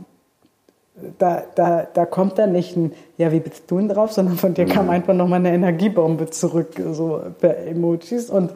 Da, 1.18 1.44
da, 1.56 1.88
da 1.94 2.06
kommt 2.06 2.38
dann 2.38 2.52
nicht 2.52 2.76
ein, 2.76 2.94
ja, 3.18 3.32
wie 3.32 3.40
bist 3.40 3.64
du 3.72 3.78
denn 3.78 3.88
drauf, 3.88 4.12
sondern 4.12 4.36
von 4.36 4.54
dir 4.54 4.66
kam 4.66 4.86
mhm. 4.86 4.92
einfach 4.92 5.14
nochmal 5.14 5.40
eine 5.40 5.54
Energiebombe 5.54 6.30
zurück, 6.30 6.74
so 6.92 7.22
per 7.40 7.68
Emojis. 7.68 8.30
Und 8.30 8.52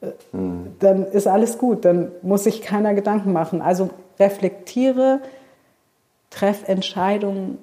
äh, 0.00 0.06
mhm. 0.32 0.74
dann 0.80 1.06
ist 1.06 1.28
alles 1.28 1.58
gut, 1.58 1.84
dann 1.84 2.10
muss 2.22 2.44
sich 2.44 2.62
keiner 2.62 2.94
Gedanken 2.94 3.32
machen. 3.32 3.62
Also 3.62 3.90
reflektiere, 4.18 5.20
treff 6.30 6.66
Entscheidungen 6.66 7.58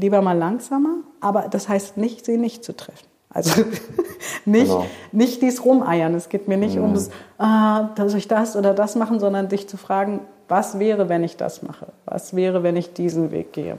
lieber 0.00 0.22
mal 0.22 0.36
langsamer, 0.36 0.96
aber 1.20 1.48
das 1.48 1.68
heißt 1.68 1.96
nicht, 1.96 2.24
sie 2.24 2.36
nicht 2.36 2.64
zu 2.64 2.76
treffen. 2.76 3.06
Also 3.30 3.62
nicht, 4.44 4.66
genau. 4.66 4.86
nicht 5.12 5.42
dies 5.42 5.64
Rumeiern. 5.64 6.14
Es 6.14 6.28
geht 6.28 6.48
mir 6.48 6.56
nicht 6.56 6.76
mhm. 6.76 6.84
ums, 6.84 7.10
ah, 7.38 7.90
dass 7.94 8.14
ich 8.14 8.28
das 8.28 8.56
oder 8.56 8.74
das 8.74 8.94
machen, 8.94 9.20
sondern 9.20 9.48
dich 9.48 9.68
zu 9.68 9.76
fragen, 9.76 10.20
was 10.48 10.78
wäre, 10.78 11.08
wenn 11.08 11.24
ich 11.24 11.36
das 11.36 11.62
mache? 11.62 11.88
Was 12.06 12.34
wäre, 12.34 12.62
wenn 12.62 12.76
ich 12.76 12.94
diesen 12.94 13.30
Weg 13.30 13.52
gehe? 13.52 13.78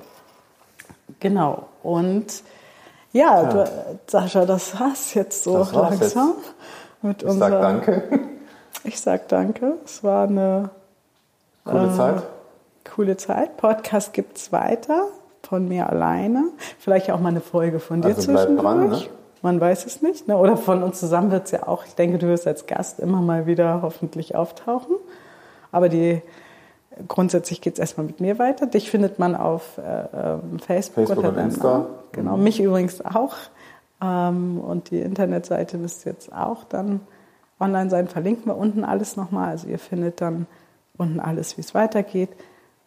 Genau. 1.20 1.66
Und 1.82 2.44
ja, 3.12 3.42
ja. 3.42 3.50
Du, 3.50 3.72
Sascha, 4.06 4.46
das 4.46 4.80
war's 4.80 5.16
jetzt 5.16 5.44
so 5.44 5.58
das 5.58 5.74
langsam. 5.74 6.34
Jetzt. 6.38 6.54
Mit 7.02 7.24
ich 7.24 7.30
unserer, 7.30 7.50
sag 7.50 7.62
danke. 7.62 8.20
Ich 8.84 9.02
sag 9.02 9.28
danke. 9.30 9.78
Es 9.84 10.04
war 10.04 10.28
eine 10.28 10.70
coole 11.66 11.88
äh, 11.88 11.98
Zeit. 11.98 12.24
Coole 12.96 13.18
Zeit. 13.18 13.58
Podcast 13.58 14.14
gibt's 14.14 14.52
weiter 14.52 15.08
von 15.44 15.68
mir 15.68 15.90
alleine. 15.90 16.46
Vielleicht 16.80 17.12
auch 17.12 17.20
mal 17.20 17.30
eine 17.30 17.42
Folge 17.42 17.80
von 17.80 18.02
dir 18.02 18.10
also 18.10 18.22
zwischendurch. 18.22 18.62
Dran, 18.62 18.90
ne? 18.90 19.02
Man 19.42 19.62
weiß 19.62 19.86
es 19.86 20.02
nicht. 20.02 20.28
Ne? 20.28 20.38
Oder 20.38 20.58
von 20.58 20.84
uns 20.84 21.00
zusammen 21.00 21.32
wird 21.32 21.46
es 21.46 21.52
ja 21.52 21.68
auch, 21.68 21.86
ich 21.86 21.96
denke, 21.96 22.18
du 22.18 22.28
wirst 22.28 22.46
als 22.46 22.66
Gast 22.66 23.00
immer 23.00 23.22
mal 23.22 23.46
wieder 23.46 23.82
hoffentlich 23.82 24.36
auftauchen. 24.36 24.96
Aber 25.72 25.88
die, 25.88 26.22
grundsätzlich 27.08 27.62
geht 27.62 27.74
es 27.74 27.80
erstmal 27.80 28.08
mit 28.08 28.20
mir 28.20 28.38
weiter. 28.40 28.66
Dich 28.68 28.90
findet 28.90 29.20
man 29.20 29.36
auf 29.36 29.78
äh, 29.78 29.82
ähm, 29.82 30.60
Facebook, 30.60 31.08
Facebook 31.08 31.26
und 31.26 31.38
Insta. 31.38 31.86
Genau, 32.12 32.38
mhm. 32.38 32.44
mich 32.44 32.60
übrigens 32.60 33.04
auch. 33.04 33.36
Ähm, 34.02 34.60
und 34.60 34.92
die 34.92 35.00
Internetseite 35.00 35.78
müsste 35.78 36.10
jetzt 36.10 36.34
auch 36.34 36.64
dann 36.66 37.02
online 37.60 37.90
sein. 37.90 38.08
Verlinken 38.08 38.48
wir 38.48 38.58
unten 38.58 38.84
alles 38.84 39.16
nochmal. 39.16 39.50
Also 39.50 39.68
ihr 39.68 39.80
findet 39.80 40.22
dann 40.22 40.48
unten 40.98 41.20
alles, 41.20 41.58
wie 41.58 41.62
es 41.62 41.74
weitergeht. 41.74 42.30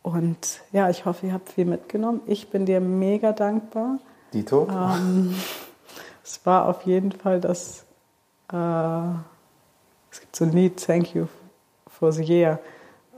Und 0.02 0.60
ja, 0.72 0.90
ich 0.90 1.04
hoffe, 1.04 1.26
ihr 1.26 1.32
habt 1.32 1.50
viel 1.50 1.64
mitgenommen. 1.64 2.20
Ich 2.26 2.50
bin 2.50 2.66
dir 2.66 2.80
mega 2.80 3.32
dankbar. 3.32 3.98
Dito. 4.32 4.66
Ähm, 4.68 5.34
es 6.24 6.44
war 6.44 6.68
auf 6.68 6.82
jeden 6.82 7.12
Fall 7.12 7.40
das, 7.40 7.84
äh, 8.52 8.56
es 10.10 10.20
gibt 10.20 10.34
so 10.34 10.44
ein 10.44 10.52
Lied, 10.52 10.84
Thank 10.84 11.14
You 11.14 11.26
for 11.86 12.12
the 12.12 12.22
Year, 12.22 12.58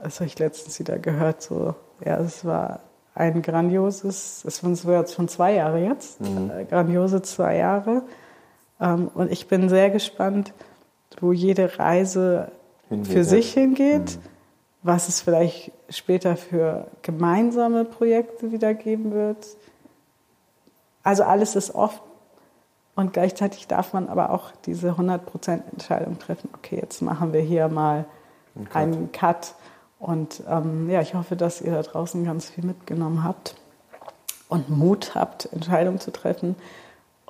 das 0.03 0.19
habe 0.19 0.27
ich 0.27 0.37
letztens 0.37 0.79
wieder 0.79 0.99
gehört, 0.99 1.41
so, 1.41 1.73
ja, 2.05 2.19
es 2.19 2.45
war 2.45 2.81
ein 3.15 3.41
grandioses, 3.41 4.43
es 4.45 4.63
war 4.85 4.99
jetzt 4.99 5.15
schon 5.15 5.27
zwei 5.27 5.53
Jahre 5.53 5.79
jetzt, 5.79 6.21
mhm. 6.21 6.51
äh, 6.51 6.65
grandiose 6.65 7.21
zwei 7.21 7.57
Jahre. 7.57 8.03
Ähm, 8.79 9.09
und 9.13 9.31
ich 9.31 9.47
bin 9.47 9.69
sehr 9.69 9.89
gespannt, 9.89 10.53
wo 11.21 11.31
jede 11.31 11.79
Reise 11.79 12.51
Hingeht. 12.89 13.11
für 13.11 13.23
sich 13.23 13.53
hingeht, 13.53 14.17
mhm. 14.17 14.29
was 14.83 15.07
es 15.07 15.21
vielleicht 15.21 15.71
später 15.89 16.35
für 16.37 16.87
gemeinsame 17.01 17.85
Projekte 17.85 18.51
wieder 18.51 18.73
geben 18.73 19.11
wird. 19.11 19.45
Also 21.03 21.23
alles 21.23 21.55
ist 21.55 21.73
oft 21.75 22.01
und 22.95 23.13
gleichzeitig 23.13 23.67
darf 23.67 23.93
man 23.93 24.07
aber 24.07 24.31
auch 24.31 24.51
diese 24.65 24.91
100% 24.93 25.61
Entscheidung 25.71 26.17
treffen, 26.17 26.49
okay, 26.55 26.79
jetzt 26.81 27.01
machen 27.01 27.33
wir 27.33 27.41
hier 27.41 27.67
mal 27.67 28.05
Ein 28.55 28.65
Cut. 28.65 28.75
einen 28.75 29.11
Cut. 29.11 29.55
Und 29.99 30.43
ähm, 30.49 30.89
ja, 30.89 31.01
ich 31.01 31.13
hoffe, 31.13 31.35
dass 31.35 31.61
ihr 31.61 31.71
da 31.71 31.81
draußen 31.81 32.23
ganz 32.25 32.49
viel 32.49 32.65
mitgenommen 32.65 33.23
habt 33.23 33.55
und 34.49 34.69
Mut 34.69 35.15
habt, 35.15 35.51
Entscheidungen 35.51 35.99
zu 35.99 36.11
treffen 36.11 36.55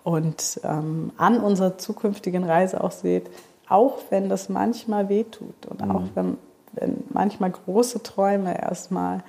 und 0.03 0.59
ähm, 0.63 1.11
an 1.17 1.39
unserer 1.39 1.77
zukünftigen 1.77 2.43
Reise 2.43 2.83
auch 2.83 2.91
seht, 2.91 3.29
auch 3.67 3.97
wenn 4.09 4.29
das 4.29 4.49
manchmal 4.49 5.09
wehtut 5.09 5.65
und 5.67 5.81
mhm. 5.81 5.91
auch 5.91 6.03
wenn 6.13 6.37
manchmal 7.09 7.51
große 7.51 8.03
Träume 8.03 8.61
erstmal 8.61 9.23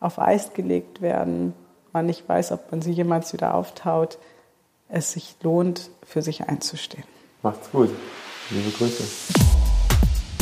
auf 0.00 0.18
Eis 0.18 0.52
gelegt 0.54 1.00
werden, 1.02 1.54
man 1.92 2.06
nicht 2.06 2.28
weiß, 2.28 2.52
ob 2.52 2.70
man 2.70 2.82
sie 2.82 2.92
jemals 2.92 3.32
wieder 3.32 3.54
auftaut, 3.54 4.18
es 4.88 5.12
sich 5.12 5.36
lohnt, 5.42 5.90
für 6.04 6.22
sich 6.22 6.48
einzustehen. 6.48 7.04
Macht's 7.42 7.70
gut. 7.70 7.90
Liebe 8.50 8.70
Grüße. 8.70 9.04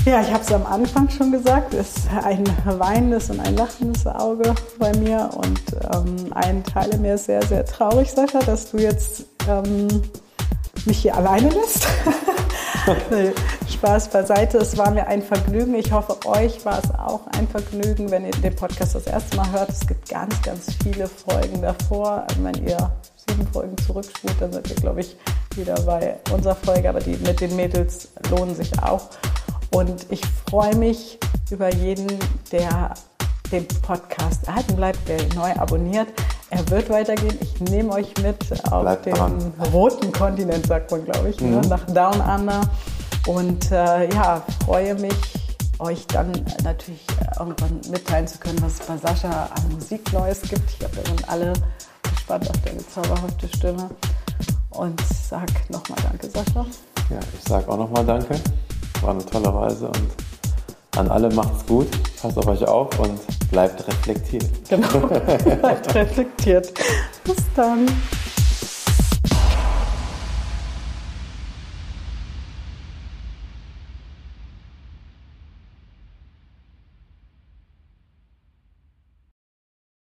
Ja, 0.05 0.22
ich 0.22 0.32
habe 0.32 0.43
es 0.43 0.53
am 0.53 0.64
Anfang 0.64 1.11
schon 1.11 1.32
gesagt, 1.32 1.74
es 1.74 1.99
ist 1.99 2.09
ein 2.24 2.45
weinendes 2.64 3.28
und 3.30 3.41
ein 3.41 3.57
lachendes 3.57 4.07
Auge 4.07 4.55
bei 4.78 4.97
mir 4.97 5.30
und 5.36 5.61
ähm, 5.93 6.32
ein 6.32 6.64
Teil 6.64 6.95
in 6.95 7.03
mir 7.03 7.14
ist 7.14 7.26
sehr, 7.26 7.43
sehr 7.45 7.64
traurig, 7.66 8.11
Sascha, 8.11 8.39
dass 8.39 8.70
du 8.70 8.78
jetzt 8.78 9.26
ähm, 9.47 9.89
mich 10.86 10.99
hier 10.99 11.14
alleine 11.14 11.51
lässt. 11.51 11.86
Spaß 13.68 14.09
beiseite, 14.09 14.59
es 14.59 14.76
war 14.76 14.91
mir 14.91 15.07
ein 15.07 15.22
Vergnügen. 15.22 15.74
Ich 15.74 15.93
hoffe, 15.93 16.16
euch 16.26 16.64
war 16.64 16.78
es 16.82 16.91
auch 16.95 17.20
ein 17.39 17.47
Vergnügen, 17.47 18.11
wenn 18.11 18.24
ihr 18.24 18.32
den 18.32 18.57
Podcast 18.57 18.95
das 18.95 19.07
erste 19.07 19.36
Mal 19.36 19.51
hört. 19.53 19.68
Es 19.68 19.86
gibt 19.86 20.09
ganz, 20.09 20.41
ganz 20.43 20.74
viele 20.82 21.07
Folgen 21.07 21.61
davor. 21.61 22.26
Wenn 22.41 22.55
ihr 22.66 22.91
sieben 23.28 23.47
Folgen 23.49 23.76
zurückspult, 23.78 24.34
dann 24.41 24.53
seid 24.53 24.70
ihr, 24.70 24.76
glaube 24.76 25.01
ich, 25.01 25.16
wieder 25.55 25.74
bei 25.82 26.16
unserer 26.32 26.55
Folge. 26.55 26.89
Aber 26.89 27.01
die 27.01 27.16
mit 27.16 27.41
den 27.41 27.55
Mädels 27.57 28.09
lohnen 28.30 28.55
sich 28.55 28.70
auch. 28.82 29.09
Und 29.70 30.07
ich 30.09 30.22
freue 30.49 30.74
mich 30.76 31.18
über 31.51 31.72
jeden, 31.74 32.07
der 32.51 32.95
den 33.53 33.66
Podcast 33.82 34.47
erhalten 34.47 34.76
bleibt, 34.76 35.07
der 35.09 35.18
neu 35.34 35.53
abonniert. 35.57 36.09
Er 36.51 36.71
wird 36.71 36.89
weitergehen. 36.89 37.39
Ich 37.41 37.61
nehme 37.61 37.93
euch 37.93 38.17
mit 38.23 38.37
auf 38.73 38.83
Bleibt 38.83 39.07
den 39.07 39.15
dran. 39.15 39.53
roten 39.73 40.11
Kontinent, 40.13 40.67
sagt 40.67 40.91
man, 40.91 41.05
glaube 41.05 41.29
ich, 41.29 41.41
ne? 41.41 41.49
mhm. 41.49 41.61
ne? 41.61 41.69
nach 41.69 41.85
Down 41.87 42.21
Under. 42.21 42.61
Und 43.27 43.71
äh, 43.71 44.13
ja, 44.15 44.43
freue 44.65 44.95
mich, 44.95 45.15
euch 45.79 46.07
dann 46.07 46.33
natürlich 46.65 47.05
irgendwann 47.39 47.81
mitteilen 47.91 48.27
zu 48.27 48.39
können, 48.39 48.61
was 48.63 48.81
es 48.81 48.87
bei 48.87 48.97
Sascha 48.97 49.51
an 49.55 49.73
Musik 49.73 50.11
Neues 50.13 50.41
gibt. 50.43 50.71
Ich 50.71 50.79
glaube, 50.79 50.97
wir 50.97 51.05
sind 51.05 51.29
alle 51.29 51.53
gespannt 52.03 52.49
auf 52.49 52.57
deine 52.65 52.87
zauberhafte 52.87 53.49
Stimme. 53.49 53.91
Und 54.71 55.01
sag 55.01 55.49
nochmal 55.71 55.99
Danke, 56.03 56.31
Sascha. 56.31 56.65
Ja, 57.11 57.21
ich 57.37 57.45
sag 57.47 57.69
auch 57.69 57.77
nochmal 57.77 58.05
Danke. 58.07 58.41
War 59.03 59.11
eine 59.11 59.27
tolle 59.27 59.53
Reise 59.53 59.89
und 59.89 60.28
an 60.99 61.09
alle 61.09 61.31
macht's 61.31 61.65
gut. 61.67 61.87
Passt 62.21 62.37
auf 62.37 62.47
euch 62.47 62.67
auf 62.67 62.99
und 62.99 63.19
bleibt 63.51 63.87
reflektiert. 63.87 64.45
Genau, 64.69 65.07
bleibt 65.61 65.95
reflektiert. 65.95 66.73
Bis 67.25 67.37
dann. 67.55 67.87